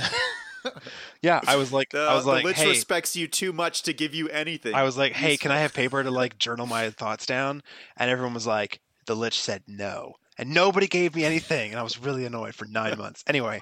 Yeah, 1.22 1.40
I 1.46 1.54
was 1.54 1.72
like, 1.72 1.90
The, 1.92 2.00
I 2.00 2.14
was 2.16 2.24
the 2.24 2.30
like, 2.32 2.44
lich 2.44 2.56
hey, 2.56 2.68
respects 2.70 3.14
you 3.14 3.28
too 3.28 3.52
much 3.52 3.82
to 3.82 3.92
give 3.92 4.14
you 4.14 4.28
anything. 4.30 4.74
I 4.74 4.82
was 4.82 4.96
like, 4.98 5.12
hey, 5.12 5.36
can 5.36 5.52
I 5.52 5.58
have 5.60 5.72
paper 5.72 6.02
to 6.02 6.10
like 6.10 6.38
journal 6.40 6.66
my 6.66 6.90
thoughts 6.90 7.24
down? 7.24 7.62
And 7.96 8.10
everyone 8.10 8.34
was 8.34 8.48
like, 8.48 8.80
the 9.06 9.14
lich 9.14 9.38
said 9.40 9.62
no, 9.68 10.14
and 10.36 10.50
nobody 10.52 10.88
gave 10.88 11.14
me 11.14 11.24
anything, 11.24 11.70
and 11.70 11.78
I 11.78 11.84
was 11.84 12.00
really 12.00 12.24
annoyed 12.24 12.56
for 12.56 12.64
nine 12.66 12.98
months. 12.98 13.22
Anyway, 13.28 13.60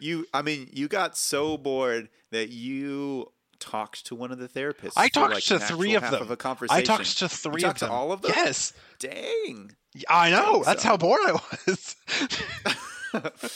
you. 0.00 0.26
I 0.32 0.42
mean, 0.42 0.68
you 0.72 0.88
got 0.88 1.16
so 1.16 1.56
bored 1.56 2.08
that 2.30 2.50
you 2.50 3.32
talked 3.58 4.06
to 4.06 4.14
one 4.14 4.30
of 4.30 4.38
the 4.38 4.48
therapists. 4.48 4.92
I 4.96 5.08
talked 5.08 5.34
like, 5.34 5.44
to 5.44 5.58
three 5.58 5.94
of 5.94 6.02
them. 6.02 6.22
Of 6.22 6.30
a 6.30 6.36
conversation. 6.36 6.78
I 6.78 6.82
talked 6.82 7.18
to 7.18 7.28
three 7.28 7.62
talked 7.62 7.76
of 7.76 7.78
to 7.80 7.84
them. 7.86 7.94
all 7.94 8.12
of 8.12 8.22
them? 8.22 8.32
Yes, 8.34 8.72
Dang, 8.98 9.72
I 10.08 10.30
know. 10.30 10.62
That's 10.64 10.82
so. 10.82 10.88
how 10.88 10.96
bored 10.96 11.20
I 11.24 11.32
was. 11.66 11.96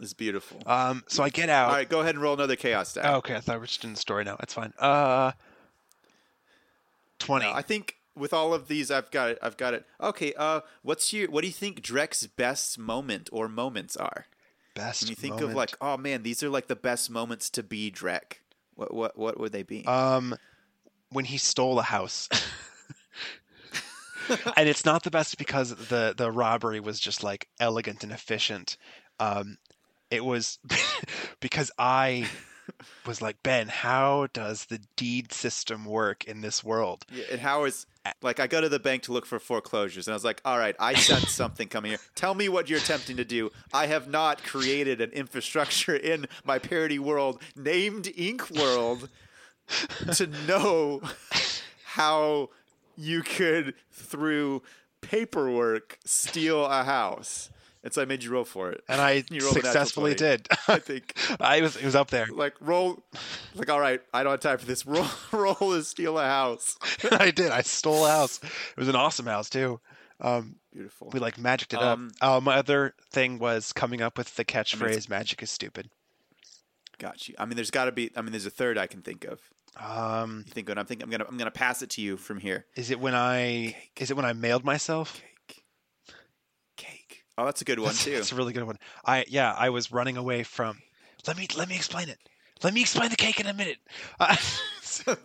it's 0.00 0.14
beautiful. 0.14 0.62
um, 0.66 1.04
so 1.08 1.22
I 1.22 1.28
get 1.28 1.48
out. 1.48 1.68
All 1.70 1.76
right, 1.76 1.88
go 1.88 2.00
ahead 2.00 2.14
and 2.14 2.22
roll 2.22 2.34
another 2.34 2.56
chaos 2.56 2.94
die. 2.94 3.02
Oh, 3.04 3.16
okay, 3.16 3.34
I 3.34 3.40
thought 3.40 3.56
we 3.56 3.60
were 3.60 3.66
just 3.66 3.84
in 3.84 3.92
the 3.92 3.98
story 3.98 4.24
now. 4.24 4.36
It's 4.40 4.54
fine. 4.54 4.72
Uh, 4.78 5.32
twenty. 7.18 7.46
No, 7.46 7.52
I 7.52 7.62
think 7.62 7.96
with 8.16 8.32
all 8.32 8.54
of 8.54 8.68
these, 8.68 8.90
I've 8.90 9.10
got 9.10 9.30
it. 9.30 9.38
I've 9.42 9.56
got 9.56 9.74
it. 9.74 9.84
Okay. 10.00 10.32
Uh, 10.36 10.60
what's 10.82 11.12
your? 11.12 11.30
What 11.30 11.42
do 11.42 11.48
you 11.48 11.52
think 11.52 11.82
Drek's 11.82 12.26
best 12.26 12.78
moment 12.78 13.28
or 13.32 13.48
moments 13.48 13.96
are? 13.96 14.26
Best. 14.74 15.02
When 15.02 15.08
you 15.10 15.14
think 15.16 15.34
moment. 15.34 15.50
of 15.50 15.56
like, 15.56 15.76
oh 15.80 15.96
man, 15.96 16.22
these 16.22 16.42
are 16.42 16.48
like 16.48 16.68
the 16.68 16.76
best 16.76 17.10
moments 17.10 17.50
to 17.50 17.62
be 17.62 17.90
Drek. 17.90 18.38
What 18.74 18.94
what 18.94 19.18
what 19.18 19.38
would 19.38 19.52
they 19.52 19.62
be? 19.62 19.84
um, 19.86 20.34
when 21.10 21.24
he 21.24 21.38
stole 21.38 21.78
a 21.78 21.82
house. 21.82 22.28
and 24.56 24.68
it's 24.68 24.84
not 24.84 25.02
the 25.02 25.10
best 25.10 25.38
because 25.38 25.74
the 25.74 26.14
the 26.16 26.30
robbery 26.30 26.80
was 26.80 27.00
just 27.00 27.22
like 27.22 27.48
elegant 27.58 28.04
and 28.04 28.12
efficient. 28.12 28.76
Um, 29.18 29.58
it 30.10 30.24
was 30.24 30.58
because 31.40 31.70
I 31.78 32.28
was 33.06 33.22
like, 33.22 33.42
Ben, 33.42 33.68
how 33.68 34.28
does 34.32 34.66
the 34.66 34.80
deed 34.96 35.32
system 35.32 35.84
work 35.84 36.24
in 36.24 36.40
this 36.40 36.62
world? 36.64 37.04
Yeah, 37.12 37.24
and 37.30 37.40
how 37.40 37.64
is 37.64 37.86
like 38.22 38.40
I 38.40 38.46
go 38.46 38.60
to 38.60 38.68
the 38.68 38.78
bank 38.78 39.02
to 39.04 39.12
look 39.12 39.26
for 39.26 39.38
foreclosures, 39.38 40.06
and 40.06 40.12
I 40.12 40.16
was 40.16 40.24
like, 40.24 40.40
"All 40.44 40.58
right, 40.58 40.74
I 40.78 40.94
sense 40.94 41.30
something 41.30 41.68
coming 41.68 41.90
here. 41.90 42.00
Tell 42.14 42.34
me 42.34 42.48
what 42.48 42.68
you're 42.68 42.78
attempting 42.78 43.16
to 43.18 43.24
do. 43.24 43.50
I 43.72 43.86
have 43.86 44.08
not 44.08 44.42
created 44.42 45.00
an 45.00 45.10
infrastructure 45.10 45.94
in 45.94 46.26
my 46.44 46.58
parody 46.58 46.98
world 46.98 47.42
named 47.54 48.10
Ink 48.16 48.50
World 48.50 49.08
to 50.14 50.26
know 50.46 51.02
how 51.84 52.50
you 52.96 53.22
could 53.22 53.74
through 53.92 54.62
paperwork 55.00 55.98
steal 56.04 56.64
a 56.64 56.84
house." 56.84 57.50
And 57.82 57.92
so 57.94 58.02
I 58.02 58.04
made 58.04 58.22
you 58.22 58.30
roll 58.30 58.44
for 58.44 58.70
it. 58.70 58.84
And 58.88 59.00
I 59.00 59.24
You 59.30 59.40
rolled 59.40 59.56
a 59.56 59.62
natural 59.62 59.62
successfully 59.62 60.14
did. 60.14 60.46
I 60.68 60.78
think 60.78 61.14
I 61.40 61.60
was 61.62 61.76
it 61.76 61.84
was 61.84 61.94
up 61.96 62.10
there. 62.10 62.26
like 62.32 62.54
roll, 62.60 63.02
like 63.54 63.70
all 63.70 63.80
right, 63.80 64.00
I 64.12 64.22
don't 64.22 64.32
have 64.32 64.40
time 64.40 64.58
for 64.58 64.66
this. 64.66 64.84
Roll, 64.86 65.06
roll 65.32 65.72
is 65.72 65.88
steal 65.88 66.18
a 66.18 66.24
house. 66.26 66.76
I 67.10 67.30
did. 67.30 67.50
I 67.50 67.62
stole 67.62 68.04
a 68.06 68.10
house. 68.10 68.38
It 68.42 68.76
was 68.76 68.88
an 68.88 68.96
awesome 68.96 69.26
house 69.26 69.48
too. 69.48 69.80
Um, 70.20 70.56
Beautiful. 70.72 71.08
we 71.12 71.18
like 71.20 71.38
magicked 71.38 71.72
it 71.72 71.80
Um, 71.80 72.10
up. 72.20 72.36
Uh, 72.36 72.40
my 72.42 72.56
other 72.56 72.94
thing 73.10 73.38
was 73.38 73.72
coming 73.72 74.02
up 74.02 74.18
with 74.18 74.36
the 74.36 74.44
catchphrase 74.44 75.08
"Magic 75.08 75.42
is 75.42 75.50
stupid." 75.50 75.88
Got 76.98 77.28
you. 77.28 77.34
I 77.38 77.46
mean, 77.46 77.56
there's 77.56 77.70
got 77.70 77.86
to 77.86 77.92
be. 77.92 78.10
I 78.14 78.20
mean, 78.20 78.32
there's 78.32 78.44
a 78.44 78.50
third 78.50 78.76
I 78.76 78.86
can 78.86 79.00
think 79.00 79.24
of. 79.24 79.40
Um, 79.82 80.44
You 80.46 80.52
think 80.52 80.68
what 80.68 80.78
I'm 80.78 80.84
thinking? 80.84 81.04
I'm 81.04 81.10
gonna 81.10 81.24
I'm 81.28 81.38
gonna 81.38 81.50
pass 81.50 81.80
it 81.80 81.88
to 81.90 82.02
you 82.02 82.16
from 82.18 82.38
here. 82.40 82.66
is 82.76 82.90
it 82.90 83.00
when 83.00 83.14
I 83.14 83.74
Cake. 83.78 83.92
is 84.02 84.10
it 84.10 84.16
when 84.16 84.26
I 84.26 84.32
mailed 84.34 84.64
myself? 84.64 85.14
Cake. 85.14 85.24
Oh, 87.40 87.44
that's 87.46 87.62
a 87.62 87.64
good 87.64 87.78
one 87.78 87.88
That's, 87.88 88.04
too. 88.04 88.14
that's 88.14 88.32
a 88.32 88.34
really 88.34 88.52
good 88.52 88.64
one. 88.64 88.78
I 89.04 89.24
yeah, 89.28 89.54
I 89.56 89.70
was 89.70 89.90
running 89.90 90.16
away 90.16 90.42
from. 90.42 90.78
Let 91.26 91.36
me 91.36 91.46
let 91.56 91.68
me 91.68 91.76
explain 91.76 92.08
it. 92.08 92.18
Let 92.62 92.74
me 92.74 92.82
explain 92.82 93.08
the 93.08 93.16
cake 93.16 93.40
in 93.40 93.46
a 93.46 93.54
minute. 93.54 93.78
Uh, 94.20 94.36
so- 94.82 95.16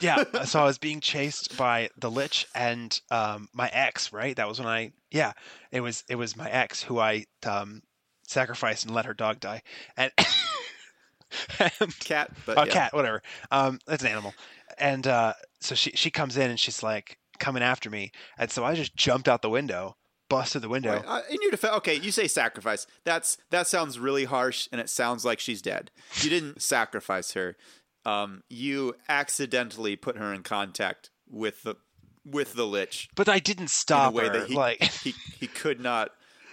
yeah, 0.00 0.24
so 0.44 0.60
I 0.60 0.64
was 0.64 0.78
being 0.78 1.00
chased 1.00 1.56
by 1.56 1.90
the 1.98 2.10
lich 2.10 2.46
and 2.54 2.98
um, 3.10 3.48
my 3.52 3.68
ex. 3.72 4.12
Right, 4.12 4.34
that 4.36 4.48
was 4.48 4.58
when 4.58 4.68
I 4.68 4.92
yeah, 5.10 5.32
it 5.70 5.80
was 5.80 6.04
it 6.08 6.16
was 6.16 6.36
my 6.36 6.50
ex 6.50 6.82
who 6.82 6.98
I 6.98 7.26
um, 7.46 7.82
sacrificed 8.26 8.84
and 8.86 8.94
let 8.94 9.06
her 9.06 9.14
dog 9.14 9.40
die. 9.40 9.62
And, 9.96 10.10
and 11.80 11.98
Cat. 12.00 12.30
But 12.46 12.58
a 12.58 12.66
yeah. 12.66 12.72
cat, 12.72 12.94
whatever. 12.94 13.22
Um, 13.50 13.78
that's 13.86 14.02
an 14.02 14.10
animal. 14.10 14.34
And 14.78 15.06
uh, 15.06 15.34
so 15.60 15.74
she 15.74 15.90
she 15.92 16.10
comes 16.10 16.36
in 16.36 16.50
and 16.50 16.58
she's 16.58 16.82
like 16.82 17.18
coming 17.38 17.62
after 17.62 17.90
me, 17.90 18.10
and 18.38 18.50
so 18.50 18.64
I 18.64 18.74
just 18.74 18.96
jumped 18.96 19.28
out 19.28 19.42
the 19.42 19.50
window, 19.50 19.96
busted 20.28 20.62
the 20.62 20.68
window. 20.68 20.92
Wait, 20.94 21.04
uh, 21.06 21.20
in 21.30 21.38
your 21.42 21.50
defense, 21.50 21.74
okay, 21.76 21.94
you 21.94 22.10
say 22.10 22.28
sacrifice. 22.28 22.86
That's 23.04 23.38
that 23.50 23.66
sounds 23.66 23.98
really 23.98 24.24
harsh, 24.24 24.68
and 24.72 24.80
it 24.80 24.88
sounds 24.90 25.24
like 25.24 25.40
she's 25.40 25.62
dead. 25.62 25.90
You 26.22 26.30
didn't 26.30 26.62
sacrifice 26.74 27.32
her. 27.32 27.56
Um, 28.04 28.42
you 28.48 28.94
accidentally 29.08 29.96
put 29.96 30.16
her 30.16 30.32
in 30.32 30.42
contact 30.42 31.10
with 31.28 31.62
the 31.62 31.76
with 32.24 32.54
the 32.54 32.66
lich 32.66 33.08
But 33.14 33.28
I 33.28 33.38
didn't 33.38 33.70
stop 33.70 34.12
in 34.12 34.18
a 34.18 34.22
way 34.22 34.26
her. 34.28 34.38
that 34.40 34.48
he 34.48 34.54
like 34.54 34.82
he 35.02 35.14
he 35.38 35.46
could 35.46 35.80
not. 35.80 36.10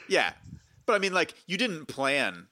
Yeah, 0.07 0.33
but 0.85 0.93
I 0.93 0.99
mean, 0.99 1.13
like 1.13 1.33
you 1.47 1.57
didn't 1.57 1.85
plan 1.87 2.47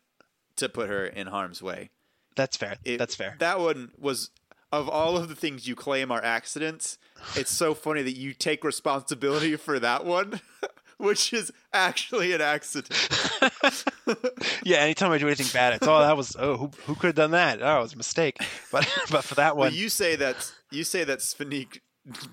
to 0.57 0.69
put 0.69 0.89
her 0.89 1.05
in 1.05 1.27
harm's 1.27 1.61
way. 1.61 1.89
that's 2.35 2.55
fair. 2.57 2.75
It- 2.85 2.97
that's 2.97 3.15
fair. 3.15 3.35
That 3.39 3.59
one 3.59 3.91
was 3.97 4.29
of 4.71 4.89
all 4.89 5.17
of 5.17 5.29
the 5.29 5.35
things 5.35 5.67
you 5.67 5.75
claim 5.75 6.11
are 6.11 6.23
accidents. 6.23 6.97
It's 7.35 7.51
so 7.51 7.73
funny 7.75 8.01
that 8.03 8.17
you 8.17 8.33
take 8.33 8.63
responsibility 8.63 9.55
for 9.55 9.79
that 9.79 10.03
one, 10.03 10.41
which 11.03 11.33
is 11.33 11.51
actually 11.73 12.33
an 12.33 12.41
accident. 12.41 13.09
yeah, 14.63 14.77
anytime 14.77 15.11
I 15.11 15.17
do 15.17 15.27
anything 15.27 15.47
bad, 15.53 15.73
it's 15.73 15.87
oh 15.87 15.99
that 15.99 16.17
was 16.17 16.35
oh 16.39 16.57
who 16.57 16.71
who 16.85 16.95
could 16.95 17.07
have 17.07 17.15
done 17.15 17.31
that? 17.31 17.61
Oh, 17.61 17.79
it 17.79 17.81
was 17.81 17.93
a 17.93 17.97
mistake. 17.97 18.37
But 18.71 18.87
but 19.11 19.23
for 19.23 19.35
that 19.35 19.55
Well, 19.55 19.69
one, 19.69 19.77
you 19.77 19.89
say 19.89 20.15
that 20.15 20.51
you 20.71 20.83
say 20.83 21.03
that 21.03 21.19
Sphenique 21.19 21.79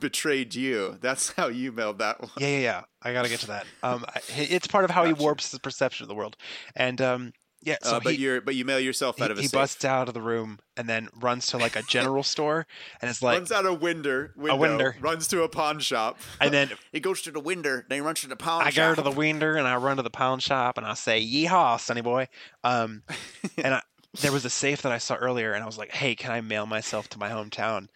betrayed 0.00 0.54
you. 0.54 0.96
That's 1.00 1.32
how 1.32 1.48
you 1.48 1.70
mailed 1.70 1.98
that 1.98 2.20
one. 2.20 2.30
yeah 2.38 2.48
yeah 2.48 2.58
yeah, 2.60 2.82
I 3.02 3.12
gotta 3.12 3.28
get 3.28 3.40
to 3.40 3.46
that. 3.48 3.66
Um, 3.82 4.04
it's 4.36 4.66
part 4.66 4.84
of 4.84 4.90
how 4.90 5.04
he 5.04 5.12
warps 5.12 5.50
his 5.50 5.58
perception 5.60 6.04
of 6.04 6.08
the 6.08 6.14
world. 6.14 6.36
And 6.74 7.00
um, 7.00 7.32
yeah, 7.62 7.76
so 7.82 7.96
uh, 7.96 8.00
but 8.02 8.18
you're 8.18 8.40
but 8.40 8.54
you 8.54 8.64
mail 8.64 8.80
yourself 8.80 9.16
he, 9.16 9.22
out 9.22 9.30
of 9.30 9.38
a 9.38 9.42
he 9.42 9.46
safe. 9.48 9.58
busts 9.58 9.84
out 9.84 10.08
of 10.08 10.14
the 10.14 10.22
room 10.22 10.61
and 10.76 10.88
then 10.88 11.08
runs 11.20 11.46
to 11.48 11.58
like 11.58 11.76
a 11.76 11.82
general 11.82 12.22
store 12.22 12.66
and 13.00 13.11
it's 13.11 13.22
like 13.22 13.36
runs 13.36 13.52
out 13.52 13.66
a 13.66 13.74
window, 13.74 14.30
window, 14.34 14.56
window. 14.56 14.92
runs 15.00 15.28
to 15.28 15.42
a 15.42 15.48
pawn 15.48 15.78
shop, 15.78 16.18
and 16.40 16.54
then 16.54 16.70
he 16.92 17.00
goes 17.00 17.20
to 17.22 17.30
the 17.30 17.40
window, 17.40 17.82
then 17.88 17.96
he 17.96 18.00
runs 18.00 18.22
to 18.22 18.28
the 18.28 18.36
pawn 18.36 18.62
I 18.62 18.70
shop. 18.70 18.96
go 18.96 19.02
to 19.02 19.11
the 19.11 19.16
window 19.16 19.56
and 19.56 19.66
I 19.66 19.76
run 19.76 19.98
to 19.98 20.02
the 20.02 20.11
pound 20.11 20.42
shop 20.42 20.78
and 20.78 20.86
I 20.86 20.94
say, 20.94 21.24
"Yeehaw, 21.24 21.78
sonny 21.78 22.00
boy!" 22.00 22.28
Um, 22.64 23.02
and 23.58 23.74
I, 23.74 23.82
there 24.20 24.32
was 24.32 24.44
a 24.44 24.50
safe 24.50 24.82
that 24.82 24.92
I 24.92 24.98
saw 24.98 25.14
earlier, 25.14 25.52
and 25.52 25.62
I 25.62 25.66
was 25.66 25.78
like, 25.78 25.90
"Hey, 25.90 26.14
can 26.14 26.30
I 26.30 26.40
mail 26.40 26.66
myself 26.66 27.08
to 27.11 27.18
my 27.18 27.28
hometown 27.28 27.88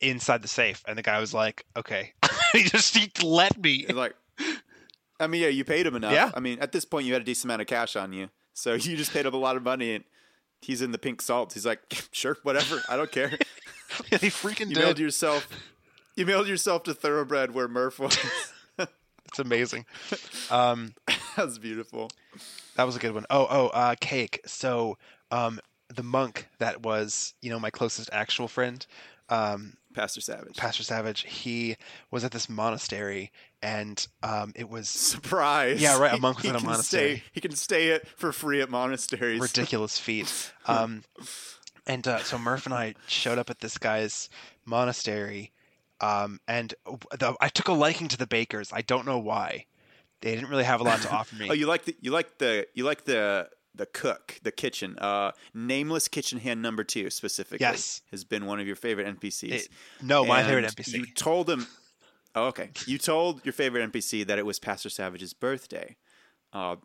inside 0.00 0.42
the 0.42 0.48
safe?" 0.48 0.84
And 0.86 0.98
the 0.98 1.02
guy 1.02 1.18
was 1.18 1.34
like, 1.34 1.64
"Okay." 1.76 2.12
he 2.52 2.64
just 2.64 2.96
he 2.96 3.10
let 3.24 3.60
me. 3.60 3.86
Like, 3.86 4.14
I 5.18 5.26
mean, 5.26 5.42
yeah, 5.42 5.48
you 5.48 5.64
paid 5.64 5.86
him 5.86 5.96
enough. 5.96 6.12
Yeah. 6.12 6.30
I 6.34 6.40
mean, 6.40 6.58
at 6.60 6.72
this 6.72 6.84
point, 6.84 7.06
you 7.06 7.12
had 7.14 7.22
a 7.22 7.24
decent 7.24 7.46
amount 7.46 7.62
of 7.62 7.66
cash 7.66 7.96
on 7.96 8.12
you, 8.12 8.28
so 8.58 8.74
you 8.74 8.96
just 8.96 9.12
paid 9.12 9.24
up 9.26 9.34
a 9.34 9.36
lot 9.36 9.56
of 9.56 9.62
money, 9.62 9.94
and 9.94 10.04
he's 10.60 10.82
in 10.82 10.90
the 10.92 10.98
pink 10.98 11.22
salt. 11.22 11.52
He's 11.52 11.64
like, 11.66 11.80
sure, 12.12 12.36
whatever, 12.42 12.82
I 12.88 12.96
don't 12.96 13.10
care. 13.12 13.28
he 14.10 14.16
freaking 14.28 14.68
You 14.68 14.74
did. 14.74 14.78
mailed 14.84 14.98
yourself. 14.98 15.48
You 16.16 16.26
mailed 16.26 16.48
yourself 16.48 16.82
to 16.84 16.94
Thoroughbred 16.94 17.54
where 17.54 17.68
Murph 17.68 17.98
was. 17.98 18.18
It's 19.30 19.38
amazing. 19.38 19.84
Um, 20.50 20.94
That's 21.36 21.58
beautiful. 21.58 22.10
that 22.76 22.84
was 22.84 22.96
a 22.96 22.98
good 22.98 23.12
one. 23.12 23.26
Oh, 23.28 23.46
oh, 23.50 23.66
uh, 23.68 23.94
cake. 24.00 24.40
So, 24.46 24.96
um, 25.30 25.60
the 25.94 26.02
monk 26.02 26.48
that 26.60 26.82
was, 26.82 27.34
you 27.42 27.50
know, 27.50 27.60
my 27.60 27.68
closest 27.68 28.08
actual 28.10 28.48
friend, 28.48 28.86
um, 29.28 29.74
Pastor 29.92 30.22
Savage. 30.22 30.56
Pastor 30.56 30.82
Savage, 30.82 31.26
he 31.26 31.76
was 32.10 32.24
at 32.24 32.32
this 32.32 32.48
monastery, 32.48 33.30
and 33.62 34.06
um, 34.22 34.52
it 34.54 34.68
was 34.68 34.88
Surprise. 34.88 35.80
Yeah, 35.80 35.98
right, 35.98 36.14
a 36.14 36.18
monk 36.18 36.40
he 36.40 36.48
within 36.48 36.62
a 36.62 36.64
monastery. 36.66 37.16
Stay, 37.16 37.22
he 37.32 37.40
can 37.40 37.52
stay 37.52 37.88
it 37.88 38.06
for 38.16 38.32
free 38.32 38.60
at 38.60 38.70
monasteries. 38.70 39.40
ridiculous 39.40 39.98
feat. 39.98 40.52
Um, 40.66 41.02
and 41.86 42.06
uh, 42.06 42.18
so 42.18 42.36
Murph 42.36 42.66
and 42.66 42.74
I 42.74 42.94
showed 43.06 43.38
up 43.38 43.48
at 43.48 43.60
this 43.60 43.78
guy's 43.78 44.28
monastery, 44.66 45.52
um, 46.02 46.40
and 46.46 46.74
the, 47.18 47.34
I 47.40 47.48
took 47.48 47.68
a 47.68 47.72
liking 47.72 48.08
to 48.08 48.18
the 48.18 48.26
bakers. 48.26 48.70
I 48.72 48.82
don't 48.82 49.06
know 49.06 49.18
why. 49.18 49.64
They 50.20 50.34
didn't 50.34 50.50
really 50.50 50.64
have 50.64 50.80
a 50.80 50.84
lot 50.84 51.00
to 51.02 51.10
offer 51.10 51.36
me. 51.36 51.46
Oh, 51.50 51.54
you 51.54 51.66
like 51.66 51.84
the 51.86 51.96
you 52.02 52.10
like 52.10 52.36
the 52.38 52.66
you 52.74 52.84
like 52.84 53.04
the 53.06 53.48
the 53.74 53.86
cook, 53.86 54.38
the 54.42 54.50
kitchen. 54.52 54.98
Uh, 54.98 55.32
nameless 55.54 56.08
kitchen 56.08 56.38
hand 56.38 56.60
number 56.60 56.84
two 56.84 57.08
specifically. 57.08 57.64
Yes. 57.64 58.02
has 58.10 58.24
been 58.24 58.44
one 58.44 58.60
of 58.60 58.66
your 58.66 58.76
favorite 58.76 59.06
NPCs. 59.18 59.52
It- 59.52 59.68
no, 60.02 60.26
my 60.26 60.40
And 60.40 60.48
favorite 60.48 60.64
NPC. 60.66 60.92
You 60.94 61.06
told 61.06 61.48
him. 61.48 61.66
Oh, 62.34 62.46
okay. 62.48 62.70
You 62.86 62.98
told 62.98 63.44
your 63.44 63.52
favorite 63.52 63.90
NPC 63.92 64.26
that 64.26 64.38
it 64.38 64.46
was 64.46 64.58
Pastor 64.58 64.88
Savage's 64.90 65.32
birthday, 65.34 65.96
uh, 66.52 66.76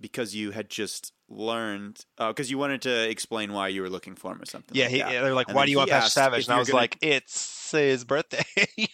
because 0.00 0.34
you 0.34 0.50
had 0.52 0.68
just 0.68 1.12
learned. 1.28 2.04
Because 2.18 2.50
you 2.50 2.58
wanted 2.58 2.82
to 2.82 3.08
explain 3.08 3.52
why 3.52 3.68
you 3.68 3.82
were 3.82 3.90
looking 3.90 4.14
for 4.14 4.32
him 4.32 4.40
or 4.40 4.46
something. 4.46 4.76
yeah, 4.76 4.84
like 4.84 4.92
he, 4.92 5.02
they're 5.02 5.34
like, 5.34 5.48
And 5.48 5.56
"Why 5.56 5.64
do 5.64 5.70
you 5.70 5.78
want 5.78 5.90
Pastor 5.90 6.10
Savage?" 6.10 6.46
And 6.46 6.54
I 6.54 6.58
was 6.58 6.68
gonna- 6.68 6.80
like, 6.82 6.98
"It's 7.00 7.70
his 7.72 8.04
birthday." 8.04 8.44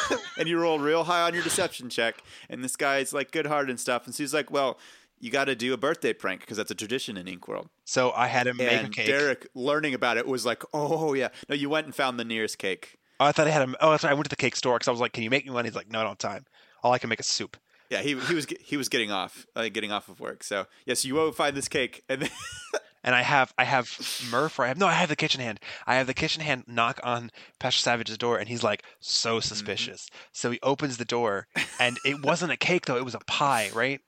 and 0.38 0.48
you 0.48 0.58
roll 0.58 0.78
real 0.78 1.04
high 1.04 1.22
on 1.22 1.34
your 1.34 1.42
deception 1.42 1.88
check, 1.90 2.16
and 2.50 2.62
this 2.64 2.76
guy's 2.76 3.12
like 3.12 3.30
good 3.30 3.46
hearted 3.46 3.70
and 3.70 3.80
stuff, 3.80 4.06
and 4.06 4.14
so 4.14 4.22
he's 4.22 4.34
like, 4.34 4.50
"Well, 4.50 4.78
you 5.18 5.30
got 5.30 5.44
to 5.46 5.54
do 5.54 5.72
a 5.72 5.76
birthday 5.76 6.12
prank 6.12 6.40
because 6.40 6.56
that's 6.56 6.70
a 6.70 6.74
tradition 6.74 7.16
in 7.16 7.28
Ink 7.28 7.46
World." 7.48 7.68
so 7.84 8.12
I 8.12 8.26
had 8.26 8.46
him 8.46 8.56
make 8.58 8.68
a 8.68 8.72
And 8.72 8.92
cake. 8.94 9.06
Derek, 9.06 9.46
learning 9.54 9.94
about 9.94 10.16
it, 10.16 10.26
was 10.26 10.44
like, 10.44 10.62
"Oh 10.74 11.14
yeah, 11.14 11.28
no, 11.48 11.54
you 11.54 11.70
went 11.70 11.86
and 11.86 11.94
found 11.94 12.18
the 12.18 12.24
nearest 12.24 12.58
cake." 12.58 12.96
Oh, 13.20 13.24
I 13.26 13.32
thought 13.32 13.46
I 13.46 13.50
had 13.50 13.62
him. 13.62 13.76
Oh, 13.80 13.90
that's 13.90 14.04
right. 14.04 14.10
I 14.10 14.14
went 14.14 14.24
to 14.26 14.30
the 14.30 14.36
cake 14.36 14.56
store 14.56 14.74
because 14.76 14.88
I 14.88 14.90
was 14.90 15.00
like, 15.00 15.12
"Can 15.12 15.22
you 15.22 15.30
make 15.30 15.44
me 15.44 15.50
one?" 15.52 15.64
He's 15.64 15.74
like, 15.76 15.90
"No, 15.90 16.00
I 16.00 16.02
don't 16.02 16.10
have 16.22 16.32
time. 16.32 16.44
All 16.82 16.92
I 16.92 16.98
can 16.98 17.08
make 17.08 17.20
is 17.20 17.26
soup." 17.26 17.56
Yeah, 17.90 18.02
he 18.02 18.18
he 18.18 18.34
was 18.34 18.46
he 18.60 18.76
was 18.76 18.88
getting 18.88 19.10
off, 19.12 19.46
uh, 19.54 19.68
getting 19.68 19.92
off 19.92 20.08
of 20.08 20.20
work. 20.20 20.42
So 20.44 20.66
yes, 20.86 21.04
you 21.04 21.14
will 21.14 21.32
find 21.32 21.56
this 21.56 21.68
cake, 21.68 22.02
and 22.08 22.22
then 22.22 22.30
and 23.04 23.14
I 23.14 23.22
have 23.22 23.54
I 23.56 23.64
have 23.64 23.88
Murph 24.30 24.58
or 24.58 24.64
I 24.64 24.68
have 24.68 24.76
no 24.78 24.86
I 24.88 24.92
have 24.92 25.08
the 25.08 25.16
kitchen 25.16 25.40
hand. 25.40 25.60
I 25.86 25.94
have 25.94 26.06
the 26.08 26.14
kitchen 26.14 26.42
hand 26.42 26.64
knock 26.66 26.98
on 27.04 27.30
Pastor 27.60 27.80
Savage's 27.80 28.18
door 28.18 28.38
and 28.38 28.48
he's 28.48 28.62
like 28.64 28.82
so 29.00 29.36
Mm-hmm. 29.36 29.48
suspicious. 29.48 30.10
So 30.32 30.50
he 30.50 30.58
opens 30.64 30.96
the 30.96 31.04
door 31.04 31.46
and 31.78 31.96
it 32.04 32.22
wasn't 32.24 32.50
a 32.52 32.56
cake 32.56 32.86
though, 32.86 32.96
it 32.96 33.04
was 33.04 33.14
a 33.14 33.20
pie, 33.20 33.70
right? 33.72 34.00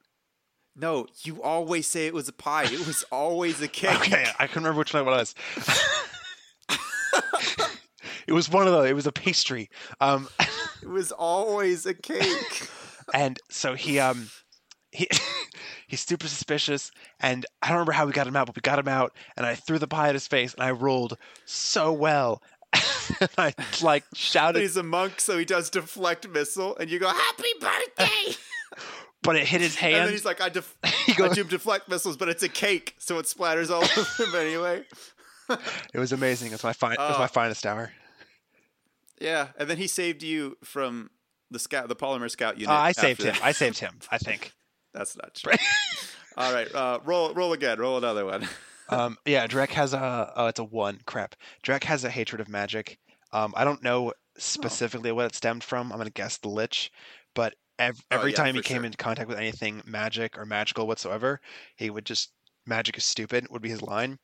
no, 0.77 1.07
you 1.23 1.43
always 1.43 1.87
say 1.89 2.07
it 2.07 2.15
was 2.15 2.29
a 2.29 2.33
pie. 2.33 2.65
It 2.65 2.87
was 2.87 3.05
always 3.11 3.61
a 3.63 3.69
cake. 3.69 3.97
Okay, 4.01 4.27
I 4.39 4.47
couldn't 4.47 4.63
remember 4.65 4.79
which 4.81 4.93
one 4.95 5.03
it 5.03 5.07
was. 5.07 5.35
it 8.29 8.33
was 8.33 8.49
one 8.49 8.67
of 8.67 8.73
those. 8.73 8.89
It 8.89 8.95
was 8.95 9.07
a 9.07 9.13
pastry. 9.13 9.71
Um 10.01 10.29
It 10.83 10.89
was 10.89 11.11
always 11.11 11.87
a 11.87 11.95
cake. 11.95 12.69
and 13.15 13.39
so 13.51 13.75
he 13.75 13.99
um 13.99 14.31
he 14.93 15.09
He's 15.89 16.03
super 16.03 16.29
suspicious, 16.29 16.91
and 17.19 17.47
I 17.63 17.69
don't 17.69 17.77
remember 17.79 17.93
how 17.93 18.05
we 18.05 18.13
got 18.13 18.27
him 18.27 18.37
out, 18.37 18.45
but 18.47 18.55
we 18.57 18.61
got 18.61 18.79
him 18.79 18.89
out, 18.89 19.17
and 19.39 19.47
I 19.47 19.55
threw 19.55 19.79
the 19.79 19.89
pie 19.89 20.09
at 20.09 20.15
his 20.15 20.27
face, 20.29 20.53
and 20.53 20.63
I 20.63 20.71
rolled 20.73 21.17
so 21.47 21.93
well. 21.95 22.43
and 23.21 23.31
I 23.39 23.55
like 23.81 24.05
shouted, 24.13 24.61
He's 24.61 24.77
a 24.77 24.83
monk, 24.83 25.19
so 25.19 25.39
he 25.39 25.47
does 25.47 25.71
deflect 25.71 26.29
missile, 26.29 26.77
and 26.77 26.91
you 26.91 26.99
go, 26.99 27.09
"Happy 27.09 27.49
birthday!" 27.59 28.37
but 29.23 29.37
it 29.37 29.47
hit 29.47 29.63
his 29.63 29.77
hand 29.77 29.95
and 29.97 30.05
then 30.05 30.13
he's 30.13 30.27
like, 30.27 30.43
"I, 30.43 30.51
def- 30.51 30.77
He 31.07 31.13
I 31.13 31.17
goes- 31.17 31.35
do 31.35 31.45
deflect 31.45 31.89
missiles, 31.89 32.19
but 32.19 32.29
it's 32.29 32.43
a 32.43 32.49
cake, 32.51 32.95
so 32.99 33.19
it 33.19 33.25
splatters 33.25 33.71
all 33.71 33.83
over 33.83 34.25
him 34.25 34.35
anyway." 34.47 34.85
It 35.95 35.99
was 35.99 36.13
amazing. 36.13 36.53
It's 36.53 36.63
my 36.65 36.75
fine. 36.75 36.93
it 36.93 36.99
was 36.99 37.17
Oh. 37.17 37.21
my 37.21 37.29
finest 37.29 37.65
hour. 37.65 37.91
Yeah, 39.21 39.49
and 39.59 39.69
then 39.69 39.77
he 39.79 39.87
saved 39.87 40.23
you 40.23 40.57
from 40.65 41.11
the 41.51 41.59
scout, 41.59 41.89
the 41.89 41.97
polymer 41.97 42.31
scout 42.31 42.59
unit. 42.59 42.71
Uh, 42.75 42.79
I 42.79 42.93
saved 42.93 43.23
him. 43.23 43.33
that. 43.35 43.45
I 43.45 43.53
saved 43.53 43.79
him. 43.79 43.99
I 44.11 44.19
think. 44.19 44.53
That's 44.95 45.17
not 45.17 45.35
true. 45.35 45.53
All 46.37 46.53
right, 46.53 46.73
uh, 46.75 47.01
roll, 47.05 47.33
roll 47.35 47.53
again. 47.53 47.79
Roll 47.79 47.99
another 47.99 48.25
one. 48.25 48.47
Um, 48.91 49.19
yeah, 49.27 49.47
Drek 49.47 49.69
has 49.73 49.93
a. 49.93 50.33
Oh, 50.35 50.47
it's 50.47 50.59
a 50.61 50.65
one. 50.65 50.99
Crap. 51.05 51.35
Drek 51.63 51.85
has 51.85 52.05
a 52.05 52.09
hatred 52.11 52.41
of 52.41 52.49
magic. 52.49 52.99
Um, 53.35 53.53
I 53.55 53.65
don't 53.65 53.83
know 53.83 54.15
specifically 54.39 55.13
what 55.13 55.27
it 55.27 55.35
stemmed 55.35 55.63
from. 55.63 55.93
I'm 55.93 55.99
gonna 55.99 56.09
guess 56.09 56.39
the 56.39 56.49
Lich, 56.49 56.91
but 57.35 57.55
ev- 57.79 58.01
Oh, 58.11 58.17
every 58.17 58.31
yeah, 58.31 58.37
time 58.39 58.55
he 58.55 58.63
came 58.63 58.79
sure. 58.79 58.85
into 58.87 58.97
contact 58.97 59.29
with 59.29 59.37
anything 59.37 59.83
magic 59.85 60.39
or 60.39 60.47
magical 60.47 60.87
whatsoever, 60.87 61.39
he 61.77 61.91
would 61.91 62.07
just 62.07 62.33
"magic 62.67 62.97
is 62.97 63.05
stupid" 63.05 63.47
would 63.51 63.61
be 63.61 63.69
his 63.69 63.83
line. 63.83 64.19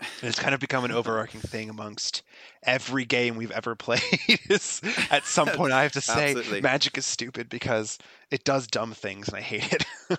And 0.00 0.28
it's 0.28 0.38
kind 0.38 0.54
of 0.54 0.60
become 0.60 0.84
an 0.84 0.92
overarching 0.92 1.40
thing 1.40 1.70
amongst 1.70 2.22
every 2.62 3.04
game 3.04 3.36
we've 3.36 3.50
ever 3.50 3.74
played. 3.74 4.02
is 4.48 4.80
at 5.10 5.24
some 5.24 5.48
point 5.48 5.72
I 5.72 5.82
have 5.82 5.92
to 5.92 6.00
say 6.00 6.60
magic 6.60 6.96
is 6.98 7.06
stupid 7.06 7.48
because 7.48 7.98
it 8.30 8.44
does 8.44 8.66
dumb 8.66 8.92
things 8.92 9.28
and 9.28 9.36
I 9.36 9.40
hate 9.40 9.72
it. 9.72 9.86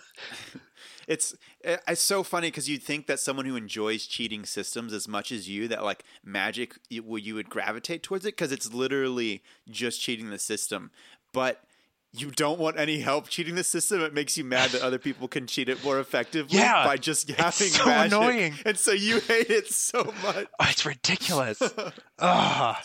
It's 1.09 1.33
eh, 1.63 1.77
it's 1.87 2.01
so 2.01 2.21
funny 2.21 2.49
because 2.49 2.69
you'd 2.69 2.83
think 2.83 3.07
that 3.07 3.19
someone 3.19 3.47
who 3.47 3.55
enjoys 3.55 4.05
cheating 4.05 4.45
systems 4.45 4.93
as 4.93 5.07
much 5.07 5.31
as 5.31 5.49
you, 5.49 5.67
that 5.67 5.83
like 5.83 6.03
magic, 6.23 6.77
you, 6.87 7.17
you 7.17 7.33
would 7.33 7.49
gravitate 7.49 8.03
towards 8.03 8.25
it 8.25 8.37
because 8.37 8.51
it's 8.51 8.71
literally 8.71 9.41
just 9.67 9.99
cheating 9.99 10.29
the 10.29 10.37
system. 10.37 10.91
But 11.33 11.63
you 12.11 12.31
don't 12.31 12.59
want 12.59 12.79
any 12.79 12.99
help 12.99 13.29
cheating 13.29 13.55
the 13.55 13.63
system. 13.63 14.01
It 14.01 14.13
makes 14.13 14.37
you 14.37 14.43
mad 14.43 14.71
that 14.71 14.81
other 14.81 14.97
people 14.97 15.27
can 15.27 15.47
cheat 15.47 15.69
it 15.69 15.83
more 15.83 15.99
effectively 15.99 16.57
Yeah, 16.57 16.85
by 16.85 16.97
just 16.97 17.29
having 17.31 17.67
so 17.67 17.85
magic. 17.85 18.13
annoying. 18.13 18.53
and 18.65 18.77
so 18.77 18.91
you 18.91 19.19
hate 19.19 19.49
it 19.49 19.67
so 19.71 20.03
much. 20.23 20.47
Oh, 20.59 20.67
it's 20.69 20.85
ridiculous. 20.85 21.61
All 22.19 22.77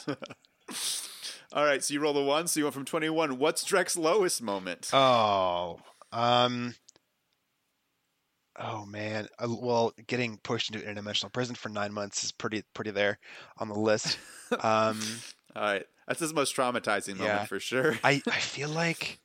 right, 1.64 1.82
so 1.84 1.94
you 1.94 2.00
roll 2.00 2.16
a 2.18 2.24
one, 2.24 2.48
so 2.48 2.58
you 2.58 2.64
went 2.64 2.74
from 2.74 2.84
twenty-one. 2.84 3.38
What's 3.38 3.64
Drek's 3.64 3.96
lowest 3.96 4.42
moment? 4.42 4.90
Oh, 4.92 5.78
um, 6.12 6.74
oh 8.58 8.84
man. 8.86 9.28
Uh, 9.38 9.48
well, 9.60 9.92
getting 10.08 10.38
pushed 10.38 10.74
into 10.74 10.84
an 10.86 10.94
interdimensional 10.96 11.32
prison 11.32 11.54
for 11.54 11.68
nine 11.68 11.92
months 11.92 12.24
is 12.24 12.32
pretty 12.32 12.64
pretty 12.74 12.90
there 12.90 13.18
on 13.58 13.68
the 13.68 13.78
list. 13.78 14.18
Um, 14.60 15.00
All 15.56 15.62
right, 15.62 15.86
that's 16.06 16.20
his 16.20 16.34
most 16.34 16.54
traumatizing 16.56 17.16
moment 17.16 17.24
Yeah. 17.24 17.44
for 17.44 17.60
sure. 17.60 17.98
I 18.04 18.22
I 18.26 18.38
feel 18.38 18.68
like 18.68 19.20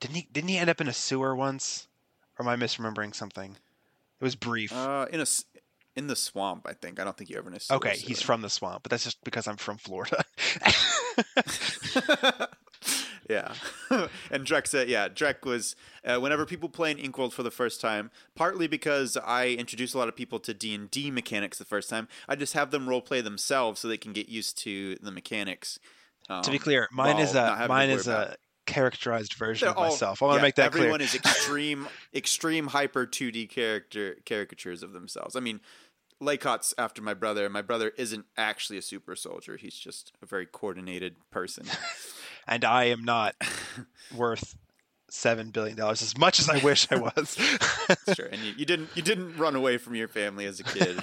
didn't 0.00 0.16
he 0.16 0.28
didn't 0.32 0.48
he 0.48 0.58
end 0.58 0.70
up 0.70 0.80
in 0.80 0.88
a 0.88 0.92
sewer 0.92 1.34
once, 1.34 1.88
or 2.38 2.44
am 2.44 2.48
I 2.48 2.56
misremembering 2.56 3.14
something? 3.14 3.56
It 4.20 4.24
was 4.24 4.36
brief. 4.36 4.72
Uh, 4.72 5.06
in 5.12 5.20
a 5.20 5.26
in 5.96 6.06
the 6.06 6.16
swamp, 6.16 6.66
I 6.68 6.72
think. 6.72 7.00
I 7.00 7.04
don't 7.04 7.16
think 7.16 7.30
you 7.30 7.36
ever 7.36 7.48
in 7.48 7.56
a 7.56 7.60
sewer 7.60 7.76
okay, 7.76 7.96
he's 7.96 8.22
from 8.22 8.42
the 8.42 8.50
swamp, 8.50 8.82
but 8.82 8.90
that's 8.90 9.04
just 9.04 9.22
because 9.24 9.48
I'm 9.48 9.56
from 9.56 9.76
Florida. 9.76 10.22
yeah. 13.28 13.52
and 14.30 14.46
Drek 14.46 14.66
said, 14.66 14.88
yeah, 14.88 15.08
Drek 15.08 15.44
was, 15.44 15.76
uh, 16.04 16.18
whenever 16.18 16.46
people 16.46 16.68
play 16.68 16.90
in 16.90 16.98
Inkworld 16.98 17.32
for 17.32 17.42
the 17.42 17.50
first 17.50 17.80
time, 17.80 18.10
partly 18.34 18.66
because 18.66 19.16
I 19.16 19.48
introduce 19.48 19.94
a 19.94 19.98
lot 19.98 20.08
of 20.08 20.16
people 20.16 20.38
to 20.40 20.54
D&D 20.54 21.10
mechanics 21.10 21.58
the 21.58 21.64
first 21.64 21.88
time, 21.88 22.08
I 22.28 22.36
just 22.36 22.54
have 22.54 22.70
them 22.70 22.88
role 22.88 23.02
play 23.02 23.20
themselves 23.20 23.80
so 23.80 23.88
they 23.88 23.96
can 23.96 24.12
get 24.12 24.28
used 24.28 24.58
to 24.58 24.96
the 24.96 25.12
mechanics. 25.12 25.78
Um, 26.30 26.42
to 26.42 26.50
be 26.50 26.58
clear, 26.58 26.88
mine 26.92 27.18
is 27.18 27.34
a 27.34 27.66
mine 27.68 27.90
is 27.90 28.06
a 28.06 28.36
characterized 28.66 29.34
version 29.34 29.66
They're 29.66 29.72
of 29.72 29.78
all- 29.78 29.90
myself. 29.90 30.22
I 30.22 30.26
want 30.26 30.36
to 30.36 30.38
yeah, 30.38 30.42
make 30.46 30.54
that 30.54 30.70
clear. 30.70 30.84
everyone 30.84 31.00
is 31.00 31.14
extreme, 31.16 31.88
extreme 32.14 32.68
hyper 32.68 33.06
2D 33.06 33.48
character 33.50 34.16
caricatures 34.24 34.82
of 34.82 34.92
themselves. 34.92 35.34
I 35.34 35.40
mean, 35.40 35.60
Laycott's 36.20 36.72
after 36.78 37.02
my 37.02 37.14
brother. 37.14 37.48
My 37.48 37.62
brother 37.62 37.92
isn't 37.96 38.26
actually 38.36 38.78
a 38.78 38.82
super 38.82 39.16
soldier. 39.16 39.56
He's 39.56 39.74
just 39.74 40.12
a 40.22 40.26
very 40.26 40.46
coordinated 40.46 41.16
person. 41.30 41.66
and 42.46 42.64
I 42.64 42.84
am 42.84 43.04
not 43.04 43.34
worth 44.14 44.56
seven 45.08 45.50
billion 45.50 45.76
dollars 45.76 46.02
as 46.02 46.16
much 46.16 46.38
as 46.38 46.48
I 46.48 46.58
wish 46.58 46.86
I 46.92 46.96
was. 46.96 47.36
sure. 48.14 48.26
And 48.26 48.40
you, 48.42 48.52
you 48.58 48.64
didn't 48.64 48.90
you 48.94 49.02
didn't 49.02 49.36
run 49.36 49.56
away 49.56 49.78
from 49.78 49.96
your 49.96 50.06
family 50.08 50.44
as 50.44 50.60
a 50.60 50.64
kid. 50.64 51.00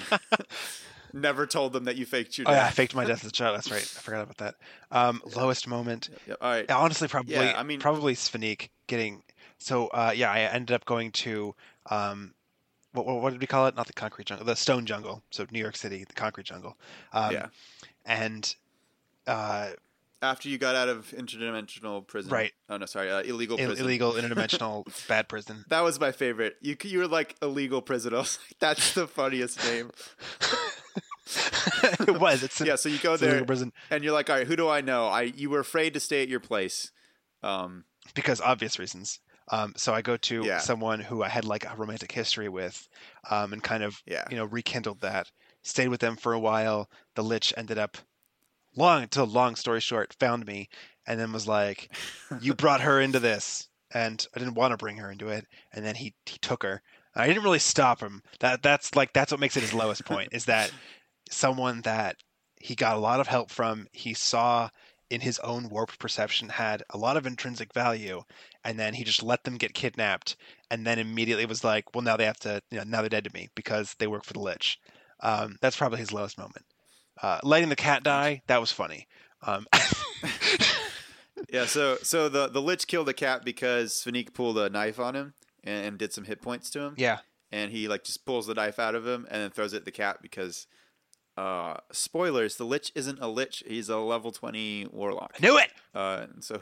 Never 1.14 1.45
told 1.47 1.74
them 1.74 1.86
that 1.86 1.95
you 1.95 2.05
faked 2.05 2.38
your 2.38 2.47
oh 2.47 2.51
yeah, 2.51 2.66
I 2.66 2.70
faked 2.70 2.95
my 2.95 3.05
death 3.05 3.24
as 3.24 3.30
a 3.30 3.32
child. 3.32 3.55
That's 3.58 3.72
right. 3.72 3.82
I 3.82 4.01
forgot 4.01 4.22
about 4.24 4.38
that. 4.38 4.55
Um, 4.91 5.22
lowest 5.36 5.68
moment. 5.68 6.10
Yeah, 6.28 6.36
all 6.41 6.49
right. 6.51 6.70
Honestly, 6.72 7.08
probably. 7.08 7.34
Yeah, 7.34 7.53
I 7.58 7.64
mean- 7.64 7.80
probably 7.80 8.16
Sphenique 8.16 8.70
getting. 8.88 9.24
So 9.58 9.88
uh, 9.88 10.14
yeah, 10.16 10.32
I 10.32 10.39
ended 10.41 10.74
up 10.74 10.86
going 10.86 11.12
to. 11.14 11.55
Um, 11.89 12.34
what, 12.93 13.05
what, 13.05 13.22
what 13.22 13.32
did 13.32 13.41
we 13.41 13.47
call 13.47 13.68
it? 13.68 13.76
Not 13.76 13.88
the 13.88 13.93
concrete 13.93 14.26
jungle, 14.26 14.45
the 14.45 14.55
stone 14.55 14.86
jungle. 14.86 15.22
So 15.30 15.45
New 15.51 15.60
York 15.60 15.76
City, 15.76 16.03
the 16.03 16.14
concrete 16.14 16.45
jungle. 16.45 16.78
Um, 17.14 17.32
yeah. 17.32 17.47
And 18.05 18.55
uh, 19.28 19.70
After 20.22 20.49
you 20.49 20.57
got 20.57 20.76
out 20.76 20.89
of 20.89 21.11
interdimensional 21.15 22.05
prison. 22.07 22.32
Right. 22.32 22.51
Oh 22.70 22.78
no, 22.78 22.86
sorry. 22.88 23.11
Uh, 23.11 23.22
illegal 23.22 23.59
Ill- 23.59 23.68
prison. 23.68 23.86
illegal 23.86 24.13
interdimensional 24.13 24.86
bad 25.07 25.30
prison. 25.30 25.63
That 25.70 25.82
was 25.82 25.99
my 25.99 26.11
favorite. 26.11 26.55
You 26.61 26.76
you 26.84 26.99
were 26.99 27.07
like 27.07 27.36
illegal 27.41 27.82
prison. 27.84 28.13
I 28.15 28.18
was 28.18 28.39
like, 28.41 28.57
that's 28.59 28.93
the 28.95 29.07
funniest 29.07 29.63
name. 29.63 29.91
it 31.99 32.20
was. 32.20 32.43
It's 32.43 32.59
Yeah. 32.65 32.76
So 32.76 32.89
you 32.89 32.97
go 32.99 33.18
there 33.18 33.43
prison 33.45 33.72
and 33.91 34.03
you're 34.03 34.13
like, 34.13 34.30
all 34.30 34.38
right, 34.38 34.47
who 34.47 34.55
do 34.55 34.68
I 34.70 34.82
know? 34.82 35.07
I 35.07 35.24
you 35.24 35.49
were 35.49 35.59
afraid 35.59 35.93
to 35.93 35.99
stay 35.99 36.22
at 36.24 36.28
your 36.30 36.39
place. 36.39 36.91
Um. 37.43 37.86
because 38.15 38.41
obvious 38.41 38.80
reasons. 38.80 39.20
Um, 39.49 39.74
so 39.78 39.93
I 39.93 40.01
go 40.01 40.18
to 40.18 40.43
Yeah. 40.43 40.57
someone 40.57 40.99
who 40.99 41.24
I 41.24 41.30
had 41.30 41.45
like 41.45 41.63
a 41.72 41.76
romantic 41.78 42.11
history 42.11 42.49
with, 42.49 42.86
um, 43.30 43.53
and 43.53 43.63
kind 43.63 43.84
of 43.84 44.01
Yeah. 44.05 44.26
you 44.30 44.36
know 44.38 44.45
rekindled 44.45 45.01
that. 45.01 45.32
Stayed 45.63 45.89
with 45.89 45.99
them 45.99 46.15
for 46.15 46.34
a 46.34 46.39
while. 46.39 46.89
The 47.15 47.24
lich 47.24 47.53
ended 47.55 47.78
up 47.78 47.97
long 48.78 49.08
to 49.10 49.24
long 49.24 49.56
story 49.56 49.82
short 49.82 50.16
found 50.20 50.46
me 50.46 50.70
and 51.06 51.20
then 51.20 51.32
was 51.34 51.48
like, 51.48 51.90
"You 52.42 52.54
brought 52.54 52.82
her 52.82 53.00
into 53.02 53.20
this," 53.20 53.68
and 53.92 54.26
I 54.36 54.40
didn't 54.40 54.56
want 54.56 54.72
to 54.72 54.78
bring 54.78 54.98
her 54.98 55.12
into 55.12 55.30
it. 55.30 55.46
And 55.74 55.86
then 55.86 55.96
he 55.96 56.14
he 56.26 56.38
took 56.38 56.64
her. 56.64 56.82
I 57.16 57.28
didn't 57.28 57.44
really 57.44 57.60
stop 57.60 58.02
him. 58.02 58.22
That 58.40 58.62
that's 58.62 58.96
like 58.96 59.14
that's 59.14 59.32
what 59.32 59.42
makes 59.42 59.58
it 59.58 59.64
his 59.64 59.74
lowest 59.74 60.06
point 60.06 60.30
is 60.32 60.46
that 60.46 60.72
someone 61.30 61.82
that 61.82 62.18
he 62.60 62.76
got 62.76 62.98
a 62.98 63.00
lot 63.00 63.20
of 63.20 63.28
help 63.28 63.50
from. 63.52 63.88
He 63.92 64.14
saw 64.14 64.70
in 65.10 65.22
his 65.22 65.40
own 65.40 65.70
warped 65.70 66.00
perception 66.00 66.50
had 66.50 66.84
a 66.90 66.98
lot 66.98 67.18
of 67.18 67.26
intrinsic 67.26 67.74
value 67.74 68.22
and 68.64 68.78
then 68.78 68.94
he 68.94 69.04
just 69.04 69.24
let 69.24 69.44
them 69.44 69.58
get 69.58 69.74
kidnapped 69.74 70.36
and 70.70 70.86
then 70.86 71.00
immediately 71.00 71.46
was 71.46 71.64
like 71.64 71.96
well 71.96 72.02
now 72.02 72.18
they 72.18 72.26
have 72.26 72.40
to 72.40 72.62
you 72.72 72.78
know 72.78 72.84
now 72.86 73.02
they're 73.02 73.10
dead 73.10 73.24
to 73.24 73.34
me 73.34 73.48
because 73.56 73.96
they 74.00 74.08
work 74.08 74.26
for 74.26 74.34
the 74.34 74.40
lich 74.40 74.80
um, 75.22 75.58
that's 75.62 75.78
probably 75.78 76.00
his 76.00 76.12
lowest 76.12 76.38
moment 76.38 76.66
uh, 77.22 77.39
letting 77.43 77.70
the 77.70 77.76
cat 77.76 78.03
die 78.03 78.41
that 78.47 78.59
was 78.59 78.72
funny. 78.72 79.07
Um, 79.43 79.68
Yeah. 81.51 81.65
So 81.65 81.97
so 82.01 82.28
the 82.30 82.47
the 82.47 82.61
lich 82.61 82.88
killed 82.88 83.07
the 83.07 83.13
cat 83.13 83.45
because 83.45 83.93
Sphenique 83.93 84.34
pulled 84.34 84.57
a 84.57 84.70
knife 84.70 84.99
on 84.99 85.15
him 85.15 85.34
and, 85.63 85.86
and 85.86 85.97
did 85.97 86.11
some 86.11 86.26
hit 86.26 86.41
points 86.41 86.70
to 86.72 86.82
him. 86.82 86.95
yeah. 86.97 87.20
And 87.51 87.72
he 87.72 87.88
like 87.88 88.03
just 88.03 88.26
pulls 88.26 88.47
the 88.47 88.53
knife 88.53 88.80
out 88.80 88.95
of 88.95 89.07
him 89.07 89.26
and 89.32 89.41
then 89.41 89.51
throws 89.51 89.72
it 89.74 89.78
at 89.78 89.86
the 89.86 89.91
cat 89.91 90.18
because 90.22 90.68
uh 91.38 91.76
spoilers 91.91 92.57
the 92.57 92.65
lich 92.65 92.91
isn't 92.95 93.20
a 93.22 93.28
lich. 93.28 93.63
He's 93.65 93.88
a 93.88 93.97
level 93.97 94.32
20 94.32 94.88
warlock. 94.91 95.36
I 95.39 95.45
knew 95.45 95.57
it! 95.57 95.70
Uh 95.95 96.26
so 96.41 96.59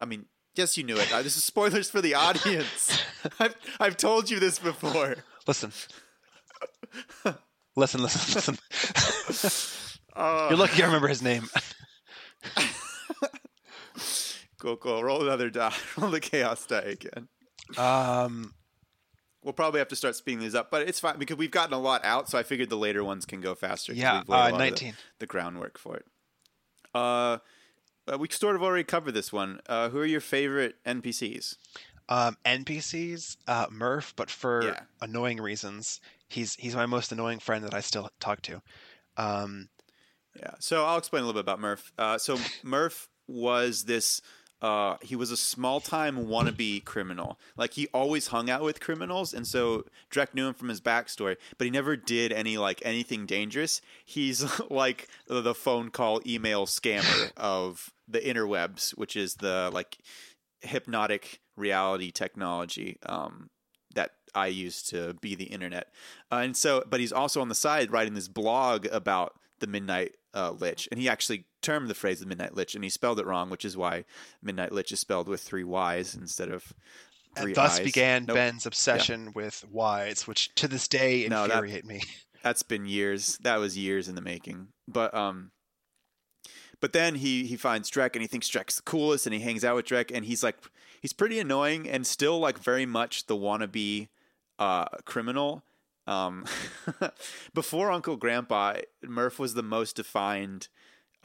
i 0.00 0.04
mean 0.04 0.26
yes 0.54 0.76
you 0.76 0.84
knew 0.84 0.96
it. 0.96 1.12
Uh, 1.12 1.22
this 1.22 1.36
is 1.36 1.42
spoilers 1.42 1.90
for 1.90 2.00
the 2.00 2.14
audience. 2.14 3.02
I've, 3.40 3.56
I've 3.80 3.96
told 3.96 4.30
you 4.30 4.38
this 4.38 4.58
before. 4.58 5.16
Listen 5.48 5.72
listen 7.76 8.02
listen 8.02 8.56
listen 9.28 9.88
uh, 10.16 10.46
you're 10.50 10.58
lucky 10.58 10.82
i 10.82 10.86
remember 10.86 11.08
his 11.08 11.22
name 11.22 11.48
cool 14.58 14.76
cool 14.76 15.02
roll 15.02 15.22
another 15.22 15.50
die 15.50 15.72
roll 15.98 16.10
the 16.10 16.20
chaos 16.20 16.66
die 16.66 16.78
again 16.80 17.28
um, 17.78 18.52
we'll 19.44 19.52
probably 19.52 19.78
have 19.78 19.88
to 19.88 19.96
start 19.96 20.16
speeding 20.16 20.40
these 20.40 20.54
up 20.54 20.70
but 20.70 20.86
it's 20.88 21.00
fine 21.00 21.18
because 21.18 21.36
we've 21.36 21.50
gotten 21.50 21.72
a 21.74 21.78
lot 21.78 22.04
out 22.04 22.28
so 22.28 22.36
i 22.38 22.42
figured 22.42 22.68
the 22.68 22.76
later 22.76 23.02
ones 23.04 23.24
can 23.24 23.40
go 23.40 23.54
faster. 23.54 23.92
yeah 23.92 24.18
we've 24.18 24.28
laid 24.28 24.38
a 24.38 24.40
lot 24.40 24.44
uh, 24.44 24.46
of 24.54 24.58
the- 24.58 24.58
19 24.58 24.94
the 25.18 25.26
groundwork 25.26 25.78
for 25.78 25.96
it. 25.96 26.04
Uh, 26.94 27.38
uh, 28.12 28.18
we 28.18 28.26
sort 28.30 28.56
of 28.56 28.62
already 28.64 28.82
covered 28.82 29.12
this 29.12 29.32
one. 29.32 29.60
Uh, 29.68 29.88
who 29.90 29.98
are 30.00 30.06
your 30.06 30.20
favorite 30.20 30.74
NPCs? 30.84 31.56
um, 32.08 32.36
npcs 32.44 33.36
uh, 33.46 33.66
murph 33.70 34.12
but 34.16 34.28
for 34.28 34.64
Yeah. 34.64 34.80
annoying 35.00 35.40
reasons 35.40 36.00
he's 36.30 36.54
he's 36.54 36.74
my 36.74 36.86
most 36.86 37.12
annoying 37.12 37.38
friend 37.38 37.64
that 37.64 37.74
i 37.74 37.80
still 37.80 38.08
talk 38.20 38.40
to 38.40 38.62
um, 39.16 39.68
Yeah, 40.36 40.54
so 40.60 40.84
I'll 40.84 40.98
explain 40.98 41.22
a 41.22 41.26
little 41.26 41.40
bit 41.42 41.44
about 41.44 41.60
Murph. 41.60 41.92
Uh, 41.98 42.16
so 42.16 42.38
Murph 42.62 43.08
was 43.26 43.84
this 43.84 44.22
uh, 44.62 44.96
he 45.00 45.16
was 45.16 45.30
a 45.30 45.36
small 45.36 45.80
time 45.80 46.26
wannabe 46.26 46.84
criminal. 46.84 47.38
Like 47.56 47.74
he 47.74 47.88
always 47.94 48.28
hung 48.28 48.50
out 48.50 48.62
with 48.62 48.80
criminals, 48.80 49.32
and 49.32 49.46
so 49.46 49.84
Drek 50.10 50.34
knew 50.34 50.48
him 50.48 50.54
from 50.54 50.68
his 50.68 50.80
backstory, 50.80 51.36
but 51.56 51.64
he 51.64 51.70
never 51.70 51.96
did 51.96 52.32
any 52.32 52.58
like 52.58 52.82
anything 52.84 53.26
dangerous. 53.26 53.80
He's 54.04 54.44
like 54.70 55.08
the 55.26 55.54
phone 55.54 55.90
call 55.90 56.20
email 56.26 56.66
scammer 56.66 57.32
of 57.36 57.90
the 58.06 58.20
interwebs, 58.20 58.90
which 58.98 59.16
is 59.16 59.36
the 59.36 59.70
like 59.72 59.98
hypnotic 60.60 61.40
reality 61.56 62.10
technology 62.10 62.98
um, 63.06 63.48
I 64.34 64.46
use 64.48 64.82
to 64.84 65.14
be 65.20 65.34
the 65.34 65.44
internet. 65.44 65.88
Uh, 66.30 66.36
and 66.36 66.56
so, 66.56 66.82
but 66.88 67.00
he's 67.00 67.12
also 67.12 67.40
on 67.40 67.48
the 67.48 67.54
side 67.54 67.90
writing 67.90 68.14
this 68.14 68.28
blog 68.28 68.86
about 68.92 69.34
the 69.60 69.66
Midnight 69.66 70.16
uh, 70.34 70.52
Lich, 70.52 70.88
and 70.90 71.00
he 71.00 71.08
actually 71.08 71.44
termed 71.62 71.88
the 71.88 71.94
phrase 71.94 72.20
the 72.20 72.26
Midnight 72.26 72.54
Lich, 72.54 72.74
and 72.74 72.82
he 72.84 72.90
spelled 72.90 73.18
it 73.20 73.26
wrong, 73.26 73.50
which 73.50 73.64
is 73.64 73.76
why 73.76 74.04
Midnight 74.42 74.72
Lich 74.72 74.92
is 74.92 75.00
spelled 75.00 75.28
with 75.28 75.40
three 75.40 75.64
Y's 75.64 76.14
instead 76.14 76.48
of 76.50 76.72
three 77.36 77.46
And 77.52 77.54
thus 77.54 77.78
I's. 77.78 77.84
began 77.84 78.24
Nope. 78.26 78.36
Ben's 78.36 78.66
obsession 78.66 79.32
with 79.34 79.64
wides, 79.70 80.26
which 80.26 80.54
to 80.56 80.68
this 80.68 80.88
day 80.88 81.26
No, 81.28 81.46
that- 81.46 81.52
infuriate 81.54 81.84
me. 81.84 82.00
That's 82.42 82.62
been 82.62 82.86
years. 82.86 83.36
That 83.42 83.58
was 83.58 83.76
years 83.76 84.08
in 84.08 84.14
the 84.14 84.22
making. 84.22 84.68
But 84.88 85.12
um, 85.12 85.50
but 86.80 86.94
then 86.94 87.16
he 87.16 87.44
he 87.44 87.56
finds 87.56 87.90
Drek 87.90 88.14
and 88.14 88.22
he 88.22 88.26
thinks 88.26 88.48
Drek's 88.48 88.76
the 88.76 88.82
coolest, 88.82 89.26
and 89.26 89.34
he 89.34 89.40
hangs 89.40 89.62
out 89.64 89.76
with 89.76 89.84
Drek, 89.84 90.10
and 90.14 90.24
he's 90.24 90.42
like 90.42 90.56
he's 91.02 91.12
pretty 91.12 91.38
annoying 91.38 91.86
and 91.88 92.06
still 92.06 92.38
like 92.38 92.58
very 92.58 92.86
much 92.86 93.26
the 93.26 93.36
wannabe 93.36 94.08
uh 94.60 94.86
criminal. 95.04 95.64
Um, 96.06 96.44
before 97.54 97.90
Uncle 97.90 98.16
Grandpa, 98.16 98.76
Murph 99.02 99.38
was 99.38 99.54
the 99.54 99.62
most 99.62 99.96
defined 99.96 100.68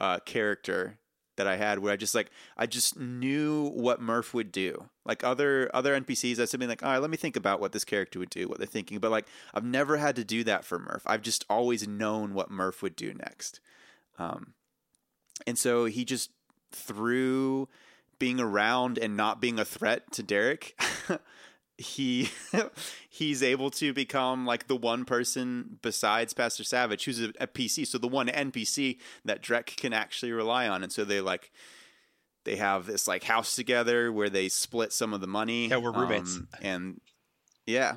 uh 0.00 0.18
character 0.20 0.98
that 1.36 1.46
I 1.46 1.56
had 1.56 1.78
where 1.78 1.92
I 1.92 1.96
just 1.96 2.14
like 2.14 2.30
I 2.56 2.66
just 2.66 2.98
knew 2.98 3.70
what 3.70 4.00
Murph 4.00 4.34
would 4.34 4.50
do. 4.50 4.88
Like 5.04 5.22
other 5.22 5.70
other 5.72 5.98
NPCs, 5.98 6.40
I'd 6.40 6.58
be 6.58 6.66
like, 6.66 6.82
all 6.82 6.90
right, 6.90 6.98
let 6.98 7.10
me 7.10 7.16
think 7.16 7.36
about 7.36 7.60
what 7.60 7.72
this 7.72 7.84
character 7.84 8.18
would 8.18 8.30
do, 8.30 8.48
what 8.48 8.58
they're 8.58 8.66
thinking. 8.66 8.98
But 8.98 9.10
like 9.10 9.26
I've 9.54 9.64
never 9.64 9.98
had 9.98 10.16
to 10.16 10.24
do 10.24 10.42
that 10.44 10.64
for 10.64 10.78
Murph. 10.78 11.02
I've 11.06 11.22
just 11.22 11.44
always 11.48 11.86
known 11.86 12.34
what 12.34 12.50
Murph 12.50 12.82
would 12.82 12.96
do 12.96 13.14
next. 13.14 13.60
Um, 14.18 14.54
and 15.46 15.58
so 15.58 15.84
he 15.84 16.04
just 16.04 16.30
through 16.72 17.68
being 18.18 18.40
around 18.40 18.98
and 18.98 19.16
not 19.16 19.40
being 19.40 19.58
a 19.58 19.64
threat 19.64 20.10
to 20.12 20.22
Derek, 20.22 20.78
he 21.78 22.30
he's 23.08 23.42
able 23.42 23.70
to 23.70 23.92
become 23.92 24.46
like 24.46 24.66
the 24.66 24.76
one 24.76 25.04
person 25.04 25.78
besides 25.82 26.32
Pastor 26.32 26.64
Savage 26.64 27.04
who's 27.04 27.22
a, 27.22 27.32
a 27.40 27.46
PC. 27.46 27.86
So 27.86 27.98
the 27.98 28.08
one 28.08 28.28
NPC 28.28 28.98
that 29.24 29.42
Drek 29.42 29.76
can 29.76 29.92
actually 29.92 30.32
rely 30.32 30.68
on. 30.68 30.82
And 30.82 30.92
so 30.92 31.04
they 31.04 31.20
like 31.20 31.52
they 32.44 32.56
have 32.56 32.86
this 32.86 33.06
like 33.06 33.24
house 33.24 33.54
together 33.54 34.10
where 34.10 34.30
they 34.30 34.48
split 34.48 34.92
some 34.92 35.12
of 35.12 35.20
the 35.20 35.26
money. 35.26 35.68
Yeah, 35.68 35.78
we're 35.78 35.92
roommates. 35.92 36.36
um, 36.36 36.48
and 36.62 37.00
yeah. 37.66 37.96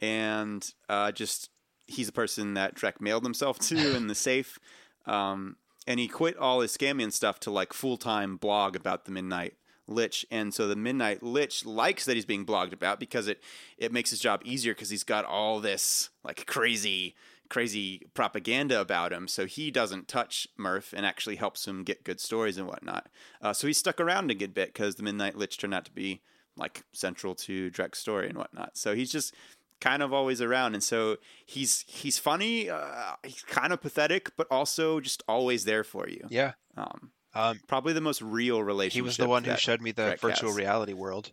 And 0.00 0.68
uh, 0.88 1.10
just 1.10 1.50
he's 1.86 2.08
a 2.08 2.12
person 2.12 2.54
that 2.54 2.76
Drek 2.76 3.00
mailed 3.00 3.24
himself 3.24 3.58
to 3.60 3.96
in 3.96 4.06
the 4.06 4.14
safe. 4.14 4.58
Um, 5.06 5.56
and 5.86 5.98
he 5.98 6.06
quit 6.06 6.36
all 6.36 6.60
his 6.60 6.76
scamming 6.76 7.12
stuff 7.12 7.40
to 7.40 7.50
like 7.50 7.72
full 7.72 7.96
time 7.96 8.36
blog 8.36 8.76
about 8.76 9.06
the 9.06 9.10
Midnight 9.10 9.54
Lich. 9.88 10.26
And 10.30 10.52
so 10.52 10.66
the 10.68 10.76
Midnight 10.76 11.22
Lich 11.22 11.64
likes 11.64 12.04
that 12.04 12.14
he's 12.16 12.24
being 12.26 12.46
blogged 12.46 12.72
about 12.72 13.00
because 13.00 13.28
it 13.28 13.42
it 13.76 13.92
makes 13.92 14.10
his 14.10 14.20
job 14.20 14.42
easier 14.44 14.74
because 14.74 14.90
he's 14.90 15.04
got 15.04 15.24
all 15.24 15.60
this 15.60 16.10
like 16.24 16.46
crazy 16.46 17.14
crazy 17.48 18.02
propaganda 18.12 18.78
about 18.80 19.12
him. 19.12 19.26
So 19.26 19.46
he 19.46 19.70
doesn't 19.70 20.06
touch 20.06 20.46
Murph 20.58 20.92
and 20.94 21.06
actually 21.06 21.36
helps 21.36 21.66
him 21.66 21.82
get 21.82 22.04
good 22.04 22.20
stories 22.20 22.58
and 22.58 22.66
whatnot. 22.66 23.08
Uh, 23.40 23.54
so 23.54 23.66
he 23.66 23.72
stuck 23.72 23.98
around 24.00 24.30
a 24.30 24.34
good 24.34 24.52
bit 24.52 24.74
because 24.74 24.96
the 24.96 25.02
Midnight 25.02 25.36
Lich 25.36 25.56
turned 25.56 25.72
out 25.72 25.86
to 25.86 25.92
be 25.92 26.20
like 26.56 26.82
central 26.92 27.34
to 27.36 27.70
Drek's 27.70 27.98
story 28.00 28.28
and 28.28 28.36
whatnot. 28.36 28.76
So 28.76 28.94
he's 28.94 29.10
just 29.10 29.34
kind 29.80 30.02
of 30.02 30.12
always 30.12 30.42
around 30.42 30.74
and 30.74 30.82
so 30.82 31.18
he's 31.46 31.84
he's 31.86 32.18
funny 32.18 32.68
uh, 32.68 33.12
he's 33.22 33.42
kind 33.42 33.72
of 33.72 33.80
pathetic 33.80 34.32
but 34.36 34.48
also 34.50 34.98
just 34.98 35.22
always 35.28 35.64
there 35.66 35.84
for 35.84 36.08
you 36.08 36.26
Yeah. 36.30 36.54
um 36.76 37.12
Um, 37.34 37.60
probably 37.68 37.92
the 37.92 38.00
most 38.00 38.22
real 38.22 38.62
relationship 38.62 38.94
he 38.94 39.02
was 39.02 39.16
the 39.16 39.28
one 39.28 39.44
who 39.44 39.50
that- 39.50 39.60
showed 39.60 39.80
me 39.80 39.92
the 39.92 40.02
Drek 40.16 40.20
virtual 40.20 40.50
has. 40.50 40.56
reality 40.58 40.92
world, 40.94 41.30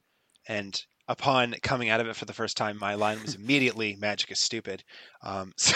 and 0.48 0.80
upon 1.08 1.54
coming 1.64 1.90
out 1.90 2.02
of 2.02 2.08
it 2.08 2.16
for 2.16 2.26
the 2.26 2.34
first 2.34 2.58
time, 2.58 2.78
my 2.78 2.96
line 2.96 3.22
was 3.22 3.36
immediately 3.36 3.96
"Magic 3.96 4.30
is 4.32 4.40
stupid." 4.40 4.84
Um, 5.24 5.54
so, 5.58 5.76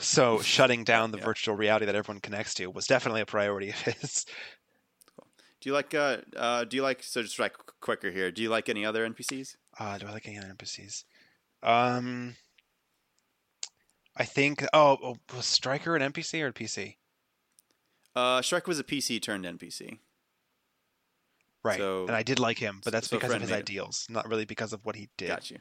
so 0.00 0.38
shutting 0.42 0.84
down 0.84 1.10
the 1.12 1.18
Yeah. 1.18 1.24
virtual 1.24 1.54
reality 1.56 1.86
that 1.86 1.94
everyone 1.94 2.20
connects 2.20 2.54
to 2.54 2.66
was 2.68 2.86
definitely 2.86 3.20
a 3.20 3.26
priority 3.26 3.68
of 3.70 3.80
his. 3.80 4.24
do 5.60 5.68
you 5.68 5.72
like 5.72 5.94
uh 5.94 6.18
uh 6.36 6.64
do 6.64 6.76
you 6.76 6.82
like 6.82 7.02
so 7.02 7.22
just 7.22 7.38
like 7.38 7.54
quicker 7.80 8.10
here 8.10 8.30
do 8.30 8.42
you 8.42 8.48
like 8.48 8.68
any 8.68 8.84
other 8.86 9.08
npcs 9.08 9.56
Uh, 9.78 9.98
do 9.98 10.06
I 10.06 10.10
like 10.12 10.26
any 10.26 10.38
other 10.38 10.48
NPCs? 10.56 11.04
Um, 11.62 12.34
I 14.16 14.24
think. 14.24 14.64
Oh, 14.72 14.98
oh, 15.02 15.16
was 15.36 15.46
Striker 15.46 15.94
an 15.96 16.12
NPC 16.12 16.42
or 16.42 16.48
a 16.48 16.52
PC? 16.52 16.96
Uh 18.16 18.40
shrek 18.40 18.66
was 18.66 18.78
a 18.78 18.84
pc 18.84 19.20
turned 19.22 19.44
npc 19.44 19.98
Right. 21.64 21.76
So- 21.78 22.06
and 22.06 22.14
I 22.14 22.22
did 22.22 22.38
like 22.38 22.56
him, 22.58 22.80
but 22.84 22.92
that's 22.92 23.08
so 23.10 23.16
because 23.16 23.32
of 23.34 23.40
his 23.40 23.50
made 23.50 23.56
him. 23.56 23.60
ideals, 23.62 24.06
not 24.08 24.28
really 24.28 24.44
because 24.44 24.72
of 24.72 24.84
what 24.84 24.94
he 24.94 25.08
did. 25.16 25.28
got 25.28 25.50
you 25.50 25.58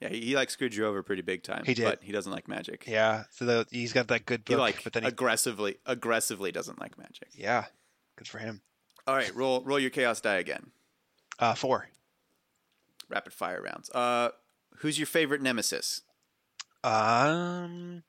yeah 0.00 0.08
he, 0.10 0.20
he 0.20 0.34
like 0.36 0.50
screwed 0.50 0.74
you 0.74 0.86
over 0.86 1.02
pretty 1.02 1.22
big 1.22 1.42
time 1.42 1.64
He 1.64 1.72
did. 1.74 1.84
but 1.84 2.02
he 2.02 2.12
doesn't 2.12 2.30
like 2.30 2.48
magic 2.48 2.84
Yeah. 2.86 3.24
So 3.30 3.44
the, 3.46 3.66
he's 3.70 3.92
got 3.94 4.08
that 4.08 4.26
good 4.26 4.42
he 4.46 4.54
book, 4.54 4.60
like 4.60 4.84
but 4.84 4.92
then 4.92 5.04
he, 5.04 5.08
aggressively 5.08 5.78
aggressively 5.86 6.52
doesn't 6.52 6.80
like 6.80 6.98
magic 6.98 7.28
yeah, 7.32 7.64
good 8.16 8.28
for 8.28 8.38
him. 8.38 8.60
all 9.06 9.14
right 9.16 9.34
roll 9.34 9.62
roll 9.64 9.80
your 9.80 9.90
chaos 9.90 10.20
die 10.20 10.36
again 10.36 10.70
Uh, 11.38 11.54
four. 11.54 11.88
rapid 13.08 13.32
fire 13.32 13.62
rounds 13.62 13.88
uh 13.90 14.28
who's 14.78 14.98
your 14.98 15.06
favorite 15.06 15.40
nemesis 15.40 16.02
Um, 16.84 18.02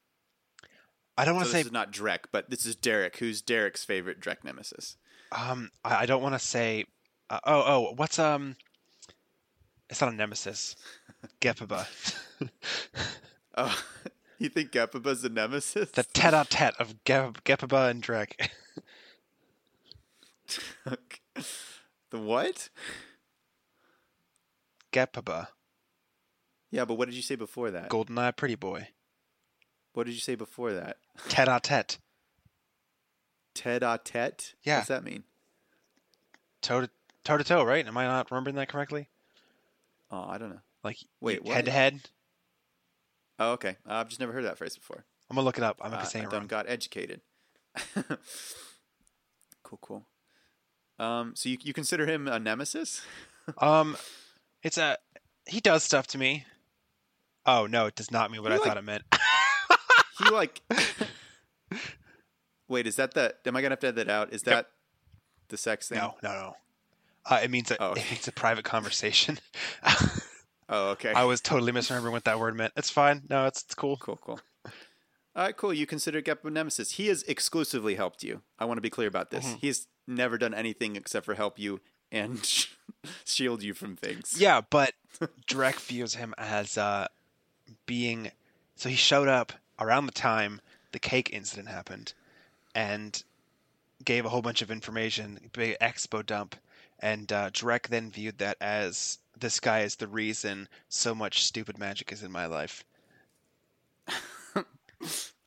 I 1.17 1.25
don't 1.25 1.35
want 1.35 1.45
to 1.47 1.51
say. 1.51 1.59
This 1.59 1.67
is 1.67 1.71
not 1.71 1.91
Drek, 1.91 2.25
but 2.31 2.49
this 2.49 2.65
is 2.65 2.75
Derek. 2.75 3.17
Who's 3.17 3.41
Derek's 3.41 3.83
favorite 3.85 4.19
Drek 4.19 4.43
nemesis? 4.43 4.97
Um, 5.31 5.71
I, 5.83 6.01
I 6.01 6.05
don't 6.05 6.21
want 6.21 6.35
to 6.35 6.39
say. 6.39 6.85
Uh, 7.29 7.39
oh, 7.45 7.63
oh, 7.65 7.93
what's 7.95 8.19
um? 8.19 8.55
It's 9.89 10.01
not 10.01 10.11
a 10.11 10.15
nemesis. 10.15 10.75
Gepaba. 11.41 11.87
Oh, 13.57 13.81
you 14.37 14.49
think 14.49 14.71
Gepaba's 14.73 15.23
a 15.23 15.29
nemesis? 15.29 15.89
the 15.91 16.03
tete-a-tete 16.03 16.73
of 16.77 17.01
Gep- 17.05 17.41
Gepaba 17.45 17.89
and 17.89 18.03
Drek. 18.03 18.33
the 22.11 22.19
what? 22.19 22.69
Gepaba, 24.91 25.47
Yeah, 26.71 26.85
but 26.85 26.95
what 26.95 27.05
did 27.05 27.15
you 27.15 27.21
say 27.21 27.35
before 27.35 27.71
that? 27.71 27.89
Goldeneye 27.89 28.35
Pretty 28.35 28.55
Boy. 28.55 28.89
What 29.95 30.05
did 30.05 30.13
you 30.13 30.19
say 30.21 30.35
before 30.35 30.73
that? 30.73 30.97
Tete-a-tete. 31.29 31.97
Tete-a-tete? 33.55 34.53
Yeah. 34.63 34.77
What's 34.77 34.89
that 34.89 35.03
mean? 35.03 35.23
Toe 36.61 36.81
to 36.81 36.89
toe 37.23 37.37
to 37.37 37.43
toe, 37.43 37.63
right? 37.63 37.85
Am 37.87 37.97
I 37.97 38.05
not 38.05 38.29
remembering 38.29 38.55
that 38.57 38.69
correctly? 38.69 39.07
Oh, 40.11 40.25
I 40.27 40.37
don't 40.37 40.49
know. 40.49 40.59
Like 40.83 40.97
Wait, 41.21 41.43
what? 41.43 41.55
head 41.55 41.65
to 41.65 41.71
head. 41.71 41.99
Oh, 43.39 43.53
okay. 43.53 43.77
Uh, 43.89 43.93
I've 43.93 44.09
just 44.09 44.19
never 44.19 44.31
heard 44.33 44.45
that 44.45 44.57
phrase 44.57 44.75
before. 44.77 45.05
I'm 45.29 45.35
gonna 45.35 45.45
look 45.45 45.57
it 45.57 45.63
up. 45.63 45.79
I 45.81 45.89
might 45.89 45.97
Uh, 45.97 46.01
be 46.01 46.05
saying 46.07 46.25
it 46.25 46.31
wrong. 46.33 46.47
got 46.47 46.69
educated. 46.69 47.21
cool, 49.63 49.79
cool. 49.81 50.05
Um, 50.99 51.33
so 51.35 51.49
you 51.49 51.57
you 51.61 51.73
consider 51.73 52.05
him 52.05 52.27
a 52.27 52.39
nemesis? 52.39 53.01
Um, 53.59 53.95
it's 54.63 54.79
a 54.79 54.97
he 55.45 55.59
does 55.59 55.83
stuff 55.83 56.07
to 56.07 56.17
me. 56.17 56.45
Oh 57.45 57.67
no, 57.67 57.85
it 57.85 57.93
does 57.95 58.09
not 58.09 58.31
mean 58.31 58.41
what 58.41 58.49
You 58.49 58.55
I 58.55 58.57
like- 58.57 58.67
thought 58.67 58.77
it 58.77 58.83
meant. 58.83 59.03
he 60.17 60.29
like 60.29 60.61
wait 62.67 62.87
is 62.87 62.95
that 62.95 63.13
the 63.13 63.35
am 63.45 63.55
i 63.55 63.61
gonna 63.61 63.73
have 63.73 63.79
to 63.79 63.87
edit 63.87 64.07
that 64.07 64.11
out 64.11 64.33
is 64.33 64.43
that 64.43 64.67
the 65.49 65.57
sex 65.57 65.89
thing 65.89 65.97
No, 65.99 66.15
no, 66.23 66.29
no. 66.31 66.55
Uh, 67.27 67.39
it 67.43 67.49
means 67.49 67.71
a, 67.71 67.81
Oh, 67.81 67.87
it 67.93 67.99
okay. 67.99 68.05
means 68.11 68.27
a 68.27 68.31
private 68.31 68.65
conversation. 68.65 69.39
oh 70.69 70.89
okay 70.91 71.11
I 71.13 71.23
was 71.23 71.41
totally 71.41 71.71
misremembering 71.71 72.11
what 72.11 72.25
that 72.25 72.39
word 72.39 72.55
meant. 72.55 72.73
It's 72.75 72.89
fine. 72.91 73.23
No, 73.29 73.45
it's 73.47 73.63
it's 73.63 73.73
cool. 73.75 73.97
cool 73.97 74.17
cool 74.17 74.39
all 75.35 75.43
right 75.43 75.57
cool 75.57 75.73
you 75.73 75.85
consider 75.85 76.21
Geppo 76.21 76.51
nemesis 76.51 76.91
he 76.91 77.07
has 77.07 77.21
exclusively 77.23 77.95
helped 77.95 78.23
you 78.23 78.41
i 78.57 78.63
want 78.65 78.77
to 78.77 78.81
be 78.81 78.89
clear 78.89 79.07
about 79.09 79.31
this 79.31 79.45
Mhm. 79.45 79.59
he's 79.59 79.87
never 80.07 80.37
done 80.37 80.53
anything 80.53 80.95
except 80.95 81.25
for 81.25 81.35
help 81.35 81.59
you 81.59 81.81
and 82.11 82.67
shield 83.25 83.61
you 83.61 83.73
from 83.73 83.95
things 83.97 84.35
Yeah, 84.39 84.61
but 84.69 84.93
Drek 85.47 85.75
views 85.81 86.15
him 86.15 86.33
as 86.37 86.77
uh, 86.77 87.07
being. 87.85 88.31
So 88.75 88.87
he 88.89 88.95
showed 88.95 89.27
up 89.27 89.53
around 89.79 90.05
the 90.05 90.11
time 90.11 90.61
the 90.91 90.99
cake 90.99 91.31
incident 91.33 91.67
happened, 91.67 92.13
and 92.73 93.23
gave 94.03 94.25
a 94.25 94.29
whole 94.29 94.41
bunch 94.41 94.61
of 94.61 94.71
information, 94.71 95.39
big 95.53 95.77
expo 95.79 96.25
dump, 96.25 96.55
and 96.99 97.31
uh, 97.31 97.49
Drek 97.51 97.87
then 97.87 98.11
viewed 98.11 98.37
that 98.37 98.57
as 98.61 99.19
this 99.37 99.59
guy 99.59 99.81
is 99.81 99.95
the 99.95 100.07
reason 100.07 100.67
so 100.89 101.13
much 101.13 101.43
stupid 101.45 101.77
magic 101.77 102.11
is 102.11 102.23
in 102.23 102.31
my 102.31 102.45
life. 102.45 102.83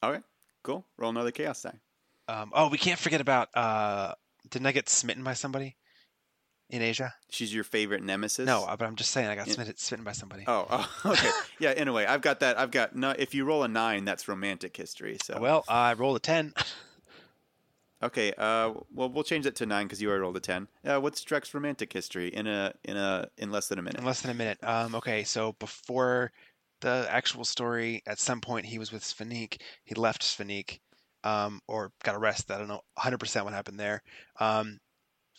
okay 0.03 0.21
cool 0.63 0.85
roll 0.97 1.11
another 1.11 1.31
chaos 1.31 1.63
die 1.63 1.79
Um, 2.29 2.53
oh, 2.55 2.69
we 2.69 2.77
can't 2.77 2.99
forget 2.99 3.23
about. 3.23 3.49
Uh, 3.55 4.13
didn't 4.51 4.67
I 4.67 4.73
get 4.73 4.91
smitten 4.91 5.25
by 5.25 5.33
somebody? 5.33 5.77
In 6.71 6.83
Asia. 6.83 7.15
She's 7.31 7.53
your 7.55 7.65
favorite 7.65 8.03
nemesis. 8.03 8.47
No, 8.47 8.65
uh, 8.65 8.77
but 8.77 8.87
I'm 8.87 8.97
just 8.97 9.11
saying 9.11 9.29
I 9.29 9.35
got 9.37 9.47
Yeah. 9.47 9.55
smitten, 9.55 9.77
smitten 9.77 10.05
by 10.05 10.13
somebody. 10.13 10.45
Oh, 10.47 10.67
oh, 10.71 10.91
okay. 11.13 11.31
yeah. 11.59 11.71
Anyway, 11.71 12.05
I've 12.05 12.21
got 12.23 12.41
that. 12.41 12.59
I've 12.59 12.71
got 12.71 12.95
no. 12.95 13.11
If 13.19 13.35
you 13.35 13.45
roll 13.45 13.63
a 13.65 13.69
nine, 13.69 14.05
that's 14.05 14.29
romantic 14.29 14.77
history. 14.77 15.19
So 15.25 15.39
Well, 15.41 15.65
I 15.69 15.95
roll 15.95 16.15
a 16.17 16.21
ten. 16.21 16.53
okay. 18.03 18.33
Uh, 18.37 18.73
well, 18.95 19.09
we'll 19.09 19.25
change 19.25 19.45
that 19.45 19.57
to 19.57 19.67
nine 19.67 19.87
because 19.87 20.01
you 20.03 20.09
already 20.09 20.23
rolled 20.23 20.37
a 20.37 20.41
ten. 20.41 20.69
Uh, 20.85 21.01
what's 21.01 21.23
Drek's 21.25 21.53
romantic 21.55 21.93
history 21.93 22.29
in 22.29 22.47
a 22.47 22.73
in 22.85 22.97
a 22.97 23.29
in 23.39 23.51
less 23.51 23.69
than 23.69 23.79
a 23.79 23.83
minute? 23.83 23.99
in 24.01 24.05
less 24.07 24.23
than 24.23 24.31
a 24.31 24.35
minute. 24.35 24.59
Um, 24.63 24.95
okay, 24.97 25.25
so 25.25 25.53
before 25.59 26.33
the 26.81 27.07
actual 27.11 27.45
story, 27.45 28.03
at 28.07 28.19
some 28.19 28.41
point 28.41 28.67
he 28.67 28.79
was 28.79 28.93
with 28.93 29.03
Sphenique. 29.03 29.61
He 29.85 29.95
left 29.97 30.23
Sphenique, 30.23 30.79
um, 31.25 31.61
or 31.67 31.91
got 32.05 32.15
arrested. 32.15 32.53
I 32.55 32.59
don't 32.59 32.69
know 32.69 32.83
100% 32.99 33.45
what 33.45 33.53
happened 33.53 33.81
there. 33.81 34.03
Um, 34.39 34.79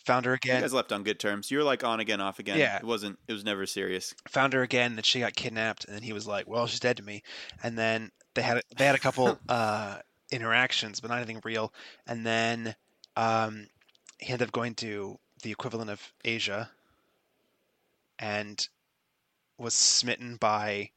found 0.04 0.24
her 0.24 0.32
You 0.32 0.36
again. 0.36 0.60
guys 0.62 0.72
left 0.72 0.92
on 0.92 1.02
good 1.02 1.18
terms. 1.18 1.50
You 1.50 1.58
were 1.58 1.64
like 1.64 1.84
on 1.84 2.00
again, 2.00 2.20
off 2.20 2.38
again. 2.38 2.58
Yeah. 2.58 2.76
It 2.78 2.84
wasn't. 2.84 3.18
It 3.28 3.32
was 3.32 3.44
never 3.44 3.66
serious. 3.66 4.14
Found 4.28 4.52
her 4.52 4.62
again, 4.62 4.92
and 4.96 5.04
she 5.04 5.20
got 5.20 5.34
kidnapped. 5.34 5.84
And 5.84 5.94
then 5.94 6.02
he 6.02 6.12
was 6.12 6.26
like, 6.26 6.48
"Well, 6.48 6.66
she's 6.66 6.80
dead 6.80 6.96
to 6.98 7.02
me." 7.02 7.22
And 7.62 7.78
then 7.78 8.10
they 8.34 8.42
had 8.42 8.62
they 8.76 8.86
had 8.86 8.94
a 8.94 8.98
couple 9.00 9.38
uh, 9.48 9.98
interactions, 10.30 11.00
but 11.00 11.10
not 11.10 11.18
anything 11.18 11.40
real. 11.44 11.72
And 12.06 12.24
then 12.24 12.74
um, 13.16 13.66
he 14.18 14.32
ended 14.32 14.48
up 14.48 14.52
going 14.52 14.74
to 14.76 15.18
the 15.42 15.50
equivalent 15.50 15.90
of 15.90 16.12
Asia, 16.24 16.70
and 18.18 18.68
was 19.58 19.74
smitten 19.74 20.36
by 20.36 20.90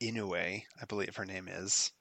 Inoue, 0.00 0.62
I 0.80 0.84
believe 0.86 1.16
her 1.16 1.24
name 1.24 1.48
is. 1.48 1.92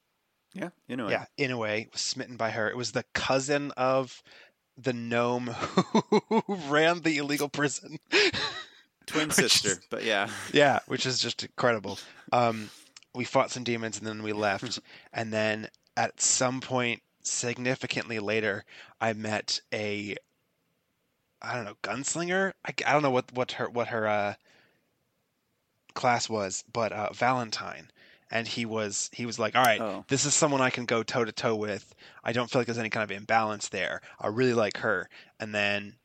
Yeah. 0.53 0.69
You 0.87 0.95
know. 0.95 1.09
Yeah, 1.09 1.25
Inoue 1.37 1.91
was 1.91 2.01
smitten 2.01 2.37
by 2.37 2.51
her. 2.51 2.69
It 2.69 2.77
was 2.77 2.91
the 2.91 3.05
cousin 3.13 3.71
of 3.71 4.21
the 4.77 4.93
gnome 4.93 5.47
who 5.47 6.43
ran 6.69 7.01
the 7.01 7.17
illegal 7.17 7.49
prison. 7.49 7.99
Twin 9.05 9.29
sister. 9.31 9.69
is- 9.69 9.79
But 9.89 10.03
yeah. 10.03 10.29
yeah, 10.51 10.79
which 10.87 11.05
is 11.05 11.19
just 11.19 11.43
incredible. 11.43 11.99
Um, 12.31 12.69
we 13.13 13.25
fought 13.25 13.51
some 13.51 13.63
demons 13.63 13.97
and 13.99 14.07
then 14.07 14.23
we 14.23 14.33
left, 14.33 14.79
and 15.13 15.31
then 15.31 15.67
at 15.95 16.19
some 16.19 16.61
point, 16.61 17.01
significantly 17.21 18.19
later, 18.19 18.65
I 18.99 19.13
met 19.13 19.61
a 19.73 20.15
I 21.41 21.55
don't 21.55 21.65
know 21.65 21.75
gunslinger. 21.83 22.53
I, 22.65 22.73
I 22.87 22.93
don't 22.93 23.03
know 23.03 23.11
what 23.11 23.31
what 23.33 23.51
her 23.53 23.69
what 23.69 23.89
her 23.89 24.07
uh, 24.07 24.33
class 25.93 26.27
was, 26.29 26.63
but 26.71 26.91
uh, 26.91 27.13
Valentine, 27.13 27.91
and 28.33 28.45
he 28.47 28.65
was 28.65 29.09
he 29.13 29.25
was 29.25 29.37
like, 29.39 29.55
all 29.55 29.63
right, 29.63 29.79
Oh. 29.79 30.03
this 30.09 30.25
is 30.25 30.33
someone 30.33 30.59
I 30.59 30.69
can 30.71 30.83
go 30.85 31.03
toe 31.03 31.23
to 31.23 31.31
toe 31.31 31.55
with. 31.55 31.93
I 32.23 32.33
don't 32.33 32.49
feel 32.49 32.59
like 32.59 32.65
there's 32.67 32.77
any 32.79 32.89
kind 32.89 33.03
of 33.09 33.15
imbalance 33.15 33.69
there. 33.69 34.01
I 34.19 34.27
really 34.27 34.53
like 34.55 34.77
her, 34.77 35.07
and 35.39 35.53
then 35.55 35.95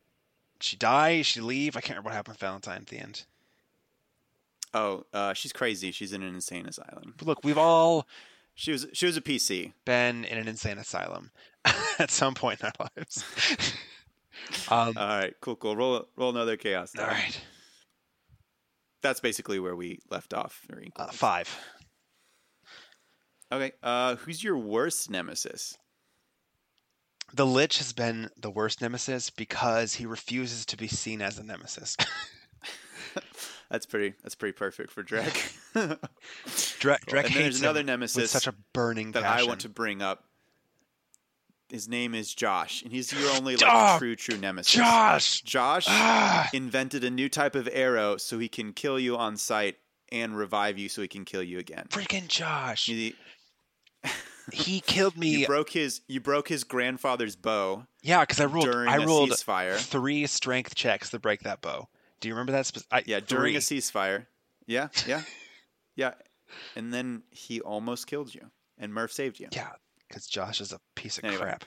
she 0.60 0.76
dies. 0.76 1.26
She 1.26 1.40
leave. 1.40 1.76
I 1.76 1.80
can't 1.80 1.90
remember 1.96 2.08
what 2.10 2.14
happened 2.14 2.34
with 2.34 2.40
Valentine 2.40 2.82
at 2.82 2.86
the 2.86 2.98
end. 2.98 3.24
Oh. 4.74 5.04
Uh, 5.12 5.32
she's 5.32 5.52
crazy. 5.52 5.90
She's 5.92 6.12
in 6.12 6.22
an 6.22 6.34
insane 6.34 6.66
asylum. 6.66 7.14
But 7.16 7.26
look, 7.26 7.44
we've 7.44 7.56
all 7.58 8.06
She 8.54 8.72
was. 8.72 8.86
She 8.92 9.06
was 9.06 9.16
a 9.16 9.22
PC. 9.22 9.72
been 9.84 10.24
in 10.26 10.36
an 10.36 10.46
insane 10.48 10.78
asylum 10.78 11.30
at 11.98 12.10
some 12.10 12.34
point 12.34 12.60
in 12.60 12.66
our 12.66 12.88
lives. 12.96 13.24
um, 14.68 14.94
All 14.98 15.08
right. 15.18 15.34
Cool. 15.40 15.56
Cool. 15.56 15.76
Roll. 15.76 16.06
Roll 16.16 16.30
another 16.30 16.56
chaos. 16.58 16.92
all 16.98 17.06
right, 17.06 17.40
That's 19.00 19.20
basically 19.20 19.58
where 19.58 19.74
we 19.76 20.00
left 20.10 20.34
off. 20.34 20.66
uh, 20.96 21.06
five. 21.06 21.48
Okay. 23.50 23.72
Uh, 23.82 24.16
who's 24.16 24.42
your 24.42 24.56
worst 24.58 25.10
nemesis? 25.10 25.76
The 27.34 27.46
Lich 27.46 27.78
has 27.78 27.92
been 27.92 28.30
the 28.40 28.50
worst 28.50 28.80
nemesis 28.80 29.30
because 29.30 29.94
he 29.94 30.06
refuses 30.06 30.64
to 30.66 30.76
be 30.76 30.88
seen 30.88 31.20
as 31.20 31.38
a 31.38 31.44
nemesis. 31.44 31.96
That's 33.70 33.84
pretty. 33.84 34.14
That's 34.22 34.34
pretty 34.34 34.54
perfect 34.54 34.90
for 34.90 35.02
Drek. 35.04 35.26
Drek, 36.80 37.04
Drek 37.04 37.24
and 37.24 37.28
hates 37.28 37.34
there's 37.34 37.60
another 37.60 37.82
nemesis 37.82 38.16
with 38.16 38.30
such 38.30 38.46
a 38.46 38.54
burning 38.72 39.12
that 39.12 39.22
passion. 39.24 39.46
I 39.46 39.48
want 39.48 39.60
to 39.60 39.68
bring 39.68 40.00
up. 40.00 40.24
His 41.68 41.86
name 41.86 42.14
is 42.14 42.32
Josh, 42.34 42.82
and 42.82 42.90
he's 42.90 43.12
your 43.12 43.30
only 43.32 43.56
like 43.56 43.98
true 43.98 44.16
true 44.16 44.38
nemesis. 44.38 44.72
Josh. 44.72 45.42
Josh 45.42 45.84
Ah! 45.86 46.48
invented 46.54 47.04
a 47.04 47.10
new 47.10 47.28
type 47.28 47.54
of 47.54 47.68
arrow 47.70 48.16
so 48.16 48.38
he 48.38 48.48
can 48.48 48.72
kill 48.72 48.98
you 48.98 49.18
on 49.18 49.36
sight 49.36 49.76
and 50.10 50.34
revive 50.34 50.78
you 50.78 50.88
so 50.88 51.02
he 51.02 51.08
can 51.08 51.26
kill 51.26 51.42
you 51.42 51.58
again. 51.58 51.84
Freaking 51.90 52.26
Josh! 52.26 52.88
You, 52.88 53.12
He 54.52 54.80
killed 54.80 55.16
me. 55.16 55.28
you 55.40 55.46
broke 55.46 55.70
his 55.70 56.00
you 56.08 56.20
broke 56.20 56.48
his 56.48 56.64
grandfather's 56.64 57.36
bow 57.36 57.86
yeah, 58.02 58.20
because 58.20 58.40
I 58.40 58.46
rolled. 58.46 58.64
during 58.66 58.88
I 58.88 58.96
a 58.96 59.06
rolled 59.06 59.30
ceasefire. 59.30 59.76
three 59.76 60.26
strength 60.26 60.74
checks 60.74 61.10
to 61.10 61.18
break 61.18 61.40
that 61.42 61.60
bow. 61.60 61.88
Do 62.20 62.28
you 62.28 62.34
remember 62.34 62.52
that? 62.52 62.66
Spe- 62.66 62.86
I, 62.90 63.02
Yeah, 63.06 63.20
during 63.20 63.54
a 63.56 63.60
ceasefire. 63.60 64.26
Yeah, 64.66 64.88
yeah, 65.06 65.22
yeah. 65.96 66.14
And 66.76 66.92
then 66.92 67.22
he 67.30 67.60
almost 67.60 68.06
killed 68.06 68.34
you, 68.34 68.50
and 68.78 68.92
Murph 68.92 69.12
saved 69.12 69.38
you. 69.40 69.48
Yeah, 69.52 69.70
because 70.08 70.26
Josh 70.26 70.60
is 70.60 70.72
a 70.72 70.80
piece 70.94 71.18
of 71.18 71.24
Anyway. 71.24 71.42
crap. 71.42 71.64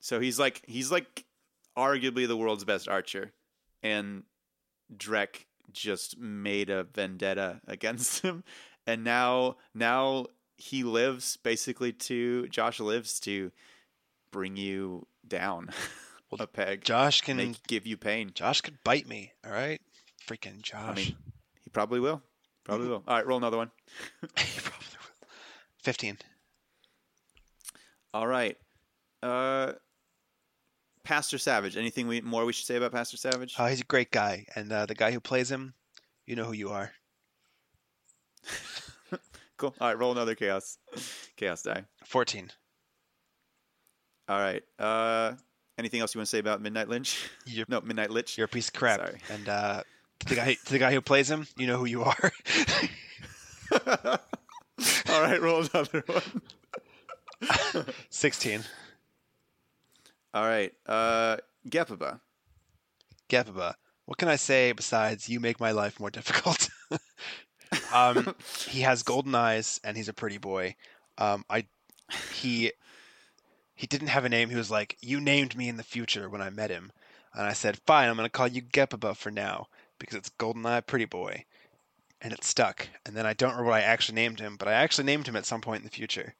So 0.00 0.18
he's 0.20 0.38
like 0.38 0.62
he's 0.66 0.90
like 0.90 1.24
arguably 1.76 2.26
the 2.26 2.36
world's 2.36 2.64
best 2.64 2.88
archer, 2.88 3.32
and 3.82 4.22
Drek 4.96 5.44
just 5.72 6.18
made 6.18 6.70
a 6.70 6.84
vendetta 6.84 7.60
against 7.66 8.22
him, 8.22 8.44
and 8.86 9.04
now 9.04 9.56
now 9.74 10.26
he 10.60 10.82
lives 10.84 11.36
basically 11.38 11.92
to 11.92 12.46
Josh 12.48 12.78
lives 12.80 13.18
to 13.20 13.50
bring 14.30 14.56
you 14.56 15.06
down 15.26 15.70
Well, 16.30 16.42
a 16.42 16.46
peg, 16.46 16.84
Josh 16.84 17.22
can. 17.22 17.38
make 17.38 17.66
give 17.66 17.86
you 17.88 17.96
pain. 17.96 18.30
Josh 18.34 18.60
could 18.60 18.78
bite 18.84 19.08
me. 19.08 19.32
All 19.44 19.50
right, 19.50 19.80
freaking 20.28 20.62
Josh. 20.62 20.78
I 20.88 20.94
mean, 20.94 21.16
he 21.64 21.70
probably 21.72 21.98
will. 21.98 22.22
Probably 22.62 22.86
will. 22.86 23.02
All 23.08 23.16
right, 23.16 23.26
roll 23.26 23.38
another 23.38 23.56
one. 23.56 23.70
He 24.38 24.60
probably 24.60 24.86
will. 24.92 25.26
Fifteen. 25.82 26.18
All 28.14 28.26
right. 28.28 28.56
Uh, 29.22 29.72
Pastor 31.02 31.38
Savage. 31.38 31.76
Anything 31.76 32.06
we, 32.06 32.20
more 32.20 32.44
we 32.44 32.52
should 32.52 32.66
say 32.66 32.76
about 32.76 32.92
Pastor 32.92 33.16
Savage? 33.16 33.54
Uh, 33.58 33.66
he's 33.66 33.80
a 33.80 33.84
great 33.84 34.10
guy, 34.12 34.46
and 34.54 34.70
uh, 34.72 34.86
the 34.86 34.94
guy 34.94 35.10
who 35.10 35.18
plays 35.20 35.50
him, 35.50 35.74
you 36.26 36.36
know 36.36 36.44
who 36.44 36.52
you 36.52 36.70
are. 36.70 36.92
Cool. 39.60 39.74
All 39.80 39.88
right, 39.88 39.98
roll 39.98 40.12
another 40.12 40.34
chaos. 40.34 40.78
Chaos 41.36 41.62
die. 41.62 41.84
Fourteen. 42.04 42.50
All 44.28 44.38
right. 44.38 44.62
Uh, 44.78 45.32
anything 45.78 46.00
else 46.00 46.14
you 46.14 46.18
want 46.18 46.26
to 46.26 46.30
say 46.30 46.38
about 46.38 46.62
Midnight 46.62 46.88
Lynch? 46.88 47.28
You're 47.46 47.66
no, 47.68 47.80
Midnight 47.80 48.10
Lich. 48.10 48.38
you're 48.38 48.44
a 48.46 48.48
piece 48.48 48.68
of 48.68 48.74
crap. 48.74 49.00
Sorry. 49.00 49.18
And 49.28 49.48
uh, 49.48 49.82
the 50.26 50.34
guy, 50.34 50.54
to 50.54 50.72
the 50.72 50.78
guy 50.78 50.92
who 50.92 51.00
plays 51.00 51.28
him, 51.30 51.46
you 51.56 51.66
know 51.66 51.76
who 51.76 51.86
you 51.86 52.02
are. 52.04 52.32
All 55.08 55.20
right, 55.20 55.40
roll 55.40 55.66
another 55.72 56.04
one. 56.06 57.84
Sixteen. 58.10 58.62
All 60.32 60.44
right. 60.44 60.72
Uh, 60.86 61.36
Gepaba. 61.68 62.20
Gepaba. 63.28 63.74
What 64.06 64.18
can 64.18 64.28
I 64.28 64.36
say 64.36 64.72
besides 64.72 65.28
you 65.28 65.40
make 65.40 65.60
my 65.60 65.72
life 65.72 66.00
more 66.00 66.10
difficult? 66.10 66.68
Um, 67.92 68.34
he 68.68 68.80
has 68.80 69.02
golden 69.02 69.34
eyes 69.34 69.80
and 69.84 69.96
he's 69.96 70.08
a 70.08 70.14
pretty 70.14 70.38
boy. 70.38 70.76
Um, 71.18 71.44
I 71.50 71.66
he 72.32 72.72
he 73.74 73.86
didn't 73.86 74.08
have 74.08 74.24
a 74.24 74.28
name. 74.28 74.50
He 74.50 74.56
was 74.56 74.70
like, 74.70 74.96
"You 75.00 75.20
named 75.20 75.56
me 75.56 75.68
in 75.68 75.76
the 75.76 75.82
future" 75.82 76.28
when 76.28 76.42
I 76.42 76.50
met 76.50 76.70
him, 76.70 76.92
and 77.34 77.46
I 77.46 77.52
said, 77.52 77.78
"Fine, 77.86 78.08
I'm 78.08 78.16
going 78.16 78.26
to 78.26 78.30
call 78.30 78.48
you 78.48 78.62
Gepaba 78.62 79.16
for 79.16 79.30
now 79.30 79.68
because 79.98 80.16
it's 80.16 80.28
golden 80.30 80.66
eye 80.66 80.80
pretty 80.80 81.04
boy," 81.04 81.44
and 82.20 82.32
it 82.32 82.44
stuck. 82.44 82.88
And 83.06 83.16
then 83.16 83.26
I 83.26 83.34
don't 83.34 83.50
remember 83.52 83.70
what 83.70 83.80
I 83.80 83.84
actually 83.84 84.16
named 84.16 84.40
him, 84.40 84.56
but 84.56 84.68
I 84.68 84.72
actually 84.72 85.04
named 85.04 85.26
him 85.26 85.36
at 85.36 85.46
some 85.46 85.60
point 85.60 85.80
in 85.80 85.84
the 85.84 85.90
future. 85.90 86.34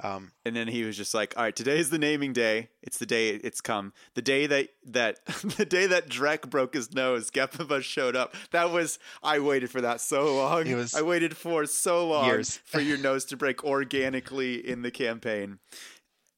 Um, 0.00 0.32
And 0.44 0.56
then 0.56 0.66
he 0.66 0.82
was 0.82 0.96
just 0.96 1.14
like, 1.14 1.36
"All 1.36 1.44
right, 1.44 1.54
today 1.54 1.78
is 1.78 1.90
the 1.90 1.98
naming 1.98 2.32
day. 2.32 2.70
It's 2.82 2.98
the 2.98 3.06
day 3.06 3.30
it's 3.30 3.60
come. 3.60 3.92
The 4.14 4.22
day 4.22 4.46
that 4.46 4.68
that 4.84 5.24
the 5.56 5.64
day 5.64 5.86
that 5.86 6.08
Drek 6.08 6.50
broke 6.50 6.74
his 6.74 6.92
nose, 6.92 7.30
Gepaba 7.30 7.82
showed 7.82 8.16
up. 8.16 8.34
That 8.50 8.70
was 8.72 8.98
I 9.22 9.38
waited 9.38 9.70
for 9.70 9.80
that 9.80 10.00
so 10.00 10.34
long. 10.34 10.66
I 10.94 11.02
waited 11.02 11.36
for 11.36 11.66
so 11.66 12.08
long 12.08 12.26
years. 12.26 12.58
for 12.64 12.80
your 12.80 12.98
nose 12.98 13.24
to 13.26 13.36
break 13.36 13.62
organically 13.64 14.66
in 14.66 14.82
the 14.82 14.90
campaign, 14.90 15.60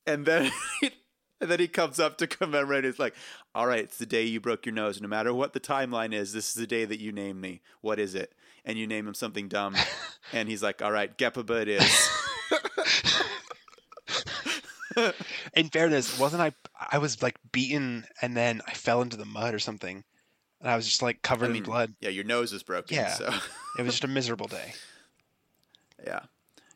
and 0.07 0.26
then 0.26 0.50
and 1.40 1.50
then 1.50 1.59
he 1.59 1.68
comes 1.68 1.98
up 1.98 2.18
to 2.18 2.26
commemorate. 2.26 2.84
It's 2.84 2.98
like, 2.98 3.14
all 3.55 3.66
right, 3.66 3.84
it's 3.84 3.96
the 3.98 4.05
day 4.07 4.24
you 4.24 4.40
broke 4.40 4.66
your 4.66 4.74
nose. 4.74 5.00
No 5.00 5.09
matter 5.09 5.32
what 5.32 5.55
the 5.55 5.61
timeline 5.61 6.12
is, 6.12 6.34
this 6.34 6.48
is 6.48 6.55
the 6.55 6.66
day 6.66 6.84
that 6.84 7.00
you 7.00 7.12
name 7.12 7.40
me. 7.40 7.62
What 7.80 7.98
is 7.98 8.14
it? 8.14 8.34
And 8.64 8.76
you 8.78 8.86
name 8.86 9.07
him 9.09 9.14
something 9.14 9.48
dumb, 9.48 9.74
and 10.32 10.50
he's 10.50 10.62
like, 10.62 10.82
all 10.82 10.92
right, 10.92 11.16
Gepaba 11.16 11.62
it 11.62 11.68
is. 11.68 12.11
in 15.55 15.68
fairness, 15.68 16.18
wasn't 16.18 16.42
I? 16.42 16.53
I 16.90 16.99
was 16.99 17.22
like 17.22 17.36
beaten, 17.53 18.05
and 18.22 18.36
then 18.36 18.61
I 18.66 18.72
fell 18.72 19.03
into 19.03 19.16
the 19.16 19.24
mud 19.24 19.55
or 19.55 19.59
something, 19.59 20.05
and 20.61 20.70
I 20.70 20.76
was 20.76 20.86
just 20.86 21.03
like 21.03 21.22
covered 21.22 21.47
I 21.47 21.49
mean, 21.49 21.59
in 21.59 21.62
blood. 21.64 21.95
Yeah, 22.01 22.11
your 22.11 22.24
nose 22.24 22.53
was 22.53 22.62
broken. 22.62 22.97
Yeah. 22.97 23.12
So. 23.12 23.32
It 23.78 23.82
was 23.82 23.95
just 23.95 24.05
a 24.05 24.09
miserable 24.09 24.49
day. 24.49 24.74
Yeah, 26.05 26.20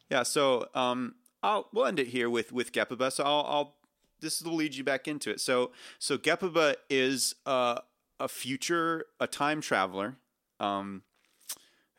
yeah. 0.08 0.22
So 0.22 0.68
um, 0.74 1.16
I'll 1.42 1.68
we'll 1.74 1.84
end 1.84 2.00
it 2.00 2.06
here 2.06 2.30
with 2.30 2.50
with 2.50 2.72
Gepaba. 2.72 3.12
So 3.12 3.24
I'll, 3.24 3.44
I'll 3.46 3.74
this 4.20 4.40
will 4.40 4.54
lead 4.54 4.74
you 4.74 4.82
back 4.82 5.06
into 5.06 5.30
it. 5.30 5.38
So 5.38 5.72
so 5.98 6.16
Gepaba 6.16 6.76
is 6.88 7.34
uh 7.44 7.80
a 8.20 8.28
future 8.28 9.06
a 9.20 9.26
time 9.26 9.60
traveler 9.60 10.16
um, 10.60 11.02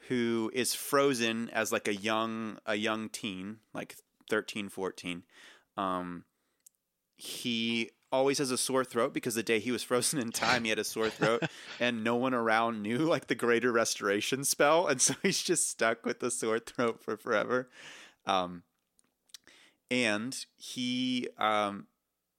who 0.08 0.52
is 0.54 0.74
frozen 0.74 1.50
as 1.52 1.72
like 1.72 1.88
a 1.88 1.96
young 1.96 2.58
a 2.66 2.76
young 2.76 3.10
teen 3.10 3.58
like 3.74 3.96
13 4.30 4.70
14 4.70 5.24
um, 5.80 6.26
he 7.16 7.92
always 8.12 8.40
has 8.40 8.52
a 8.52 8.58
sore 8.58 8.84
throat 8.84 9.14
because 9.14 9.36
the 9.36 9.44
day 9.44 9.60
he 9.60 9.72
was 9.72 9.84
frozen 9.90 10.20
in 10.20 10.32
time 10.32 10.64
he 10.64 10.70
had 10.70 10.80
a 10.80 10.84
sore 10.84 11.10
throat 11.10 11.44
and 11.80 12.04
no 12.04 12.16
one 12.16 12.34
around 12.34 12.82
knew 12.82 12.98
like 12.98 13.28
the 13.28 13.36
greater 13.36 13.72
restoration 13.72 14.44
spell. 14.44 14.88
And 14.88 15.02
so 15.02 15.16
he's 15.24 15.42
just 15.42 15.70
stuck 15.70 16.06
with 16.06 16.20
the 16.20 16.32
sore 16.32 16.60
throat 16.60 17.02
for 17.02 17.16
forever. 17.16 17.70
Um, 18.26 18.64
and 19.90 20.46
he 20.58 21.30
um, 21.38 21.88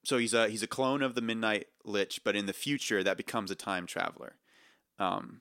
so 0.05 0.19
he's 0.19 0.35
a 0.35 0.49
he's 0.49 0.63
a 0.63 0.69
clone 0.69 1.03
of 1.03 1.15
the 1.15 1.21
midnight 1.21 1.67
lich 1.85 2.21
but 2.23 2.37
in 2.37 2.47
the 2.47 2.53
future 2.53 3.03
that 3.03 3.17
becomes 3.17 3.51
a 3.51 3.57
time 3.57 3.87
traveler. 3.87 4.37
Um, 4.99 5.41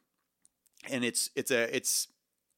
and 0.90 1.04
it's 1.04 1.30
it's 1.36 1.52
a 1.52 1.76
it's 1.76 2.08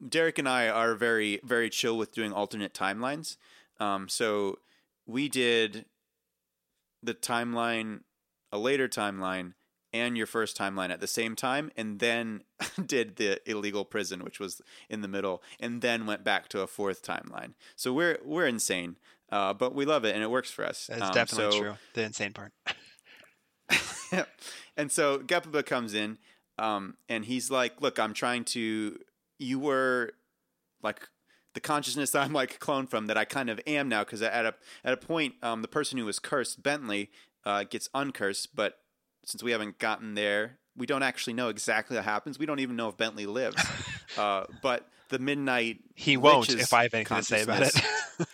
derek 0.07 0.39
and 0.39 0.49
i 0.49 0.67
are 0.67 0.95
very 0.95 1.39
very 1.43 1.69
chill 1.69 1.97
with 1.97 2.13
doing 2.13 2.31
alternate 2.31 2.73
timelines. 2.73 3.37
Um, 3.79 4.07
so 4.07 4.59
we 5.05 5.29
did 5.29 5.85
the 7.03 7.13
timeline, 7.13 8.01
a 8.51 8.57
later 8.57 8.87
timeline, 8.87 9.53
and 9.93 10.15
your 10.17 10.27
first 10.27 10.57
timeline 10.57 10.89
at 10.89 10.99
the 11.01 11.07
same 11.07 11.35
time, 11.35 11.69
and 11.75 11.99
then 11.99 12.43
did 12.85 13.17
the 13.17 13.39
illegal 13.49 13.83
prison, 13.83 14.23
which 14.23 14.39
was 14.39 14.61
in 14.89 15.01
the 15.01 15.07
middle, 15.07 15.41
and 15.59 15.81
then 15.81 16.05
went 16.05 16.23
back 16.23 16.47
to 16.49 16.61
a 16.61 16.67
fourth 16.67 17.03
timeline. 17.03 17.53
So 17.75 17.91
we're 17.91 18.17
we're 18.23 18.47
insane, 18.47 18.97
uh, 19.31 19.53
but 19.53 19.75
we 19.75 19.85
love 19.85 20.05
it 20.05 20.13
and 20.15 20.23
it 20.23 20.29
works 20.31 20.49
for 20.51 20.63
us. 20.65 20.87
That's 20.87 21.01
Um, 21.01 21.11
definitely 21.13 21.51
so- 21.57 21.59
true. 21.63 21.73
The 21.93 22.03
insane 22.03 22.33
part. 22.33 22.53
and 24.77 24.91
so 24.91 25.19
Geppaba 25.19 25.65
comes 25.65 25.93
in, 25.93 26.17
um, 26.57 26.95
and 27.09 27.25
he's 27.25 27.49
like, 27.51 27.81
"Look, 27.81 27.99
I'm 27.99 28.13
trying 28.13 28.43
to. 28.45 28.97
You 29.39 29.59
were 29.59 30.11
like 30.83 31.07
the 31.53 31.59
consciousness 31.59 32.11
that 32.11 32.23
I'm 32.23 32.33
like 32.33 32.59
cloned 32.59 32.89
from 32.89 33.07
that 33.07 33.17
I 33.17 33.25
kind 33.25 33.49
of 33.49 33.59
am 33.67 33.89
now 33.89 34.03
because 34.03 34.21
at 34.21 34.45
a 34.45 34.53
at 34.83 34.93
a 34.93 34.97
point, 34.97 35.35
um, 35.41 35.61
the 35.61 35.67
person 35.67 35.97
who 35.97 36.05
was 36.05 36.19
cursed, 36.19 36.63
Bentley, 36.63 37.11
uh, 37.45 37.63
gets 37.63 37.89
uncursed, 37.93 38.55
but 38.55 38.79
since 39.25 39.43
we 39.43 39.51
haven't 39.51 39.79
gotten 39.79 40.15
there, 40.15 40.57
we 40.75 40.85
don't 40.85 41.03
actually 41.03 41.33
know 41.33 41.49
exactly 41.49 41.95
what 41.95 42.05
happens. 42.05 42.39
We 42.39 42.45
don't 42.45 42.59
even 42.59 42.75
know 42.75 42.89
if 42.89 42.97
Bentley 42.97 43.25
lives. 43.25 43.63
uh, 44.17 44.45
but 44.61 44.87
the 45.09 45.19
midnight 45.19 45.79
He 45.95 46.17
won't 46.17 46.49
if 46.49 46.73
I 46.73 46.83
have 46.83 46.93
anything 46.93 47.17
to 47.17 47.23
say 47.23 47.43
about 47.43 47.63
it. 47.63 47.75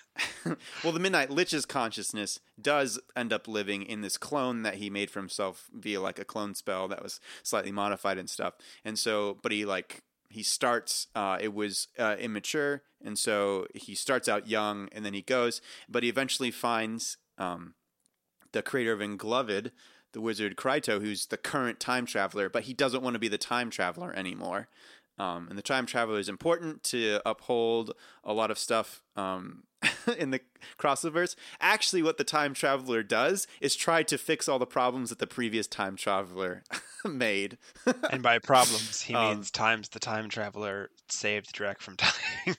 well, 0.83 0.93
the 0.93 0.99
Midnight 0.99 1.29
Lich's 1.29 1.65
consciousness 1.65 2.39
does 2.59 2.99
end 3.15 3.33
up 3.33 3.47
living 3.47 3.83
in 3.83 4.01
this 4.01 4.17
clone 4.17 4.63
that 4.63 4.75
he 4.75 4.89
made 4.89 5.09
for 5.09 5.19
himself 5.19 5.69
via 5.73 6.01
like 6.01 6.19
a 6.19 6.25
clone 6.25 6.55
spell 6.55 6.87
that 6.87 7.03
was 7.03 7.19
slightly 7.43 7.71
modified 7.71 8.17
and 8.17 8.29
stuff. 8.29 8.55
And 8.83 8.97
so, 8.97 9.37
but 9.41 9.51
he 9.51 9.65
like 9.65 10.03
he 10.29 10.43
starts. 10.43 11.07
Uh, 11.15 11.37
it 11.39 11.53
was 11.53 11.87
uh, 11.97 12.15
immature, 12.19 12.83
and 13.03 13.17
so 13.17 13.67
he 13.73 13.95
starts 13.95 14.27
out 14.27 14.47
young, 14.47 14.89
and 14.91 15.05
then 15.05 15.13
he 15.13 15.21
goes. 15.21 15.61
But 15.89 16.03
he 16.03 16.09
eventually 16.09 16.51
finds 16.51 17.17
um, 17.37 17.75
the 18.51 18.61
creator 18.61 18.93
of 18.93 19.01
Ink 19.01 19.23
World, 19.23 19.71
the 20.13 20.21
wizard 20.21 20.55
Kryto, 20.55 21.01
who's 21.01 21.27
the 21.27 21.37
current 21.37 21.79
time 21.79 22.05
traveler, 22.05 22.49
but 22.49 22.63
he 22.63 22.73
doesn't 22.73 23.03
want 23.03 23.13
to 23.13 23.19
be 23.19 23.27
the 23.27 23.37
time 23.37 23.69
traveler 23.69 24.13
anymore. 24.15 24.67
Um, 25.19 25.47
and 25.49 25.57
the 25.57 25.63
time 25.63 25.85
traveler 25.85 26.19
is 26.19 26.29
important 26.29 26.83
to 26.85 27.19
uphold 27.25 27.93
a 28.23 28.33
lot 28.33 28.51
of 28.51 28.59
stuff 28.59 29.01
um, 29.15 29.63
in 30.17 30.29
the 30.31 30.41
crossovers. 30.77 31.35
Actually, 31.59 32.03
what 32.03 32.17
the 32.17 32.23
time 32.23 32.53
traveler 32.53 33.01
does 33.03 33.47
is 33.59 33.75
try 33.75 34.03
to 34.03 34.17
fix 34.17 34.47
all 34.47 34.59
the 34.59 34.65
problems 34.67 35.09
that 35.09 35.19
the 35.19 35.27
previous 35.27 35.67
time 35.67 35.95
traveler 35.95 36.63
made. 37.05 37.57
and 38.11 38.21
by 38.21 38.37
problems, 38.39 39.01
he 39.01 39.15
Um, 39.15 39.37
means 39.37 39.49
times 39.51 39.89
the 39.89 39.99
time 39.99 40.29
traveler 40.29 40.91
saved 41.09 41.55
Drek 41.55 41.79
from 41.79 41.95
dying. 41.95 42.57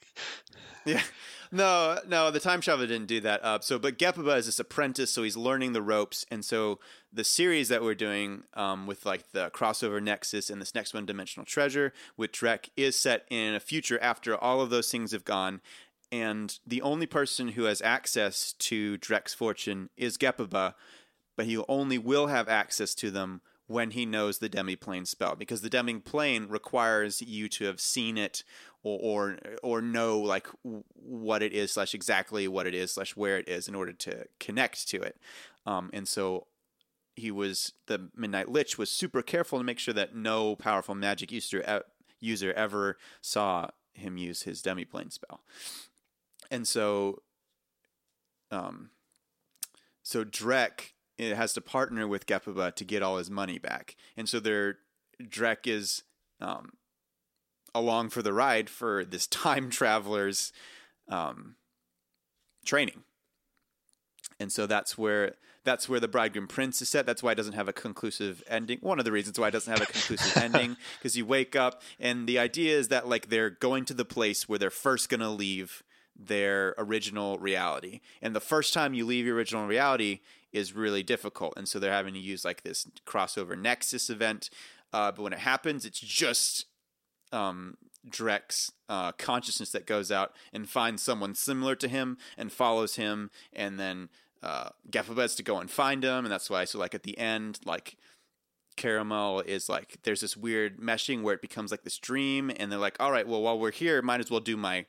Yeah. 0.84 1.02
No, 1.50 1.98
no, 2.06 2.30
the 2.30 2.40
time 2.40 2.60
traveler 2.60 2.86
didn't 2.86 3.06
do 3.06 3.20
that. 3.20 3.42
Uh, 3.42 3.58
so, 3.60 3.78
but 3.78 3.98
Geppaba 3.98 4.36
is 4.36 4.46
this 4.46 4.58
apprentice, 4.58 5.10
so 5.10 5.22
he's 5.22 5.36
learning 5.36 5.72
the 5.72 5.82
ropes. 5.82 6.26
And 6.30 6.44
so 6.44 6.78
the 7.12 7.24
series 7.24 7.68
that 7.68 7.82
we're 7.82 7.94
doing 7.94 8.44
um, 8.54 8.86
with 8.86 9.06
like 9.06 9.32
the 9.32 9.50
crossover 9.50 10.02
Nexus 10.02 10.50
and 10.50 10.60
this 10.60 10.74
next 10.74 10.92
one, 10.92 11.06
Dimensional 11.06 11.46
Treasure, 11.46 11.92
with 12.16 12.32
Drek, 12.32 12.68
is 12.76 12.98
set 12.98 13.24
in 13.30 13.54
a 13.54 13.60
future 13.60 13.98
after 14.02 14.36
all 14.36 14.60
of 14.60 14.70
those 14.70 14.90
things 14.90 15.12
have 15.12 15.24
gone. 15.24 15.60
And 16.10 16.58
the 16.66 16.82
only 16.82 17.06
person 17.06 17.48
who 17.48 17.64
has 17.64 17.82
access 17.82 18.52
to 18.54 18.98
Drek's 18.98 19.34
fortune 19.34 19.90
is 19.96 20.18
Geppaba, 20.18 20.74
but 21.36 21.46
he 21.46 21.58
only 21.68 21.98
will 21.98 22.26
have 22.26 22.48
access 22.48 22.94
to 22.96 23.10
them 23.10 23.40
when 23.68 23.90
he 23.90 24.04
knows 24.06 24.38
the 24.38 24.48
demiplane 24.48 25.06
spell 25.06 25.36
because 25.36 25.60
the 25.60 25.70
demiplane 25.70 26.50
requires 26.50 27.20
you 27.22 27.48
to 27.48 27.66
have 27.66 27.80
seen 27.80 28.18
it 28.18 28.42
or 28.82 28.98
or, 29.00 29.38
or 29.62 29.82
know 29.82 30.18
like 30.18 30.48
what 30.94 31.42
it 31.42 31.52
is 31.52 31.72
slash 31.72 31.94
exactly 31.94 32.48
what 32.48 32.66
it 32.66 32.74
is 32.74 32.92
slash 32.92 33.14
where 33.14 33.38
it 33.38 33.48
is 33.48 33.68
in 33.68 33.74
order 33.74 33.92
to 33.92 34.24
connect 34.40 34.88
to 34.88 35.00
it. 35.00 35.20
Um, 35.66 35.90
and 35.92 36.08
so 36.08 36.46
he 37.14 37.30
was 37.30 37.72
the 37.86 38.08
midnight 38.16 38.50
lich 38.50 38.78
was 38.78 38.90
super 38.90 39.22
careful 39.22 39.58
to 39.58 39.64
make 39.64 39.78
sure 39.78 39.94
that 39.94 40.16
no 40.16 40.56
powerful 40.56 40.94
magic 40.94 41.30
user 41.30 41.82
user 42.20 42.52
ever 42.54 42.96
saw 43.20 43.68
him 43.92 44.16
use 44.16 44.42
his 44.42 44.62
demiplane 44.62 45.12
spell. 45.12 45.42
And 46.50 46.66
so 46.66 47.22
um 48.50 48.90
so 50.02 50.24
Drek 50.24 50.92
it 51.18 51.36
has 51.36 51.52
to 51.54 51.60
partner 51.60 52.06
with 52.06 52.26
Geppaba 52.26 52.74
to 52.74 52.84
get 52.84 53.02
all 53.02 53.18
his 53.18 53.30
money 53.30 53.58
back. 53.58 53.96
And 54.16 54.28
so 54.28 54.40
there 54.40 54.78
Drek 55.20 55.66
is 55.66 56.02
um, 56.40 56.72
along 57.74 58.10
for 58.10 58.22
the 58.22 58.32
ride 58.32 58.70
for 58.70 59.04
this 59.04 59.26
time 59.26 59.70
traveler's 59.70 60.52
um, 61.08 61.56
training. 62.64 63.02
And 64.40 64.52
so 64.52 64.66
that's 64.66 64.96
where 64.96 65.34
that's 65.64 65.88
where 65.88 66.00
the 66.00 66.08
bridegroom 66.08 66.46
prince 66.46 66.80
is 66.80 66.88
set. 66.88 67.04
That's 67.04 67.22
why 67.22 67.32
it 67.32 67.34
doesn't 67.34 67.52
have 67.52 67.68
a 67.68 67.74
conclusive 67.74 68.42
ending. 68.46 68.78
One 68.80 68.98
of 68.98 69.04
the 69.04 69.12
reasons 69.12 69.38
why 69.38 69.48
it 69.48 69.50
doesn't 69.50 69.70
have 69.70 69.82
a 69.82 69.92
conclusive 69.92 70.36
ending 70.42 70.76
because 70.98 71.16
you 71.16 71.26
wake 71.26 71.56
up 71.56 71.82
and 71.98 72.26
the 72.26 72.38
idea 72.38 72.78
is 72.78 72.88
that 72.88 73.08
like 73.08 73.28
they're 73.28 73.50
going 73.50 73.84
to 73.86 73.94
the 73.94 74.04
place 74.04 74.48
where 74.48 74.58
they're 74.58 74.70
first 74.70 75.10
going 75.10 75.20
to 75.20 75.28
leave 75.28 75.82
their 76.16 76.74
original 76.78 77.38
reality. 77.38 78.00
And 78.22 78.34
the 78.34 78.40
first 78.40 78.72
time 78.72 78.94
you 78.94 79.04
leave 79.04 79.26
your 79.26 79.36
original 79.36 79.66
reality 79.66 80.20
is 80.52 80.72
really 80.72 81.02
difficult. 81.02 81.54
And 81.56 81.68
so 81.68 81.78
they're 81.78 81.92
having 81.92 82.14
to 82.14 82.20
use 82.20 82.44
like 82.44 82.62
this 82.62 82.86
crossover 83.06 83.58
nexus 83.58 84.10
event. 84.10 84.50
Uh, 84.92 85.12
but 85.12 85.22
when 85.22 85.32
it 85.32 85.40
happens, 85.40 85.84
it's 85.84 86.00
just 86.00 86.66
um, 87.32 87.76
uh, 88.88 89.12
consciousness 89.12 89.70
that 89.72 89.86
goes 89.86 90.10
out 90.10 90.32
and 90.52 90.68
finds 90.68 91.02
someone 91.02 91.34
similar 91.34 91.74
to 91.76 91.88
him 91.88 92.16
and 92.36 92.50
follows 92.50 92.96
him. 92.96 93.30
And 93.52 93.78
then 93.78 94.08
uh, 94.42 94.70
Geppaba 94.90 95.34
to 95.36 95.42
go 95.42 95.58
and 95.58 95.70
find 95.70 96.04
him. 96.04 96.24
And 96.24 96.32
that's 96.32 96.48
why, 96.48 96.64
so 96.64 96.78
like 96.78 96.94
at 96.94 97.02
the 97.02 97.18
end, 97.18 97.60
like 97.64 97.96
caramel 98.78 99.40
is 99.40 99.68
like 99.68 99.98
there's 100.04 100.20
this 100.20 100.36
weird 100.36 100.78
meshing 100.78 101.22
where 101.22 101.34
it 101.34 101.42
becomes 101.42 101.70
like 101.70 101.82
this 101.82 101.98
dream 101.98 102.50
and 102.56 102.70
they're 102.70 102.78
like 102.78 102.96
all 103.00 103.10
right 103.10 103.26
well 103.26 103.42
while 103.42 103.58
we're 103.58 103.72
here 103.72 104.00
might 104.00 104.20
as 104.20 104.30
well 104.30 104.40
do 104.40 104.56
my 104.56 104.86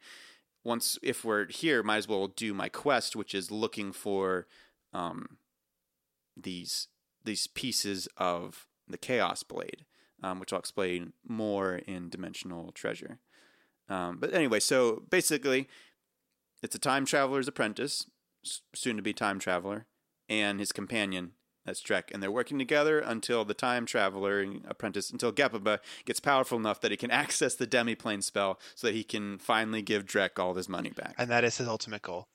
once 0.63 0.99
if 1.01 1.25
we're 1.25 1.47
here 1.47 1.81
might 1.81 1.97
as 1.97 2.07
well 2.07 2.27
do 2.27 2.53
my 2.53 2.69
quest 2.69 3.15
which 3.15 3.33
is 3.33 3.49
looking 3.49 3.91
for 3.91 4.45
um 4.93 5.37
these 6.43 6.87
these 7.23 7.47
pieces 7.47 8.07
of 8.17 8.67
the 8.87 8.97
chaos 8.97 9.43
blade 9.43 9.85
um, 10.23 10.39
which 10.39 10.53
i'll 10.53 10.59
explain 10.59 11.13
more 11.27 11.75
in 11.75 12.09
dimensional 12.09 12.71
treasure 12.71 13.19
um, 13.89 14.17
but 14.19 14.33
anyway 14.33 14.59
so 14.59 15.03
basically 15.09 15.67
it's 16.61 16.75
a 16.75 16.79
time 16.79 17.05
traveler's 17.05 17.47
apprentice 17.47 18.05
soon 18.73 18.95
to 18.95 19.01
be 19.01 19.13
time 19.13 19.39
traveler 19.39 19.85
and 20.27 20.59
his 20.59 20.71
companion 20.71 21.31
that's 21.69 21.83
Drek, 21.83 22.05
and 22.11 22.23
they're 22.23 22.31
working 22.31 22.57
together 22.57 22.99
until 22.99 23.45
the 23.45 23.53
time 23.53 23.85
traveler 23.85 24.39
and 24.39 24.65
apprentice, 24.67 25.11
until 25.11 25.31
Geppaba 25.31 25.79
gets 26.03 26.19
powerful 26.19 26.57
enough 26.57 26.81
that 26.81 26.89
he 26.89 26.97
can 26.97 27.11
access 27.23 27.53
the 27.53 27.67
demiplane 27.67 28.23
spell, 28.23 28.59
so 28.75 28.87
that 28.87 28.95
he 28.95 29.03
can 29.03 29.37
finally 29.37 29.81
give 29.81 30.05
Drek 30.05 30.39
all 30.39 30.55
his 30.55 30.67
money 30.67 30.89
back. 30.89 31.13
and 31.17 31.29
that 31.29 31.43
is 31.43 31.57
his 31.57 31.67
ultimate 31.67 32.01
goal. 32.01 32.27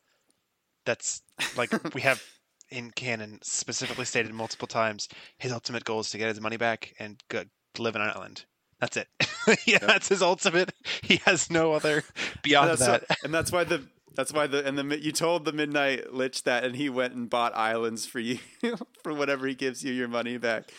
That's 0.84 1.22
like 1.56 1.72
we 1.94 2.02
have 2.02 2.22
in 2.74 2.90
canon 2.90 3.38
specifically 3.42 4.04
stated 4.04 4.32
multiple 4.32 4.68
times. 4.68 5.08
His 5.38 5.52
ultimate 5.52 5.84
goal 5.84 6.00
is 6.00 6.10
to 6.10 6.18
get 6.18 6.28
his 6.28 6.40
money 6.40 6.56
back 6.56 6.94
and 6.98 7.22
go, 7.28 7.44
live 7.78 7.96
on 7.96 8.02
an 8.02 8.12
island. 8.14 8.44
That's 8.80 8.96
it. 8.96 9.08
yeah, 9.66 9.78
that's 9.78 10.08
his 10.08 10.20
ultimate. 10.22 10.72
He 11.02 11.16
has 11.24 11.50
no 11.50 11.72
other 11.72 12.02
beyond 12.42 12.78
that. 12.78 13.04
why, 13.08 13.16
and 13.22 13.32
that's 13.32 13.52
why 13.52 13.64
the 13.64 13.84
that's 14.14 14.32
why 14.32 14.46
the 14.46 14.66
and 14.66 14.78
the 14.78 15.00
you 15.00 15.12
told 15.12 15.44
the 15.44 15.52
Midnight 15.52 16.12
Lich 16.12 16.42
that, 16.44 16.64
and 16.64 16.76
he 16.76 16.88
went 16.88 17.14
and 17.14 17.30
bought 17.30 17.54
islands 17.56 18.04
for 18.06 18.20
you 18.20 18.38
for 19.02 19.14
whatever 19.14 19.46
he 19.46 19.54
gives 19.54 19.82
you 19.84 19.92
your 19.92 20.08
money 20.08 20.36
back, 20.38 20.70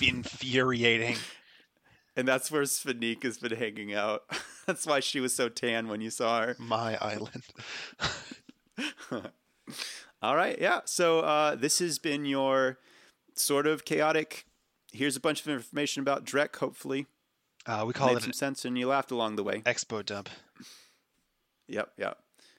Infuriating. 0.00 1.16
and 2.16 2.26
that's 2.26 2.50
where 2.50 2.62
Sphenique 2.62 3.24
has 3.24 3.38
been 3.38 3.56
hanging 3.56 3.94
out. 3.94 4.22
that's 4.66 4.86
why 4.86 5.00
she 5.00 5.20
was 5.20 5.34
so 5.34 5.48
tan 5.48 5.88
when 5.88 6.00
you 6.00 6.10
saw 6.10 6.40
her. 6.42 6.56
My 6.58 6.96
island. 7.00 7.44
All 10.22 10.36
right, 10.36 10.58
yeah. 10.60 10.80
So 10.84 11.20
uh, 11.20 11.54
this 11.54 11.78
has 11.78 11.98
been 11.98 12.24
your 12.24 12.78
sort 13.34 13.66
of 13.66 13.84
chaotic 13.84 14.44
here's 14.92 15.16
a 15.16 15.20
bunch 15.20 15.40
of 15.40 15.48
information 15.48 16.00
about 16.02 16.24
Drek. 16.24 16.56
Hopefully, 16.56 17.06
Uh, 17.66 17.84
we 17.86 17.92
call 17.92 18.16
it 18.16 18.22
some 18.22 18.32
sense 18.32 18.64
and 18.64 18.78
you 18.78 18.88
laughed 18.88 19.10
along 19.10 19.36
the 19.36 19.44
way. 19.44 19.60
expo 19.60 20.04
dump. 20.04 20.28
Yep, 21.68 21.92
yep. 21.98 22.18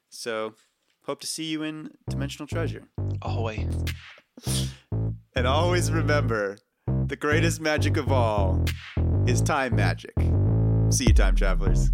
So, 0.09 0.53
hope 1.05 1.19
to 1.21 1.27
see 1.27 1.45
you 1.45 1.63
in 1.63 1.91
Dimensional 2.07 2.47
Treasure. 2.47 2.83
Ahoy. 3.23 3.67
And 5.35 5.47
always 5.47 5.91
remember, 5.91 6.57
the 7.07 7.15
greatest 7.15 7.59
magic 7.59 7.97
of 7.97 8.11
all 8.11 8.63
is 9.25 9.41
time 9.41 9.75
magic. 9.75 10.13
See 10.91 11.05
you, 11.07 11.13
time 11.13 11.35
travelers. 11.35 11.89